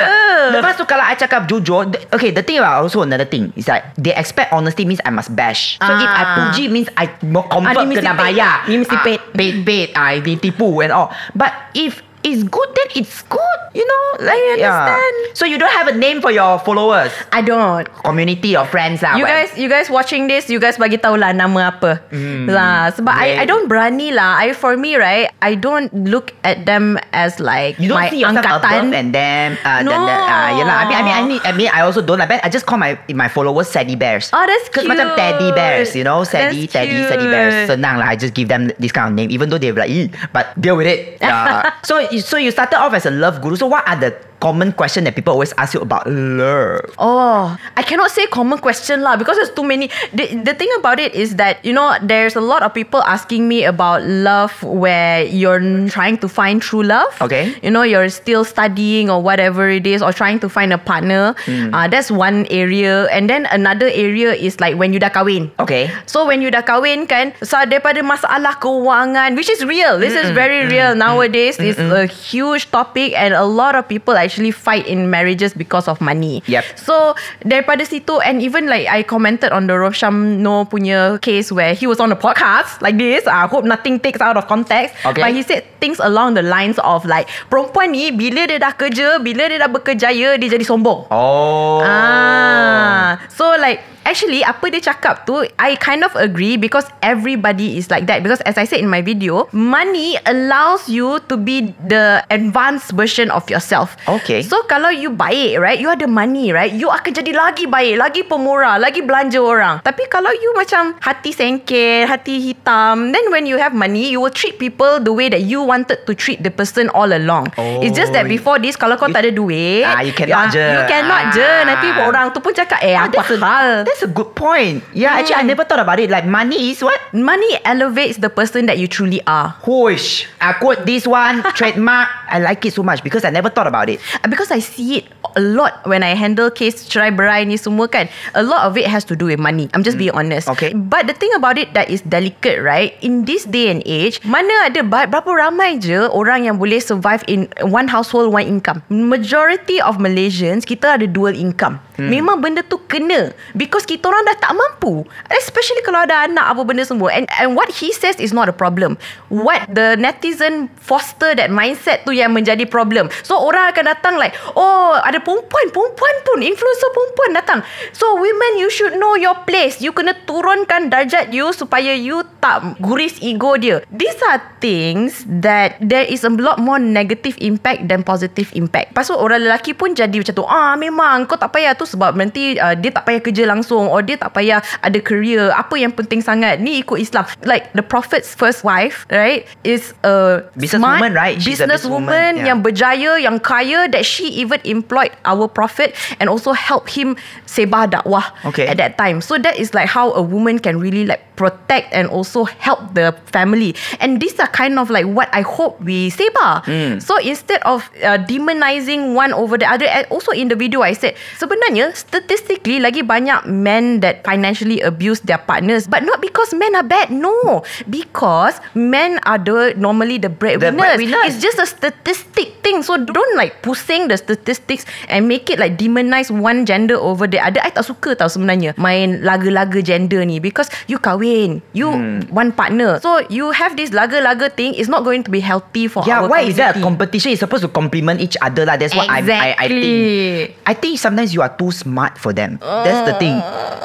Lepas 0.54 0.78
tu 0.78 0.84
kalau 0.84 1.02
I 1.02 1.14
cakap 1.14 1.44
jujur 1.44 1.90
the- 1.90 2.02
Okay 2.08 2.30
the 2.30 2.40
thing 2.40 2.56
about 2.56 2.80
also 2.80 3.02
another 3.02 3.26
thing 3.26 3.50
Is 3.52 3.66
like 3.66 3.82
They 3.96 4.12
expect 4.12 4.54
honesty 4.54 4.84
means 4.84 5.02
I 5.02 5.10
must 5.10 5.34
bash 5.34 5.74
So 5.76 5.90
if 5.90 6.06
I 6.06 6.22
Ah. 6.22 6.34
puji 6.38 6.68
means 6.68 6.86
I 6.94 7.10
Ah, 7.10 7.42
convert 7.42 7.82
mesti 7.84 7.98
kena 7.98 8.14
paid. 8.14 8.22
bayar 8.30 8.54
Dia 8.64 8.76
mesti 8.78 8.94
Ah, 8.94 9.02
paid. 9.02 9.20
Paid 9.34 9.54
paid 9.64 9.88
ah, 9.92 10.14
Ditipu 10.16 10.70
and 10.80 10.94
all 10.94 11.10
But 11.32 11.50
if 11.74 12.05
it's 12.24 12.42
good 12.44 12.68
then 12.76 12.88
it's 12.96 13.22
good 13.26 13.60
You 13.76 13.84
know 13.84 14.24
like, 14.24 14.40
I 14.40 14.56
understand. 14.56 15.14
Yeah. 15.28 15.36
So 15.36 15.44
you 15.44 15.60
don't 15.60 15.74
have 15.76 15.84
a 15.84 15.92
name 15.92 16.24
for 16.24 16.32
your 16.32 16.56
followers 16.64 17.12
I 17.28 17.44
don't. 17.44 17.84
Community 18.00 18.56
or 18.56 18.64
friends 18.64 19.04
lah 19.04 19.20
You 19.20 19.28
guys, 19.28 19.52
you 19.52 19.68
guys 19.68 19.92
watching 19.92 20.24
this, 20.32 20.48
you 20.48 20.56
guys 20.56 20.80
bagi 20.80 20.96
tahu 20.96 21.20
lah 21.20 21.36
nama 21.36 21.76
apa. 21.76 22.00
Lah, 22.48 22.88
sebab 22.96 23.12
Yeah. 23.12 23.44
I, 23.44 23.44
I 23.44 23.46
don't 23.48 23.68
berani 23.68 24.16
lah. 24.16 24.40
I 24.40 24.56
for 24.56 24.80
me 24.80 24.96
right, 24.96 25.28
I 25.44 25.56
don't 25.60 25.92
look 25.92 26.32
at 26.44 26.64
them 26.64 26.96
as 27.12 27.36
like 27.36 27.76
You 27.76 27.92
don't 27.92 28.00
my 28.00 28.08
see 28.08 28.24
yourself 28.24 28.44
angkatan. 28.44 28.88
above 28.88 28.96
and 28.96 29.10
them 29.12 29.48
uh, 29.60 29.84
No. 29.84 29.92
than. 29.92 30.00
Uh, 30.08 30.48
yeah 30.56 30.64
lah. 30.64 30.76
I 30.80 30.84
mean, 30.88 30.96
I 30.96 31.02
mean, 31.04 31.12
I 31.12 31.22
mean, 31.28 31.40
I 31.44 31.52
mean, 31.52 31.70
I 31.72 31.80
also 31.84 32.00
don't. 32.00 32.20
I, 32.20 32.24
bet 32.24 32.40
I 32.40 32.48
just 32.48 32.64
call 32.64 32.80
my 32.80 32.96
my 33.12 33.28
followers 33.28 33.68
Sadie 33.68 33.96
Bears. 33.98 34.32
Oh, 34.32 34.40
that's 34.40 34.72
Cause 34.72 34.88
macam 34.88 35.12
cute. 35.12 35.20
teddy 35.20 35.48
bears, 35.52 35.92
you 35.92 36.04
know, 36.04 36.24
That's 36.24 36.32
Teddy, 36.32 36.64
Sadie 36.68 37.28
Bears. 37.28 37.68
cute. 37.68 37.76
Senang 37.76 38.00
lah. 38.00 38.08
I 38.08 38.16
just 38.16 38.32
give 38.32 38.48
them 38.48 38.72
this 38.80 38.92
kind 38.92 39.12
of 39.12 39.14
name, 39.16 39.28
even 39.28 39.52
though 39.52 39.60
they're 39.60 39.76
like, 39.76 39.92
but 40.32 40.56
deal 40.56 40.76
with 40.80 40.88
it. 40.88 41.20
Uh, 41.26 41.68
so, 41.82 41.98
so 42.20 42.36
you 42.36 42.50
started 42.50 42.78
off 42.78 42.92
as 42.94 43.06
a 43.06 43.10
love 43.10 43.40
guru. 43.40 43.56
So, 43.56 43.66
what 43.66 43.86
are 43.88 43.96
the 43.98 44.16
common 44.40 44.72
question 44.72 45.04
that 45.04 45.14
people 45.14 45.32
always 45.32 45.52
ask 45.58 45.74
you 45.74 45.80
about 45.80 46.06
love? 46.06 46.94
Oh, 46.98 47.56
I 47.76 47.82
cannot 47.82 48.10
say 48.10 48.26
common 48.26 48.58
question 48.58 49.02
lah 49.02 49.16
because 49.16 49.36
there's 49.36 49.52
too 49.52 49.64
many. 49.64 49.88
The, 50.12 50.36
the 50.42 50.54
thing 50.54 50.68
about 50.78 51.00
it 51.00 51.14
is 51.14 51.36
that 51.36 51.64
you 51.64 51.72
know 51.72 51.96
there's 52.02 52.36
a 52.36 52.40
lot 52.40 52.62
of 52.62 52.74
people 52.74 53.02
asking 53.02 53.48
me 53.48 53.64
about 53.64 54.04
love 54.04 54.62
where 54.62 55.24
you're 55.24 55.60
trying 55.88 56.18
to 56.18 56.28
find 56.28 56.60
true 56.60 56.82
love. 56.82 57.16
Okay. 57.20 57.54
You 57.62 57.70
know 57.70 57.82
you're 57.82 58.08
still 58.08 58.44
studying 58.44 59.10
or 59.10 59.22
whatever 59.22 59.68
it 59.68 59.86
is 59.86 60.02
or 60.02 60.12
trying 60.12 60.40
to 60.40 60.48
find 60.48 60.72
a 60.72 60.78
partner. 60.78 61.34
Hmm. 61.44 61.74
Uh, 61.74 61.88
that's 61.88 62.10
one 62.10 62.46
area, 62.50 63.06
and 63.08 63.30
then 63.30 63.46
another 63.50 63.88
area 63.88 64.32
is 64.32 64.60
like 64.60 64.76
when 64.76 64.92
you 64.92 64.98
dah 64.98 65.10
kahwin. 65.10 65.50
Okay. 65.58 65.90
So 66.06 66.26
when 66.26 66.42
you 66.42 66.50
dah 66.50 66.62
kahwin 66.62 67.08
kan 67.08 67.32
so 67.42 67.56
daripada 67.62 68.02
masalah 68.02 68.58
keuangan 68.58 69.38
which 69.38 69.48
is 69.48 69.64
real 69.64 69.98
this 69.98 70.12
is 70.12 70.30
very 70.34 70.66
real 70.66 70.94
nowadays 70.94 71.56
it's 71.58 71.78
a 71.78 72.06
huge 72.06 72.70
topic 72.70 73.14
and 73.14 73.32
a 73.32 73.44
lot 73.44 73.74
of 73.74 73.86
people 73.88 74.14
actually 74.26 74.50
fight 74.50 74.84
in 74.90 75.06
marriages 75.06 75.54
because 75.54 75.86
of 75.86 76.02
money. 76.02 76.42
Yep. 76.50 76.64
so 76.74 77.14
daripada 77.46 77.86
situ 77.86 78.18
and 78.26 78.42
even 78.42 78.66
like 78.66 78.90
I 78.90 79.06
commented 79.06 79.54
on 79.54 79.70
the 79.70 79.78
Rosham 79.78 80.42
No 80.42 80.66
punya 80.66 81.22
case 81.22 81.54
where 81.54 81.72
he 81.72 81.86
was 81.86 82.02
on 82.02 82.10
a 82.10 82.18
podcast 82.18 82.82
like 82.82 82.98
this. 82.98 83.24
I 83.30 83.46
hope 83.46 83.62
nothing 83.62 84.02
takes 84.02 84.18
out 84.18 84.34
of 84.34 84.50
context. 84.50 84.98
Okay. 85.06 85.22
but 85.22 85.30
he 85.30 85.46
said 85.46 85.62
things 85.78 86.02
along 86.02 86.34
the 86.34 86.42
lines 86.42 86.82
of 86.82 87.06
like 87.06 87.30
perempuan 87.46 87.94
ni 87.94 88.10
bila 88.10 88.50
dia 88.50 88.58
dah 88.58 88.74
kerja 88.74 89.22
bila 89.22 89.46
dia 89.46 89.62
dah 89.62 89.70
berkejaya 89.70 90.34
dia 90.34 90.48
jadi 90.50 90.64
sombong. 90.66 91.06
Oh. 91.14 91.80
Ah, 91.86 93.22
so 93.30 93.54
like 93.56 93.80
actually 94.06 94.46
apa 94.46 94.70
dia 94.70 94.80
cakap 94.80 95.26
tu 95.26 95.42
I 95.58 95.74
kind 95.82 96.06
of 96.06 96.14
agree 96.14 96.54
because 96.54 96.86
everybody 97.02 97.76
is 97.76 97.90
like 97.90 98.06
that. 98.06 98.22
Because 98.22 98.40
as 98.46 98.56
I 98.56 98.64
said 98.64 98.80
in 98.80 98.88
my 98.88 99.02
video 99.02 99.50
money 99.50 100.14
allows 100.24 100.86
you 100.86 101.18
to 101.26 101.34
be 101.34 101.74
the 101.82 102.22
advanced 102.30 102.94
version 102.94 103.28
of 103.34 103.46
yourself 103.50 103.98
Okay. 104.16 104.40
so 104.40 104.64
kalau 104.64 104.88
you 104.88 105.10
baik 105.10 105.58
right 105.58 105.78
you 105.78 105.88
ada 105.88 106.06
money 106.06 106.50
right 106.50 106.72
you 106.72 106.88
akan 106.88 107.10
jadi 107.12 107.32
lagi 107.32 107.64
baik 107.66 107.94
lagi 107.96 108.20
pemurah 108.22 108.76
lagi 108.76 109.02
belanja 109.02 109.36
orang 109.36 109.74
tapi 109.80 110.08
kalau 110.08 110.30
you 110.32 110.52
macam 110.54 110.94
hati 110.98 111.30
sengket 111.30 112.06
hati 112.06 112.40
hitam 112.40 113.10
then 113.10 113.28
when 113.28 113.44
you 113.44 113.58
have 113.58 113.74
money 113.74 114.08
you 114.08 114.18
will 114.18 114.32
treat 114.32 114.56
people 114.56 114.96
the 114.98 115.12
way 115.12 115.28
that 115.28 115.44
you 115.44 115.60
wanted 115.60 116.00
to 116.04 116.12
treat 116.14 116.40
the 116.40 116.50
person 116.50 116.88
all 116.94 117.08
along 117.08 117.48
Oh, 117.56 117.82
it's 117.82 117.92
just 117.92 118.12
that 118.12 118.24
before 118.26 118.56
this 118.56 118.74
kalau 118.74 118.96
kau 118.96 119.06
you- 119.08 119.14
tak 119.14 119.26
ada 119.26 119.32
duit 119.32 119.84
Ah, 119.84 120.00
you 120.00 120.14
cannot 120.14 120.48
je. 120.50 120.62
you 120.62 120.82
cannot 120.86 121.22
je 121.30 121.44
Ah. 121.44 121.66
nanti 121.66 121.88
orang 121.96 122.30
tu 122.30 122.38
pun 122.38 122.52
cakap 122.52 122.80
eh 122.80 122.94
apa 122.94 123.12
that's 123.12 123.32
a- 123.32 123.40
hal 123.42 123.68
That's 123.82 123.96
that's 123.96 124.04
a 124.06 124.12
good 124.12 124.36
point. 124.36 124.84
Yeah, 124.92 125.16
actually, 125.16 125.40
I 125.40 125.44
never 125.44 125.64
thought 125.64 125.80
about 125.80 125.96
it. 125.96 126.12
Like 126.12 126.28
money 126.28 126.68
is 126.68 126.84
what? 126.84 127.00
Money 127.16 127.56
elevates 127.64 128.20
the 128.20 128.28
person 128.28 128.68
that 128.68 128.76
you 128.76 128.84
truly 128.86 129.24
are. 129.24 129.56
Whoosh. 129.64 130.28
I 130.36 130.52
quote 130.60 130.84
this 130.84 131.08
one 131.08 131.40
trademark. 131.56 132.12
I 132.28 132.44
like 132.44 132.60
it 132.62 132.76
so 132.76 132.84
much 132.84 133.00
because 133.00 133.24
I 133.24 133.32
never 133.32 133.48
thought 133.48 133.64
about 133.66 133.88
it. 133.88 134.04
Because 134.28 134.50
I 134.50 134.60
see 134.60 135.02
it 135.02 135.04
a 135.36 135.42
lot 135.42 135.84
when 135.84 136.02
I 136.02 136.16
handle 136.16 136.50
case 136.50 136.88
cerai 136.88 137.12
berai 137.12 137.44
ni 137.44 137.60
semua 137.60 137.86
kan. 137.86 138.08
A 138.32 138.42
lot 138.42 138.64
of 138.64 138.76
it 138.80 138.88
has 138.88 139.04
to 139.10 139.14
do 139.14 139.28
with 139.28 139.38
money. 139.38 139.68
I'm 139.76 139.84
just 139.84 140.00
being 140.00 140.14
honest. 140.16 140.48
Okay. 140.48 140.72
But 140.72 141.06
the 141.06 141.14
thing 141.14 141.30
about 141.36 141.58
it 141.58 141.76
that 141.76 141.92
is 141.92 142.00
delicate, 142.06 142.64
right? 142.64 142.96
In 143.04 143.28
this 143.28 143.44
day 143.44 143.68
and 143.68 143.84
age, 143.84 144.22
mana 144.24 144.70
ada 144.70 144.80
berapa 144.82 145.28
ramai 145.28 145.78
je 145.82 146.08
orang 146.08 146.48
yang 146.48 146.56
boleh 146.56 146.80
survive 146.80 147.20
in 147.28 147.50
one 147.60 147.86
household, 147.86 148.32
one 148.32 148.48
income. 148.48 148.80
Majority 148.88 149.78
of 149.82 150.00
Malaysians, 150.00 150.64
kita 150.64 150.96
ada 151.00 151.06
dual 151.08 151.36
income. 151.36 151.82
Hmm. 151.96 152.12
Memang 152.12 152.44
benda 152.44 152.60
tu 152.60 152.76
kena 152.88 153.32
because 153.56 153.88
kita 153.88 154.08
orang 154.08 154.24
dah 154.28 154.36
tak 154.36 154.52
mampu. 154.52 155.04
Especially 155.32 155.80
kalau 155.80 156.04
ada 156.04 156.28
anak 156.28 156.44
apa 156.52 156.62
benda 156.64 156.84
semua. 156.84 157.08
And 157.12 157.24
and 157.40 157.56
what 157.56 157.72
he 157.72 157.92
says 157.92 158.20
is 158.20 158.36
not 158.36 158.52
a 158.52 158.56
problem. 158.56 159.00
What 159.32 159.64
the 159.72 159.96
netizen 159.96 160.68
foster 160.76 161.32
that 161.36 161.48
mindset 161.48 162.04
tu 162.04 162.12
yang 162.12 162.36
menjadi 162.36 162.68
problem. 162.68 163.08
So 163.24 163.40
orang 163.40 163.72
akan 163.72 163.95
datang 163.96 164.20
like, 164.20 164.36
oh 164.52 164.94
ada 165.00 165.16
perempuan, 165.18 165.72
perempuan 165.72 166.16
pun, 166.22 166.38
influencer 166.44 166.90
perempuan 166.92 167.30
datang. 167.32 167.60
So 167.96 168.20
women 168.20 168.60
you 168.60 168.68
should 168.68 169.00
know 169.00 169.16
your 169.16 169.34
place. 169.48 169.80
You 169.80 169.96
kena 169.96 170.12
turunkan 170.28 170.92
darjat 170.92 171.32
you 171.32 171.50
supaya 171.56 171.96
you 171.96 172.22
tak 172.38 172.76
guris 172.78 173.16
ego 173.24 173.56
dia. 173.56 173.80
These 173.88 174.20
are 174.28 174.38
things 174.60 175.24
that 175.42 175.80
there 175.82 176.04
is 176.04 176.22
a 176.22 176.30
lot 176.30 176.60
more 176.60 176.78
negative 176.78 177.34
impact 177.40 177.88
than 177.88 178.04
positive 178.04 178.52
impact. 178.54 178.92
Lepas 178.92 179.10
tu 179.10 179.16
orang 179.16 179.42
lelaki 179.42 179.72
pun 179.72 179.96
jadi 179.96 180.14
macam 180.14 180.34
tu. 180.36 180.46
Ah 180.46 180.78
memang 180.78 181.26
kau 181.26 181.40
tak 181.40 181.56
payah 181.56 181.74
tu 181.74 181.88
sebab 181.88 182.14
nanti 182.14 182.60
uh, 182.60 182.76
dia 182.76 182.92
tak 182.92 183.08
payah 183.08 183.20
kerja 183.24 183.44
langsung 183.48 183.88
or 183.88 184.04
dia 184.04 184.20
tak 184.20 184.36
payah 184.36 184.62
ada 184.84 184.98
career. 185.02 185.50
Apa 185.56 185.80
yang 185.80 185.90
penting 185.90 186.20
sangat 186.20 186.60
ni 186.60 186.84
ikut 186.84 187.00
Islam. 187.00 187.24
Like 187.42 187.72
the 187.72 187.82
prophet's 187.82 188.36
first 188.36 188.62
wife, 188.62 189.08
right, 189.08 189.48
is 189.64 189.96
a 190.04 190.46
Businesswoman, 190.54 191.10
smart 191.10 191.14
right? 191.16 191.36
She's 191.40 191.58
a 191.58 191.66
businesswoman 191.66 191.96
businesswoman, 191.96 192.32
yeah. 192.38 192.46
yang 192.52 192.58
berjaya, 192.62 193.12
yang 193.20 193.36
kaya 193.40 193.85
that 193.88 194.04
she 194.06 194.28
even 194.42 194.60
employed 194.64 195.12
our 195.24 195.48
prophet 195.48 195.94
and 196.20 196.28
also 196.28 196.52
help 196.52 196.88
him 196.88 197.16
sebah 197.46 197.90
dakwah 197.90 198.32
Okay. 198.46 198.66
at 198.66 198.76
that 198.78 198.98
time. 198.98 199.20
So 199.20 199.38
that 199.38 199.56
is 199.58 199.74
like 199.74 199.88
how 199.88 200.12
a 200.12 200.22
woman 200.22 200.58
can 200.58 200.78
really 200.80 201.06
like 201.06 201.22
protect 201.36 201.92
and 201.92 202.08
also 202.08 202.44
help 202.48 202.96
the 202.96 203.12
family. 203.28 203.76
And 204.00 204.20
these 204.20 204.40
are 204.40 204.48
kind 204.48 204.78
of 204.80 204.88
like 204.88 205.04
what 205.06 205.28
I 205.32 205.44
hope 205.44 205.80
we 205.84 206.08
sebah. 206.10 206.64
Hmm. 206.64 206.98
So 206.98 207.20
instead 207.20 207.60
of 207.68 207.84
uh, 208.02 208.18
demonizing 208.24 209.12
one 209.14 209.32
over 209.36 209.58
the 209.60 209.68
other, 209.68 209.84
and 209.86 210.06
also 210.08 210.32
in 210.32 210.48
the 210.48 210.56
video 210.56 210.80
I 210.80 210.96
said 210.96 211.14
sebenarnya 211.36 211.92
statistically 211.92 212.80
lagi 212.80 213.04
banyak 213.04 213.46
men 213.46 214.00
that 214.00 214.24
financially 214.24 214.80
abuse 214.80 215.20
their 215.28 215.38
partners, 215.38 215.84
but 215.86 216.02
not 216.02 216.20
because 216.24 216.52
men 216.56 216.72
are 216.74 216.86
bad. 216.86 217.12
No, 217.12 217.62
because 217.88 218.56
men 218.74 219.20
are 219.28 219.38
the 219.38 219.76
normally 219.76 220.16
the 220.16 220.32
breadwinners. 220.32 220.72
The 220.72 220.80
breadwinners. 220.80 221.36
It's 221.36 221.40
just 221.44 221.60
a 221.60 221.68
statistic 221.68 222.64
thing. 222.64 222.80
So 222.82 222.96
don't 222.96 223.36
like 223.36 223.60
pusing 223.76 224.08
the 224.08 224.16
statistics 224.16 224.88
and 225.12 225.28
make 225.28 225.52
it 225.52 225.60
like 225.60 225.76
demonize 225.76 226.32
one 226.32 226.64
gender 226.64 226.96
over 226.96 227.28
the 227.28 227.36
other. 227.36 227.60
I 227.60 227.68
tak 227.68 227.84
suka 227.84 228.16
tau 228.16 228.32
sebenarnya 228.32 228.72
main 228.80 229.20
laga-laga 229.20 229.84
gender 229.84 230.24
ni 230.24 230.40
because 230.40 230.72
you 230.88 230.96
kahwin, 230.96 231.60
you 231.76 231.92
Hmm. 231.92 232.24
one 232.32 232.50
partner. 232.56 232.98
So 233.04 233.20
you 233.28 233.52
have 233.52 233.76
this 233.76 233.92
laga-laga 233.92 234.48
thing. 234.56 234.72
It's 234.74 234.88
not 234.88 235.04
going 235.04 235.22
to 235.28 235.30
be 235.30 235.44
healthy 235.44 235.86
for 235.86 236.02
Yeah, 236.08 236.24
our 236.24 236.28
why 236.32 236.48
is 236.48 236.56
that 236.56 236.76
a 236.76 236.80
competition? 236.80 237.36
It's 237.36 237.44
supposed 237.44 237.62
to 237.62 237.70
complement 237.70 238.24
each 238.24 238.40
other 238.40 238.64
lah. 238.64 238.80
That's 238.80 238.96
what 238.96 239.06
I, 239.12 239.20
I, 239.20 239.50
I 239.54 239.66
think. 239.68 240.56
I 240.64 240.74
think 240.74 240.96
sometimes 240.98 241.36
you 241.36 241.44
are 241.44 241.52
too 241.52 241.70
smart 241.70 242.16
for 242.16 242.32
them. 242.32 242.56
That's 242.62 243.04
the 243.04 243.14
thing. 243.20 243.36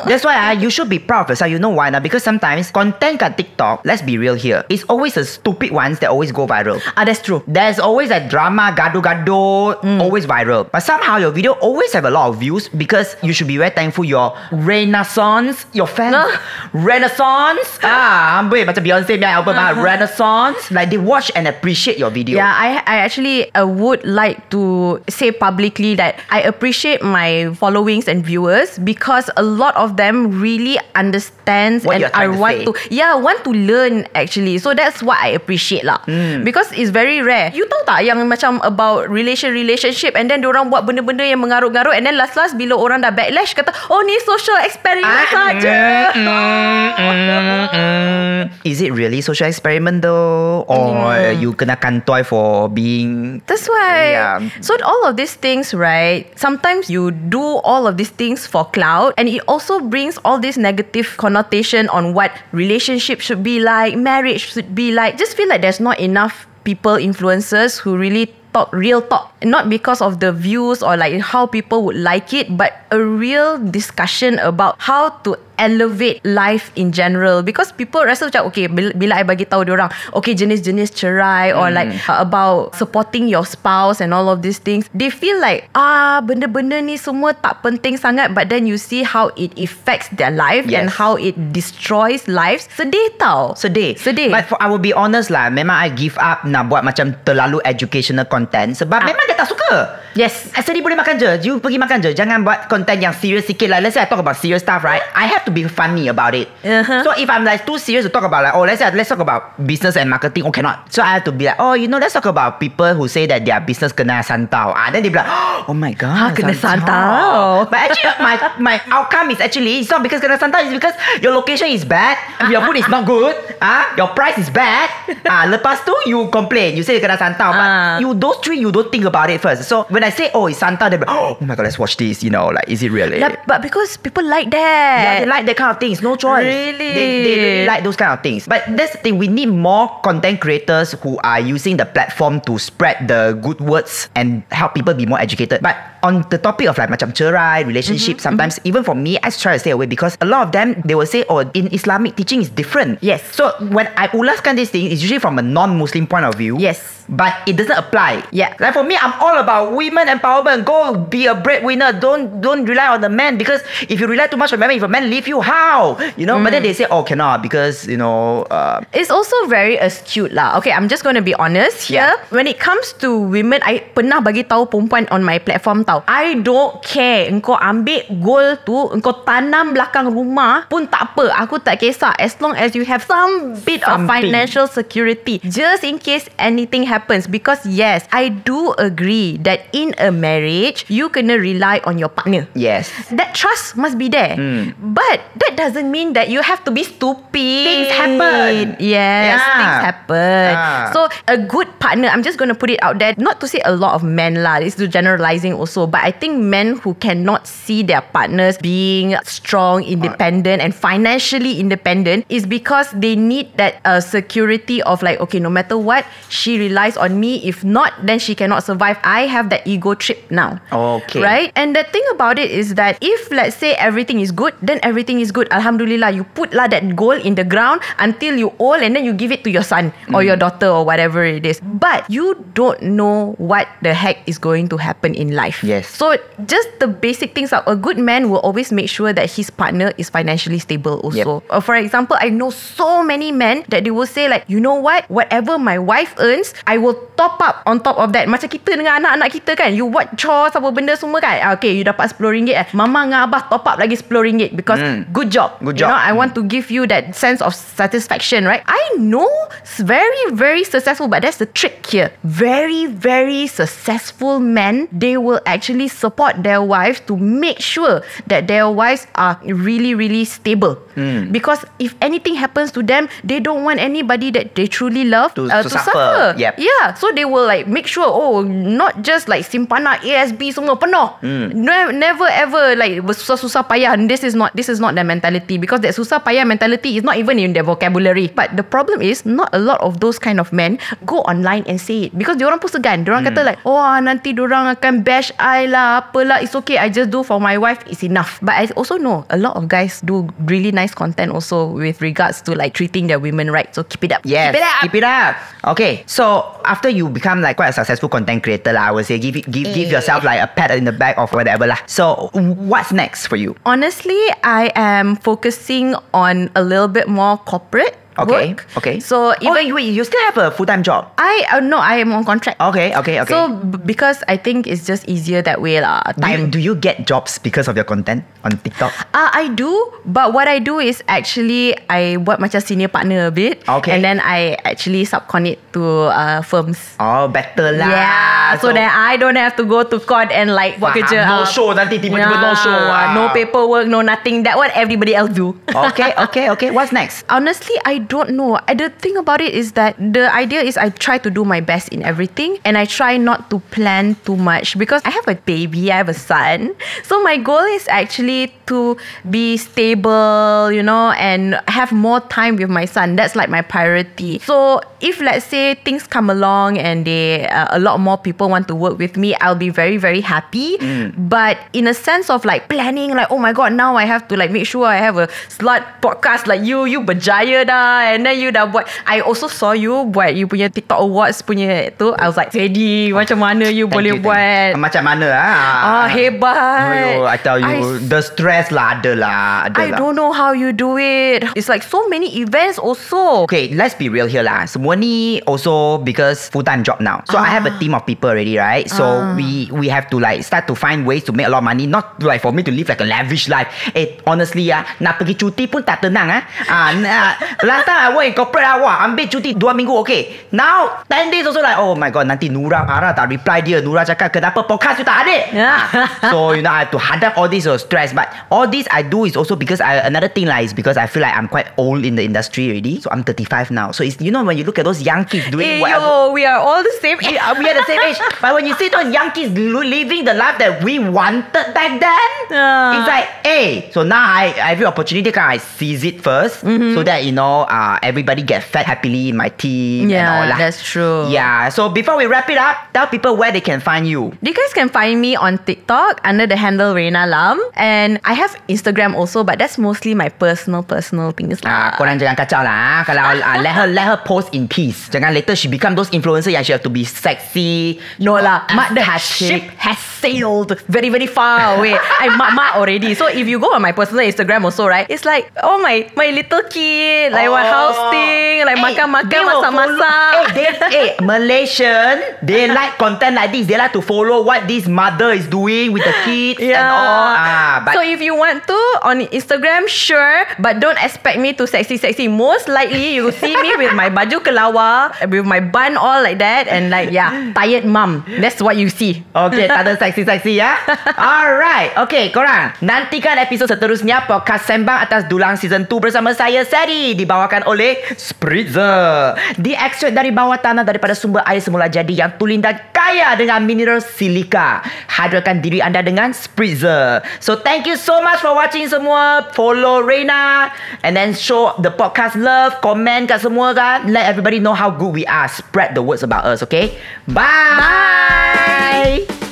That's 0.07 0.23
why 0.25 0.33
ah, 0.33 0.53
you 0.55 0.69
should 0.71 0.89
be 0.89 0.97
proud 0.97 1.27
of 1.27 1.35
yourself. 1.35 1.51
You 1.51 1.59
know 1.59 1.69
why? 1.75 1.89
Nah? 1.91 1.99
Because 2.01 2.23
sometimes 2.23 2.71
content 2.71 3.19
kat 3.21 3.37
TikTok, 3.37 3.83
let's 3.85 4.01
be 4.01 4.17
real 4.17 4.33
here, 4.33 4.63
it's 4.69 4.81
always 4.89 5.13
the 5.17 5.25
stupid 5.25 5.69
ones 5.71 5.99
that 5.99 6.09
always 6.09 6.31
go 6.31 6.47
viral. 6.47 6.81
Ah, 6.95 7.03
that's 7.05 7.21
true. 7.21 7.43
There's 7.45 7.77
always 7.77 8.09
a 8.09 8.21
drama, 8.21 8.73
gado-gado, 8.73 9.77
Hmm. 9.81 9.99
always 10.01 10.25
viral. 10.25 10.69
But 10.69 10.81
somehow 10.81 11.17
your 11.17 11.31
video 11.31 11.53
always 11.59 11.91
have 11.93 12.05
a 12.05 12.13
lot 12.13 12.29
of 12.29 12.37
views 12.37 12.69
because 12.69 13.17
you 13.21 13.33
should 13.33 13.49
be 13.49 13.57
very 13.57 13.73
thankful 13.73 14.05
your 14.05 14.33
renaissance, 14.51 15.65
your 15.73 15.87
fans, 15.87 16.15
Huh? 16.15 16.29
renaissance. 16.73 17.79
ah, 17.83 18.39
ambil 18.41 18.65
macam 18.67 18.81
Beyonce 18.83 19.15
punya 19.15 19.37
album 19.37 19.55
ah, 19.55 19.71
renaissance. 19.77 20.69
Like 20.71 20.89
they 20.89 20.99
watch 21.01 21.31
and 21.35 21.47
appreciate 21.47 21.97
your 21.97 22.09
video. 22.09 22.37
Yeah, 22.41 22.51
I 22.51 22.81
I 22.83 22.95
actually 23.05 23.47
uh, 23.53 23.65
would 23.65 24.03
like 24.03 24.49
to 24.51 24.97
say 25.07 25.31
publicly 25.31 25.95
that 25.95 26.19
I 26.29 26.41
appreciate 26.43 27.01
my 27.01 27.53
followings 27.55 28.07
and 28.09 28.25
viewers 28.25 28.75
because 28.81 29.29
a 29.37 29.43
lot 29.43 29.75
of 29.77 29.95
them 29.95 30.39
really 30.41 30.77
understands 30.95 31.83
What 31.85 32.01
and 32.01 32.11
I 32.13 32.27
to 32.27 32.35
want 32.35 32.57
say. 32.57 32.65
to 32.65 32.71
yeah 32.89 33.15
want 33.15 33.43
to 33.45 33.51
learn 33.51 34.07
actually. 34.15 34.57
So 34.59 34.73
that's 34.73 35.01
what 35.03 35.17
I 35.19 35.31
appreciate 35.35 35.83
lah. 35.83 36.03
Hmm. 36.09 36.43
Because 36.43 36.71
it's 36.73 36.89
very 36.91 37.21
rare. 37.21 37.51
You 37.53 37.67
tahu 37.67 37.81
tak 37.87 38.03
yang 38.03 38.19
macam 38.27 38.59
about 38.63 39.07
relation 39.07 39.51
relationship 39.71 40.19
and 40.19 40.27
then 40.27 40.43
orang 40.43 40.67
buat 40.67 40.83
benda-benda 40.83 41.23
yang 41.23 41.39
mengarut-garut 41.39 41.95
and 41.95 42.03
then 42.03 42.19
last-last 42.19 42.59
bila 42.59 42.75
orang 42.75 42.99
dah 42.99 43.15
backlash 43.15 43.55
kata 43.55 43.71
oh 43.87 44.03
ni 44.03 44.19
social 44.19 44.59
experiment 44.67 45.31
saja. 45.31 46.11
mm, 46.11 46.87
mm, 46.99 47.65
mm. 47.71 48.39
Is 48.67 48.83
it 48.83 48.91
really 48.91 49.23
social 49.23 49.47
experiment 49.47 50.03
though? 50.03 50.67
Or 50.67 51.15
you 51.39 51.55
kena 51.55 51.79
kantoi 51.79 52.27
for 52.27 52.67
being 52.67 53.39
That's 53.47 53.71
why. 53.71 54.11
Yeah. 54.11 54.37
So 54.59 54.75
all 54.83 55.07
of 55.07 55.15
these 55.15 55.39
things, 55.39 55.71
right? 55.71 56.27
Sometimes 56.35 56.91
you 56.91 57.15
do 57.15 57.63
all 57.63 57.87
of 57.87 57.95
these 57.95 58.11
things 58.11 58.43
for 58.43 58.67
clout, 58.67 59.15
and 59.15 59.31
it 59.31 59.39
also 59.47 59.79
brings 59.79 60.19
all 60.27 60.37
this 60.37 60.57
negative 60.57 61.15
connotation 61.15 61.87
on 61.89 62.13
what 62.13 62.35
relationship 62.51 63.23
should 63.23 63.41
be 63.41 63.63
like, 63.63 63.95
marriage 63.95 64.51
should 64.51 64.75
be 64.75 64.91
like. 64.91 65.17
Just 65.17 65.37
feel 65.37 65.47
like 65.47 65.61
there's 65.61 65.79
not 65.79 65.99
enough 65.99 66.45
people, 66.63 66.99
influencers 66.99 67.79
who 67.79 67.97
really 67.97 68.33
talk 68.53 68.67
real 68.75 69.01
talk 69.01 69.30
not 69.43 69.69
because 69.69 70.01
of 70.01 70.19
the 70.19 70.31
views 70.31 70.81
or 70.81 70.97
like 70.97 71.17
how 71.21 71.45
people 71.45 71.83
would 71.83 71.97
like 71.97 72.33
it 72.33 72.49
but 72.55 72.85
a 72.91 72.99
real 72.99 73.57
discussion 73.57 74.37
about 74.39 74.75
how 74.79 75.09
to 75.23 75.35
elevate 75.61 76.17
life 76.25 76.73
in 76.73 76.89
general. 76.89 77.45
Because 77.45 77.69
people 77.69 78.01
rasa 78.01 78.33
macam 78.33 78.49
okay 78.49 78.65
bila, 78.65 78.89
bila 78.97 79.21
I 79.21 79.23
bagi 79.23 79.45
tahu 79.45 79.69
dia 79.69 79.77
orang 79.77 79.93
okay 80.17 80.33
jenis-jenis 80.33 80.89
cerai 80.89 81.53
or 81.53 81.69
like 81.69 81.93
uh, 82.09 82.17
about 82.17 82.73
supporting 82.73 83.29
your 83.29 83.45
spouse 83.45 84.01
and 84.01 84.09
all 84.09 84.25
of 84.25 84.41
these 84.41 84.57
things 84.57 84.89
they 84.97 85.13
feel 85.13 85.37
like 85.37 85.69
ah 85.77 86.17
benda-benda 86.25 86.81
ni 86.81 86.97
semua 86.97 87.37
tak 87.37 87.61
penting 87.61 87.93
sangat 87.93 88.33
but 88.33 88.49
then 88.49 88.65
you 88.65 88.75
see 88.81 89.05
how 89.05 89.29
it 89.37 89.53
affects 89.61 90.09
their 90.17 90.33
life 90.33 90.65
and 90.73 90.89
how 90.89 91.13
it 91.13 91.37
destroys 91.53 92.25
lives. 92.25 92.65
Sedih 92.73 93.13
tau. 93.21 93.53
Sedih. 93.53 93.93
Sedih. 94.01 94.33
But 94.33 94.49
for, 94.49 94.57
I 94.57 94.65
will 94.65 94.81
be 94.81 94.95
honest 94.95 95.29
lah 95.29 95.53
Memang 95.53 95.75
I 95.77 95.93
give 95.93 96.17
up 96.17 96.41
Nak 96.47 96.71
buat 96.71 96.81
macam 96.81 97.13
Terlalu 97.21 97.61
educational 97.67 98.25
content 98.25 98.73
Sebab 98.79 98.97
Ah. 99.01 99.07
memang 99.07 99.25
dia 99.31 99.39
tak 99.39 99.47
suka. 99.47 99.73
Yes. 100.11 100.51
Sedih 100.51 100.83
boleh 100.83 100.99
makan 100.99 101.15
je. 101.15 101.31
You 101.41 101.63
pergi 101.63 101.79
makan 101.79 102.03
je. 102.03 102.11
Jangan 102.11 102.43
buat 102.43 102.67
content 102.67 102.99
yang 102.99 103.15
serious 103.15 103.47
sikit 103.47 103.71
lah. 103.71 103.79
Let's 103.79 103.95
say 103.95 104.03
I 104.03 104.11
talk 104.11 104.19
about 104.19 104.35
serious 104.35 104.59
stuff 104.59 104.83
right? 104.83 104.99
I 105.15 105.23
have 105.23 105.47
to 105.47 105.51
be 105.51 105.63
funny 105.63 106.11
about 106.11 106.35
it. 106.35 106.51
Uh-huh. 106.61 106.99
So 107.01 107.15
if 107.15 107.31
I'm 107.31 107.47
like 107.47 107.63
too 107.63 107.79
serious 107.79 108.03
To 108.03 108.11
talk 108.11 108.27
about 108.27 108.43
like 108.43 108.51
Oh 108.51 108.67
let's 108.67 108.83
say 108.83 108.91
Let's 108.91 109.07
talk 109.07 109.23
about 109.23 109.55
Business 109.55 109.95
and 109.95 110.09
marketing 110.09 110.43
Oh 110.43 110.51
cannot 110.51 110.91
So 110.91 110.99
I 110.99 111.15
have 111.15 111.23
to 111.25 111.31
be 111.31 111.45
like 111.47 111.55
Oh 111.57 111.73
you 111.73 111.87
know 111.87 111.95
Let's 111.95 112.11
talk 112.11 112.25
about 112.25 112.59
people 112.59 112.91
Who 112.91 113.05
say 113.07 113.23
that 113.29 113.45
their 113.45 113.61
business 113.61 113.93
Kena 113.93 114.19
santau. 114.19 114.73
Ah, 114.75 114.89
Then 114.91 115.05
they 115.05 115.11
be 115.11 115.15
like 115.15 115.29
Oh 115.69 115.75
my 115.77 115.93
god 115.93 116.11
Ha, 116.11 116.25
kena 116.33 116.51
santau. 116.51 117.69
But 117.69 117.79
actually 117.87 118.11
my 118.19 118.35
my 118.59 118.75
outcome 118.89 119.31
is 119.31 119.39
actually 119.39 119.79
It's 119.79 119.89
not 119.89 120.01
because 120.01 120.19
kena 120.19 120.35
santau 120.35 120.59
It's 120.59 120.73
because 120.73 120.95
Your 121.21 121.31
location 121.31 121.69
is 121.69 121.85
bad 121.85 122.17
Your 122.49 122.65
food 122.65 122.81
is 122.81 122.89
not 122.89 123.05
good 123.05 123.31
ah, 123.63 123.93
Your 123.95 124.11
price 124.11 124.35
is 124.35 124.49
bad 124.49 124.89
ah, 125.23 125.45
Lepas 125.45 125.85
tu 125.85 125.93
You 126.03 126.27
complain. 126.33 126.73
You 126.75 126.83
say 126.83 126.97
kena 126.99 127.15
santau 127.15 127.53
But 127.53 127.61
Ah. 127.61 127.95
you 128.01 128.11
those 128.17 128.41
three 128.41 128.57
You 128.57 128.73
don't 128.73 128.89
think 128.89 129.05
about 129.05 129.20
it 129.29 129.41
first 129.41 129.67
So 129.67 129.83
when 129.89 130.03
I 130.03 130.09
say 130.09 130.31
Oh 130.33 130.47
it's 130.47 130.59
santau 130.59 130.89
They 130.89 130.97
be 130.97 131.03
Oh 131.07 131.37
my 131.41 131.55
god 131.55 131.63
let's 131.63 131.77
watch 131.77 131.97
this 131.97 132.23
You 132.23 132.29
know 132.29 132.47
like 132.47 132.67
Is 132.67 132.81
it 132.83 132.91
really 132.91 133.19
Like, 133.19 133.45
but 133.45 133.61
because 133.61 133.97
people 133.97 134.23
like 134.23 134.49
that 134.51 135.01
yeah, 135.01 135.19
they 135.21 135.25
like 135.25 135.45
that 135.45 135.57
kind 135.57 135.71
of 135.71 135.79
things. 135.79 136.01
No 136.01 136.15
choice. 136.15 136.45
Really? 136.45 136.93
They, 136.93 137.23
they 137.23 137.65
like 137.67 137.83
those 137.83 137.95
kind 137.95 138.11
of 138.11 138.21
things. 138.23 138.47
But 138.47 138.63
that's 138.69 138.93
the 138.93 138.97
thing. 138.99 139.17
We 139.17 139.27
need 139.27 139.47
more 139.47 139.89
content 140.03 140.41
creators 140.41 140.93
who 141.01 141.17
are 141.23 141.39
using 141.39 141.77
the 141.77 141.85
platform 141.85 142.41
to 142.41 142.57
spread 142.59 143.07
the 143.07 143.37
good 143.41 143.59
words 143.61 144.09
and 144.15 144.43
help 144.51 144.73
people 144.75 144.93
be 144.93 145.05
more 145.05 145.19
educated. 145.19 145.61
But 145.61 145.75
on 146.03 146.25
the 146.29 146.37
topic 146.37 146.67
of 146.67 146.77
like 146.77 146.89
macam 146.89 147.13
cerai, 147.13 147.65
relationship, 147.65 148.17
Mm-hmm, 148.17 148.27
sometimes 148.27 148.59
even 148.63 148.83
for 148.83 148.95
me, 148.95 149.17
I 149.23 149.29
try 149.29 149.53
to 149.55 149.59
stay 149.59 149.71
away 149.71 149.85
because 149.85 150.17
a 150.21 150.27
lot 150.27 150.47
of 150.47 150.51
them 150.51 150.81
they 150.83 150.95
will 150.95 151.07
say, 151.07 151.23
oh, 151.29 151.45
in 151.53 151.71
Islamic 151.73 152.15
teaching 152.15 152.41
is 152.41 152.49
different. 152.49 152.99
Yes. 153.01 153.21
So 153.31 153.53
when 153.71 153.87
I 153.95 154.09
ulaskan 154.11 154.55
this 154.55 154.69
thing, 154.69 154.91
it's 154.91 155.01
usually 155.01 155.21
from 155.21 155.39
a 155.39 155.45
non-Muslim 155.45 156.07
point 156.07 156.25
of 156.25 156.35
view. 156.35 156.57
Yes. 156.59 156.99
But 157.11 157.35
it 157.43 157.59
doesn't 157.59 157.75
apply. 157.75 158.23
Yeah. 158.31 158.55
Like 158.59 158.71
for 158.71 158.87
me, 158.87 158.95
I'm 158.95 159.11
all 159.19 159.35
about 159.35 159.75
women 159.75 160.07
empowerment. 160.07 160.63
Go 160.63 160.95
be 160.95 161.27
a 161.27 161.35
breadwinner. 161.35 161.91
Don't 161.91 162.39
don't 162.39 162.63
rely 162.63 162.87
on 162.87 163.03
the 163.03 163.11
man 163.11 163.35
because 163.35 163.59
if 163.91 163.99
you 163.99 164.07
rely 164.07 164.31
too 164.31 164.39
much 164.39 164.53
on 164.55 164.63
men, 164.63 164.71
if 164.71 164.83
a 164.83 164.87
man 164.87 165.11
leave 165.11 165.27
you, 165.27 165.43
how? 165.43 165.99
You 166.15 166.23
know. 166.23 166.39
But 166.39 166.55
then 166.55 166.63
they 166.63 166.71
say, 166.71 166.87
oh, 166.87 167.03
cannot 167.03 167.43
because 167.43 167.83
you 167.83 167.99
know. 167.99 168.47
Uh, 168.47 168.79
It's 168.95 169.11
also 169.11 169.35
very 169.51 169.75
astute 169.75 170.31
lah. 170.31 170.55
Okay, 170.63 170.71
I'm 170.71 170.87
just 170.87 171.03
going 171.03 171.19
to 171.19 171.25
be 171.25 171.35
honest 171.35 171.91
here. 171.91 172.07
Yeah. 172.07 172.15
When 172.31 172.47
it 172.47 172.63
comes 172.63 172.95
to 173.03 173.11
women, 173.19 173.59
I 173.67 173.83
pernah 173.91 174.23
bagi 174.23 174.47
tahu 174.47 174.71
perempuan 174.71 175.11
on 175.11 175.27
my 175.27 175.35
platform 175.35 175.83
tau. 175.91 175.99
I 176.07 176.39
don't 176.39 176.79
care. 176.79 177.27
Engkau 177.27 177.59
ambil 177.59 178.07
gold 178.23 178.63
tu, 178.63 178.77
engkau 178.95 179.11
tanam 179.27 179.75
belakang 179.75 180.07
rumah 180.07 180.63
pun 180.71 180.87
tak 180.87 181.11
apa. 181.11 181.35
Aku 181.43 181.59
tak 181.59 181.83
kisah. 181.83 182.15
As 182.15 182.39
long 182.39 182.55
as 182.55 182.71
you 182.71 182.87
have 182.87 183.03
some 183.03 183.59
bit 183.67 183.83
of 183.83 183.99
Something. 183.99 184.31
financial 184.31 184.65
security. 184.71 185.43
Just 185.43 185.83
in 185.83 185.99
case 185.99 186.31
anything 186.39 186.87
happens. 186.87 187.27
Because 187.27 187.59
yes, 187.67 188.07
I 188.15 188.31
do 188.31 188.71
agree 188.79 189.35
that 189.43 189.67
in 189.75 189.91
a 189.99 190.11
marriage, 190.11 190.87
you 190.87 191.11
kena 191.11 191.35
rely 191.35 191.83
on 191.83 191.99
your 191.99 192.09
partner. 192.09 192.47
Yes. 192.55 192.87
That 193.11 193.35
trust 193.35 193.75
must 193.75 193.99
be 193.99 194.07
there. 194.07 194.35
Hmm. 194.39 194.71
But 194.79 195.19
that 195.43 195.59
doesn't 195.59 195.91
mean 195.91 196.13
that 196.15 196.29
you 196.31 196.39
have 196.41 196.63
to 196.63 196.71
be 196.71 196.83
stupid. 196.87 197.33
Things 197.35 197.89
happen. 197.91 198.75
Yes, 198.79 199.39
Yeah. 199.41 199.57
things 199.57 199.77
happen. 199.83 200.51
Ah. 200.55 200.89
So 200.93 200.99
a 201.27 201.37
good 201.37 201.67
partner, 201.81 202.07
I'm 202.07 202.21
just 202.23 202.37
going 202.37 202.49
to 202.49 202.57
put 202.57 202.69
it 202.69 202.79
out 202.83 202.99
there, 203.01 203.13
not 203.17 203.41
to 203.41 203.47
say 203.47 203.59
a 203.65 203.73
lot 203.73 203.97
of 203.97 204.03
men 204.05 204.43
lah, 204.45 204.61
it's 204.61 204.75
to 204.77 204.87
generalizing 204.87 205.53
also, 205.57 205.80
but 205.87 206.01
I 206.03 206.11
think 206.11 206.37
men 206.39 206.77
who 206.77 206.93
cannot 206.95 207.47
see 207.47 207.83
their 207.83 208.01
partners 208.01 208.57
being 208.57 209.15
strong, 209.23 209.83
independent 209.83 210.61
and 210.61 210.73
financially 210.73 211.59
independent 211.59 212.25
is 212.29 212.45
because 212.45 212.91
they 212.91 213.15
need 213.15 213.55
that 213.57 213.79
uh, 213.85 213.99
security 213.99 214.81
of 214.83 215.01
like, 215.01 215.19
okay, 215.19 215.39
no 215.39 215.49
matter 215.49 215.77
what, 215.77 216.05
she 216.29 216.59
relies 216.59 216.97
on 216.97 217.19
me. 217.19 217.41
If 217.47 217.63
not, 217.63 217.93
then 218.05 218.19
she 218.19 218.35
cannot 218.35 218.63
survive. 218.63 218.97
I 219.03 219.27
have 219.27 219.49
that 219.49 219.65
ego 219.65 219.93
trip 219.93 220.19
now. 220.29 220.61
Okay. 220.71 221.21
Right? 221.21 221.51
And 221.55 221.75
the 221.75 221.83
thing 221.83 222.03
about 222.11 222.39
it 222.39 222.51
is 222.51 222.75
that 222.75 222.97
if 223.01 223.31
let's 223.31 223.55
say 223.55 223.73
everything 223.75 224.19
is 224.19 224.31
good, 224.31 224.53
then 224.61 224.79
everything 224.83 225.19
is 225.19 225.31
good. 225.31 225.47
Alhamdulillah, 225.51 226.11
you 226.11 226.23
put 226.23 226.53
lah 226.53 226.67
that 226.67 226.95
goal 226.95 227.15
in 227.17 227.35
the 227.35 227.43
ground 227.43 227.81
until 227.99 228.37
you 228.37 228.53
old 228.59 228.81
and 228.81 228.95
then 228.95 229.05
you 229.05 229.13
give 229.13 229.31
it 229.31 229.43
to 229.43 229.51
your 229.51 229.63
son 229.63 229.93
or 230.13 230.23
your 230.23 230.35
daughter 230.35 230.67
or 230.67 230.85
whatever 230.85 231.23
it 231.23 231.45
is. 231.45 231.59
But 231.63 232.09
you 232.09 232.45
don't 232.53 232.81
know 232.81 233.33
what 233.37 233.67
the 233.81 233.93
heck 233.93 234.21
is 234.27 234.37
going 234.37 234.69
to 234.69 234.77
happen 234.77 235.13
in 235.13 235.35
life. 235.35 235.63
Yes. 235.71 235.87
So 235.87 236.19
just 236.43 236.67
the 236.83 236.91
basic 236.91 237.31
things 237.31 237.55
are 237.55 237.63
a 237.63 237.79
good 237.79 237.95
man 237.95 238.27
will 238.27 238.43
always 238.43 238.75
make 238.75 238.91
sure 238.91 239.15
that 239.15 239.31
his 239.31 239.47
partner 239.47 239.95
is 239.95 240.11
financially 240.11 240.59
stable 240.59 240.99
also. 240.99 241.39
Uh, 241.47 241.63
for 241.63 241.79
example, 241.79 242.19
I 242.19 242.27
know 242.27 242.51
so 242.51 242.99
many 242.99 243.31
men 243.31 243.63
that 243.71 243.87
they 243.87 243.91
will 243.95 244.05
say 244.05 244.27
like, 244.27 244.43
you 244.51 244.59
know 244.59 244.75
what? 244.75 245.07
Whatever 245.07 245.55
my 245.55 245.79
wife 245.79 246.11
earns, 246.19 246.51
I 246.67 246.75
will 246.75 246.99
top 247.15 247.39
up 247.39 247.63
on 247.63 247.79
top 247.79 247.95
of 247.95 248.11
that. 248.11 248.27
Macam 248.27 248.51
kita 248.51 248.75
dengan 248.75 248.99
anak-anak 248.99 249.29
kita 249.31 249.55
kan, 249.55 249.71
you 249.71 249.87
buat 249.87 250.19
chores 250.19 250.51
apa 250.51 250.67
benda 250.75 250.99
semua 250.99 251.23
kan. 251.23 251.39
Ah, 251.39 251.55
Okay, 251.55 251.71
you 251.71 251.87
dapat 251.87 252.11
RM10 252.19 252.51
eh. 252.51 252.67
Mama 252.75 253.07
dengan 253.07 253.31
abah 253.31 253.47
top 253.47 253.63
up 253.63 253.79
lagi 253.79 253.95
RM10 253.95 254.51
because 254.51 254.81
Hmm. 254.81 255.07
good 255.13 255.31
job. 255.31 255.55
Good 255.63 255.77
You 255.79 255.85
job. 255.85 255.93
know, 255.93 256.01
I 256.01 256.11
want 256.11 256.33
to 256.35 256.41
give 256.43 256.67
you 256.73 256.83
that 256.89 257.13
sense 257.15 257.39
of 257.39 257.53
satisfaction, 257.53 258.43
right? 258.43 258.65
I 258.65 258.81
know 258.97 259.29
it's 259.61 259.77
very, 259.79 260.19
very 260.33 260.65
successful, 260.65 261.05
but 261.07 261.21
that's 261.21 261.37
the 261.37 261.45
trick 261.47 261.85
here. 261.85 262.09
Very, 262.25 262.89
very 262.89 263.45
successful 263.45 264.41
men, 264.41 264.89
they 264.89 265.21
will 265.21 265.37
actually 265.45 265.60
support 265.65 266.41
their 266.41 266.61
wives 266.61 266.99
to 267.05 267.13
make 267.15 267.59
sure 267.61 268.01
that 268.27 268.47
their 268.47 268.69
wives 268.69 269.05
are 269.15 269.37
really, 269.45 269.93
really 269.93 270.25
stable. 270.25 270.75
Hmm. 270.95 271.31
Because 271.31 271.63
if 271.79 271.95
anything 272.01 272.35
happens 272.35 272.71
to 272.73 272.83
them, 272.83 273.07
they 273.23 273.39
don't 273.39 273.63
want 273.63 273.79
anybody 273.79 274.31
that 274.31 274.55
they 274.55 274.67
truly 274.67 275.05
love 275.05 275.33
To- 275.35 275.47
uh, 275.47 275.61
to 275.63 275.69
to 275.69 275.69
suffer. 275.69 275.91
suffer. 275.91 276.35
Yep. 276.37 276.53
Yeah, 276.59 276.93
so 276.95 277.11
they 277.13 277.23
will 277.23 277.45
like 277.45 277.67
make 277.67 277.87
sure, 277.87 278.05
oh, 278.07 278.41
not 278.43 279.01
just 279.01 279.29
like 279.29 279.45
simpanan 279.45 280.01
ASB 280.01 280.51
semua 280.51 280.75
penuh. 280.75 281.15
Hmm. 281.21 281.53
Ne- 281.53 281.93
never 281.95 282.27
ever 282.27 282.75
like 282.75 282.99
susah-susah 283.05 283.67
payah. 283.67 283.95
This 284.09 284.23
is 284.25 284.35
not 284.35 284.51
this 284.57 284.67
is 284.67 284.79
not 284.81 284.95
their 284.97 285.05
mentality 285.07 285.55
because 285.61 285.79
that 285.85 285.93
susah 285.95 286.19
payah 286.19 286.43
mentality 286.43 286.97
is 286.97 287.03
not 287.05 287.15
even 287.15 287.37
in 287.39 287.53
their 287.53 287.63
vocabulary. 287.63 288.27
But 288.33 288.57
the 288.57 288.63
problem 288.65 288.99
is 288.99 289.23
not 289.23 289.51
a 289.53 289.59
lot 289.61 289.79
of 289.85 289.99
those 290.01 290.17
kind 290.19 290.39
of 290.39 290.51
men 290.51 290.79
go 291.05 291.21
online 291.27 291.63
and 291.69 291.79
say 291.79 292.09
it 292.09 292.17
because 292.17 292.35
they 292.35 292.43
diorang 292.43 292.59
pun 292.59 292.71
segan. 292.71 293.03
Diorang 293.05 293.23
Hmm. 293.23 293.31
kata 293.31 293.41
like, 293.47 293.59
oh 293.63 293.79
nanti 294.01 294.33
diorang 294.33 294.67
akan 294.75 295.03
bash 295.05 295.31
I 295.51 295.67
lah, 295.67 296.07
apalah. 296.07 296.39
It's 296.39 296.55
okay, 296.63 296.79
I 296.79 296.87
just 296.87 297.11
do 297.11 297.23
for 297.27 297.43
my 297.43 297.59
wife. 297.59 297.83
It's 297.91 298.03
enough. 298.07 298.39
But 298.39 298.55
I 298.55 298.63
also 298.79 298.95
know 298.95 299.27
a 299.27 299.35
lot 299.35 299.59
of 299.59 299.67
guys 299.67 299.99
do 299.99 300.31
really 300.47 300.71
nice 300.71 300.95
content 300.95 301.31
also 301.35 301.67
with 301.67 301.99
regards 301.99 302.39
to 302.47 302.55
like 302.55 302.71
treating 302.73 303.07
their 303.11 303.19
women 303.19 303.51
right. 303.51 303.67
So 303.75 303.83
keep 303.83 304.07
it 304.07 304.11
up. 304.15 304.21
Yes, 304.23 304.55
keep 304.55 304.61
it 304.61 304.65
up. 304.65 304.79
keep 304.81 304.95
it 304.95 305.03
up. 305.03 305.33
Okay, 305.75 306.03
so 306.07 306.47
after 306.63 306.87
you 306.87 307.09
become 307.11 307.41
like 307.43 307.57
quite 307.59 307.69
a 307.69 307.73
successful 307.75 308.07
content 308.07 308.43
creator, 308.47 308.71
lah, 308.71 308.87
I 308.87 308.91
would 308.95 309.05
say 309.05 309.19
give 309.19 309.35
it- 309.35 309.51
give 309.51 309.67
give 309.75 309.91
Eh. 309.91 309.93
yourself 309.93 310.23
like 310.23 310.39
a 310.41 310.47
pat 310.47 310.71
in 310.71 310.87
the 310.87 310.95
back 310.95 311.19
of 311.19 311.29
whatever 311.35 311.67
lah. 311.67 311.77
So 311.85 312.31
what's 312.33 312.95
next 312.95 313.27
for 313.27 313.35
you? 313.35 313.53
Honestly, 313.67 314.17
I 314.47 314.71
am 314.79 315.19
focusing 315.19 315.93
on 316.15 316.47
a 316.55 316.63
little 316.63 316.87
bit 316.89 317.11
more 317.11 317.37
corporate 317.43 318.00
Okay, 318.19 318.53
work. 318.53 318.67
okay. 318.77 318.99
So 318.99 319.31
oh, 319.31 319.43
even 319.43 319.73
wait, 319.73 319.93
you 319.93 320.03
still 320.03 320.21
have 320.27 320.37
a 320.37 320.51
full 320.51 320.65
time 320.65 320.83
job? 320.83 321.11
I 321.17 321.47
uh, 321.53 321.59
no, 321.63 321.77
I 321.79 322.03
am 322.03 322.11
on 322.11 322.25
contract. 322.27 322.59
Okay, 322.59 322.91
okay, 322.95 323.21
okay. 323.23 323.31
So 323.31 323.55
b- 323.55 323.79
because 323.85 324.23
I 324.27 324.35
think 324.35 324.67
it's 324.67 324.83
just 324.83 325.07
easier 325.07 325.41
that 325.43 325.61
way 325.61 325.79
lah. 325.79 326.03
do 326.19 326.27
you, 326.27 326.47
do 326.47 326.59
you 326.59 326.73
get 326.75 327.07
jobs 327.07 327.39
because 327.39 327.67
of 327.67 327.75
your 327.79 327.87
content 327.87 328.27
on 328.43 328.59
TikTok? 328.59 328.91
Uh, 329.13 329.29
I 329.31 329.47
do, 329.55 329.71
but 330.05 330.33
what 330.33 330.47
I 330.47 330.59
do 330.59 330.79
is 330.79 330.99
actually 331.07 331.71
I 331.87 332.19
buat 332.19 332.43
macam 332.43 332.59
senior 332.59 332.91
partner 332.91 333.27
a 333.27 333.33
bit, 333.33 333.63
Okay. 333.63 333.95
and 333.95 334.03
then 334.03 334.19
I 334.19 334.59
actually 334.67 335.07
subcon 335.07 335.47
it 335.47 335.59
to 335.71 336.11
uh, 336.11 336.41
firms. 336.43 336.99
Oh, 336.99 337.31
better 337.31 337.71
lah. 337.71 337.87
Yeah, 337.87 338.59
so, 338.59 338.73
then 338.75 338.89
I 338.91 339.15
don't 339.15 339.39
have 339.39 339.55
to 339.55 339.63
go 339.63 339.83
to 339.83 339.97
court 340.03 340.31
and 340.35 340.51
like 340.51 340.75
Faham, 340.83 340.99
kerja. 340.99 341.23
no 341.23 341.43
ah. 341.43 341.45
show, 341.47 341.71
nanti 341.71 342.01
tiba-tiba 342.01 342.35
no 342.41 342.51
show. 342.59 342.75
Ah. 342.75 343.15
No 343.15 343.31
paperwork, 343.31 343.87
no 343.87 344.03
nothing. 344.03 344.43
That 344.43 344.57
what 344.59 344.71
everybody 344.75 345.15
else 345.15 345.31
do. 345.31 345.55
okay, 345.71 346.11
okay, 346.27 346.51
okay. 346.51 346.69
What's 346.75 346.91
next? 346.91 347.23
Honestly, 347.31 347.75
I 347.85 348.00
don't 348.01 348.31
know. 348.35 348.59
The 348.67 348.89
thing 348.89 349.17
about 349.17 349.41
it 349.41 349.53
is 349.53 349.73
that 349.73 349.95
the 349.97 350.33
idea 350.33 350.61
is 350.61 350.77
I 350.77 350.89
try 350.89 351.17
to 351.19 351.29
do 351.29 351.45
my 351.45 351.61
best 351.61 351.89
in 351.89 352.03
everything 352.03 352.57
and 352.65 352.77
I 352.77 352.85
try 352.85 353.17
not 353.17 353.49
to 353.49 353.59
plan 353.71 354.15
too 354.25 354.35
much 354.35 354.77
because 354.77 355.01
I 355.05 355.09
have 355.11 355.27
a 355.27 355.35
baby, 355.35 355.91
I 355.91 355.97
have 355.97 356.09
a 356.09 356.13
son. 356.13 356.75
So 357.03 357.21
my 357.23 357.37
goal 357.37 357.63
is 357.77 357.87
actually 357.87 358.53
to 358.67 358.97
be 359.29 359.57
stable, 359.57 360.71
you 360.71 360.83
know, 360.83 361.11
and 361.17 361.59
have 361.67 361.91
more 361.91 362.19
time 362.19 362.55
with 362.55 362.69
my 362.69 362.85
son. 362.85 363.15
That's 363.15 363.35
like 363.35 363.49
my 363.49 363.61
priority. 363.61 364.39
So 364.39 364.81
if 365.01 365.19
let's 365.19 365.45
say 365.45 365.75
things 365.75 366.07
come 366.07 366.29
along 366.29 366.77
and 366.77 367.05
they 367.05 367.47
uh, 367.47 367.67
a 367.71 367.79
lot 367.79 367.99
more 367.99 368.17
people 368.17 368.49
want 368.49 368.67
to 368.69 368.75
work 368.75 368.97
with 368.97 369.17
me, 369.17 369.35
I'll 369.35 369.59
be 369.59 369.69
very 369.69 369.97
very 369.97 370.21
happy. 370.21 370.77
But 371.17 371.57
in 371.73 371.87
a 371.87 371.93
sense 371.93 372.29
of 372.29 372.45
like 372.45 372.69
planning, 372.69 373.11
like 373.15 373.27
oh 373.29 373.37
my 373.37 373.53
god, 373.53 373.73
now 373.73 373.95
I 373.95 374.05
have 374.05 374.27
to 374.29 374.37
like 374.37 374.51
make 374.51 374.65
sure 374.67 374.85
I 374.85 374.97
have 374.97 375.17
a 375.17 375.27
slot 375.49 376.01
podcast 376.01 376.47
like 376.47 376.61
you, 376.63 376.85
you 376.85 377.01
berjaya 377.01 377.67
dah, 377.67 377.90
and 378.07 378.23
then 378.23 378.35
you 378.35 378.49
dah 378.49 378.65
buat. 378.65 378.87
I 379.03 379.19
also 379.19 379.45
saw 379.45 379.71
you 379.71 380.07
buat 380.07 380.33
you 380.33 380.45
punya 380.45 380.67
TikTok 380.67 380.99
Awards 380.99 381.41
punya 381.41 381.91
tu. 381.95 382.15
I 382.15 382.25
was 382.25 382.35
like, 382.35 382.51
Teddy, 382.51 383.11
macam 383.11 383.39
mana 383.39 383.67
you 383.67 383.85
Thank 383.85 383.95
boleh 383.95 384.13
you, 384.15 384.23
buat? 384.23 384.69
you. 384.75 384.79
Macam 384.79 385.03
mana 385.03 385.27
ah? 385.29 386.03
Ah 386.03 386.07
hebat. 386.07 387.17
Oh, 387.17 387.25
I 387.25 387.37
tell 387.37 387.57
you, 387.57 387.67
I 387.67 387.79
the 388.01 388.21
stress 388.21 388.69
lah 388.69 388.97
ada 388.97 389.11
lah, 389.13 389.67
ada 389.67 389.77
I 389.77 389.91
lah. 389.91 389.97
don't 389.97 390.15
know 390.15 390.31
how 390.31 390.51
you 390.51 390.71
do 390.71 390.95
it. 390.95 391.43
It's 391.55 391.67
like 391.67 391.83
so 391.83 392.07
many 392.07 392.39
events 392.39 392.77
also. 392.77 393.45
Okay, 393.45 393.71
let's 393.73 393.93
be 393.93 394.07
real 394.07 394.27
here 394.27 394.43
lah. 394.43 394.65
Semua 394.65 394.95
ni 394.95 395.39
also 395.45 395.99
because 396.01 396.47
full 396.49 396.63
time 396.63 396.81
job 396.81 396.99
now. 396.99 397.21
So 397.27 397.37
I 397.37 397.47
have 397.47 397.65
a 397.65 397.73
team 397.77 397.93
of 397.93 398.05
people 398.05 398.29
already, 398.29 398.57
right? 398.57 398.87
So 398.87 399.03
Ah. 399.03 399.35
we 399.35 399.67
we 399.73 399.91
have 399.91 400.07
to 400.09 400.17
like 400.17 400.41
start 400.41 400.65
to 400.69 400.75
find 400.75 401.03
ways 401.03 401.25
to 401.27 401.33
make 401.35 401.45
a 401.45 401.51
lot 401.51 401.61
of 401.61 401.67
money. 401.67 401.85
Not 401.85 402.15
like 402.21 402.39
for 402.39 402.53
me 402.53 402.63
to 402.63 402.71
live 402.71 402.87
like 402.87 403.01
a 403.01 403.07
lavish 403.07 403.49
life. 403.49 403.67
Eh, 403.91 404.15
honestly 404.23 404.69
ah, 404.69 404.85
nak 404.99 405.19
pergi 405.19 405.35
cuti 405.35 405.65
pun 405.67 405.83
tak 405.83 406.05
tenang 406.05 406.29
ah. 406.29 406.41
Ah, 406.65 406.89
na, 407.01 407.35
last 407.81 407.89
time 407.89 408.13
I 408.13 408.15
work 408.15 408.25
in 408.29 408.33
corporate 408.37 408.65
ah, 408.65 408.77
wah, 408.77 408.95
ambil 409.01 409.25
cuti 409.25 409.57
2 409.57 409.73
minggu 409.73 409.93
okay. 410.05 410.37
Now 410.53 411.01
10 411.09 411.33
days 411.33 411.45
also 411.49 411.61
like 411.61 411.77
oh 411.81 411.97
my 411.97 412.09
god, 412.13 412.29
nanti 412.29 412.47
Nura 412.49 412.85
marah 412.85 413.13
tak 413.17 413.29
reply 413.33 413.65
dia. 413.65 413.81
Nura 413.81 414.05
cakap 414.05 414.29
kenapa 414.29 414.61
podcast 414.63 415.01
you 415.01 415.05
tak 415.07 415.25
ada? 415.25 415.37
Yeah. 415.51 415.81
so 416.29 416.53
you 416.53 416.61
know 416.61 416.69
I 416.71 416.85
have 416.85 416.91
to 416.93 416.99
hadap 417.01 417.33
all 417.37 417.49
this 417.49 417.65
uh, 417.65 417.77
stress 417.77 418.13
but 418.13 418.29
all 418.53 418.69
this 418.69 418.85
I 418.93 419.01
do 419.01 419.25
is 419.25 419.33
also 419.35 419.57
because 419.57 419.81
I 419.81 420.05
another 420.05 420.29
thing 420.29 420.45
like 420.45 420.69
is 420.69 420.73
because 420.73 420.95
I 420.95 421.07
feel 421.09 421.25
like 421.25 421.33
I'm 421.33 421.49
quite 421.49 421.73
old 421.77 422.05
in 422.05 422.15
the 422.15 422.23
industry 422.23 422.69
already 422.69 423.01
so 423.01 423.09
I'm 423.09 423.23
35 423.25 423.71
now 423.71 423.89
so 423.91 424.03
it's 424.05 424.19
you 424.21 424.29
know 424.29 424.43
when 424.43 424.57
you 424.57 424.63
look 424.63 424.77
at 424.77 424.85
those 424.85 425.01
young 425.01 425.25
kids 425.25 425.49
doing 425.49 425.65
Hey 425.65 425.81
whatever 425.81 426.05
yo, 426.05 426.31
we 426.35 426.45
are 426.45 426.59
all 426.61 426.83
the 426.83 426.93
same 427.01 427.17
age. 427.23 427.37
we 427.57 427.65
are 427.65 427.77
the 427.77 427.87
same 427.87 428.01
age 428.05 428.19
but 428.41 428.53
when 428.53 428.65
you 428.67 428.75
see 428.75 428.89
those 428.89 429.09
young 429.09 429.31
kids 429.31 429.55
living 429.57 430.23
the 430.27 430.35
life 430.35 430.57
that 430.59 430.83
we 430.83 430.99
wanted 430.99 431.65
back 431.73 431.97
then 431.97 432.29
Ah. 432.51 432.99
it's 432.99 433.07
like 433.07 433.27
hey 433.47 433.89
so 433.95 434.03
now 434.03 434.19
I 434.21 434.51
every 434.59 434.83
opportunity 434.85 435.31
can 435.31 435.47
I 435.47 435.57
seize 435.57 436.03
it 436.03 436.19
1st 436.21 436.53
Mm-hmm. 436.61 436.93
so 436.93 437.01
that 437.03 437.23
you 437.23 437.31
know 437.31 437.63
uh, 437.71 437.95
everybody 438.03 438.43
get 438.43 438.59
fed 438.61 438.83
happily 438.85 439.31
in 439.31 439.35
my 439.39 439.47
team 439.47 440.11
and 440.11 440.27
all 440.27 440.57
that's 440.59 440.83
true. 440.83 441.31
yeah 441.31 441.71
so 441.71 441.87
before 441.87 442.19
we 442.19 442.27
wrap 442.27 442.49
it 442.51 442.59
up 442.59 442.91
tell 442.91 443.07
people 443.07 443.39
where 443.39 443.51
they 443.51 443.63
can 443.63 443.79
find 443.79 444.03
you 444.05 444.35
You 444.43 444.51
guys 444.51 444.75
can 444.75 444.91
find 444.91 445.23
me 445.23 445.39
on 445.39 445.57
TikTok 445.63 446.19
under 446.27 446.43
the 446.45 446.59
handle 446.59 446.91
Reina 446.91 447.23
Lam 447.25 447.55
and 447.79 448.19
I 448.27 448.33
have 448.35 448.51
Instagram 448.67 449.15
also 449.15 449.47
but 449.47 449.55
that's 449.57 449.79
mostly 449.79 450.11
my 450.11 450.27
personal 450.27 450.83
personal 450.83 451.31
things 451.31 451.63
Ah, 451.63 451.93
lah. 451.93 451.95
korang 451.95 452.19
jangan 452.19 452.35
kacau 452.35 452.59
lah 452.59 452.75
ah. 452.75 452.99
Kalau 453.07 453.21
ah, 453.39 453.57
let 453.63 453.71
her 453.71 453.87
let 453.87 454.03
her 454.03 454.19
post 454.19 454.51
in 454.51 454.67
peace. 454.67 455.07
Jangan 455.07 455.31
later 455.31 455.55
she 455.55 455.71
become 455.71 455.95
those 455.95 456.09
influencer 456.11 456.51
yang 456.51 456.65
she 456.65 456.73
have 456.75 456.83
to 456.83 456.89
be 456.91 457.07
sexy. 457.07 458.01
No 458.19 458.35
lah, 458.41 458.67
mak 458.75 458.91
the 458.97 459.03
ship 459.21 459.63
has 459.77 459.95
sailed 460.01 460.73
very 460.89 461.07
very 461.13 461.29
far 461.29 461.77
away. 461.77 461.93
I 461.93 462.27
mak 462.35 462.51
mak 462.57 462.71
already. 462.75 463.13
So 463.15 463.29
if 463.31 463.45
you 463.47 463.61
go 463.61 463.71
on 463.71 463.81
my 463.81 463.93
personal 463.93 464.25
Instagram 464.25 464.65
also, 464.65 464.89
right? 464.89 465.05
It's 465.07 465.23
like 465.23 465.47
oh 465.63 465.79
my 465.79 466.09
my 466.17 466.33
little 466.33 466.65
kid, 466.67 467.31
like 467.31 467.47
Oh, 467.47 467.60
my 467.61 467.69
house 467.69 467.99
thing, 468.09 468.65
like 468.65 468.79
makan-makan, 468.81 469.29
they 469.29 469.41
will 469.45 469.61
masak-masak. 469.61 470.31
Eh, 470.33 470.45
they, 470.53 470.67
eh, 470.67 471.09
Malaysian, 471.21 472.13
they 472.41 472.65
like 472.77 472.97
content 472.97 473.37
like 473.37 473.53
this. 473.53 473.69
They 473.69 473.77
like 473.77 473.93
to 473.93 474.01
follow 474.01 474.41
what 474.41 474.65
this 474.65 474.89
mother 474.89 475.31
is 475.31 475.45
doing 475.45 475.93
with 475.93 476.01
the 476.01 476.15
kids 476.25 476.61
and 476.61 476.81
all. 476.81 477.37
Ah, 477.37 477.85
but 477.85 477.93
so 477.93 478.01
if 478.01 478.19
you 478.21 478.33
want 478.33 478.65
to 478.65 478.79
on 479.05 479.21
Instagram, 479.29 479.85
sure, 479.85 480.49
but 480.57 480.81
don't 480.81 480.97
expect 480.99 481.37
me 481.37 481.53
to 481.53 481.69
sexy 481.69 481.97
sexy. 481.97 482.25
Most 482.27 482.65
likely 482.65 483.15
you 483.15 483.29
will 483.29 483.37
see 483.37 483.53
me 483.53 483.77
with 483.81 483.93
my 483.93 484.09
baju 484.09 484.41
kelawar, 484.41 485.13
with 485.29 485.45
my 485.45 485.61
bun 485.61 485.95
all 485.95 486.21
like 486.21 486.41
that, 486.41 486.65
and 486.67 486.89
like 486.89 487.13
yeah, 487.13 487.53
tired 487.53 487.85
mum. 487.85 488.25
That's 488.41 488.61
what 488.61 488.77
you 488.77 488.89
see. 488.89 489.21
Okay, 489.31 489.69
tak 489.69 489.85
ada 489.85 489.93
seksi-seksi 489.99 490.57
ya. 490.57 490.75
Alright. 491.17 491.93
Okay, 492.07 492.33
korang. 492.33 492.73
Nantikan 492.81 493.37
episod 493.37 493.69
seterusnya 493.69 494.25
podcast 494.25 494.65
Sembang 494.65 495.03
Atas 495.03 495.27
Dulang 495.27 495.55
Season 495.59 495.85
2 495.85 495.91
bersama 496.01 496.31
saya, 496.33 496.63
Seri. 496.65 497.13
Dibawakan 497.51 497.67
oleh 497.67 497.99
Spritzer. 498.15 499.35
Diekstrak 499.59 500.15
dari 500.15 500.31
bawah 500.31 500.55
tanah 500.55 500.87
daripada 500.87 501.11
sumber 501.11 501.43
air 501.43 501.59
semula 501.59 501.91
jadi 501.91 502.07
yang 502.07 502.31
tulen 502.39 502.63
dan 502.63 502.79
kaya 502.95 503.35
dengan 503.35 503.67
mineral 503.67 503.99
silika. 503.99 504.79
Hadirkan 505.11 505.59
diri 505.59 505.83
anda 505.83 505.99
dengan 505.99 506.31
Spritzer. 506.31 507.19
So, 507.43 507.59
thank 507.59 507.83
you 507.83 507.99
so 507.99 508.23
much 508.23 508.39
for 508.39 508.55
watching 508.55 508.87
semua. 508.87 509.51
Follow 509.51 509.99
Reina. 509.99 510.71
And 511.03 511.11
then 511.11 511.35
show 511.35 511.75
the 511.83 511.91
podcast 511.91 512.39
love. 512.39 512.79
Comment 512.79 513.27
kat 513.27 513.43
semua 513.43 513.75
kan. 513.75 514.07
Let 514.07 514.31
everybody 514.31 514.63
know 514.63 514.71
how 514.71 514.87
good 514.87 515.11
we 515.11 515.27
are. 515.27 515.51
Spread 515.51 515.91
the 515.91 515.99
words 515.99 516.23
about 516.23 516.47
us, 516.47 516.63
okay? 516.63 516.95
Bye. 517.27 519.27
Bye. 519.27 519.50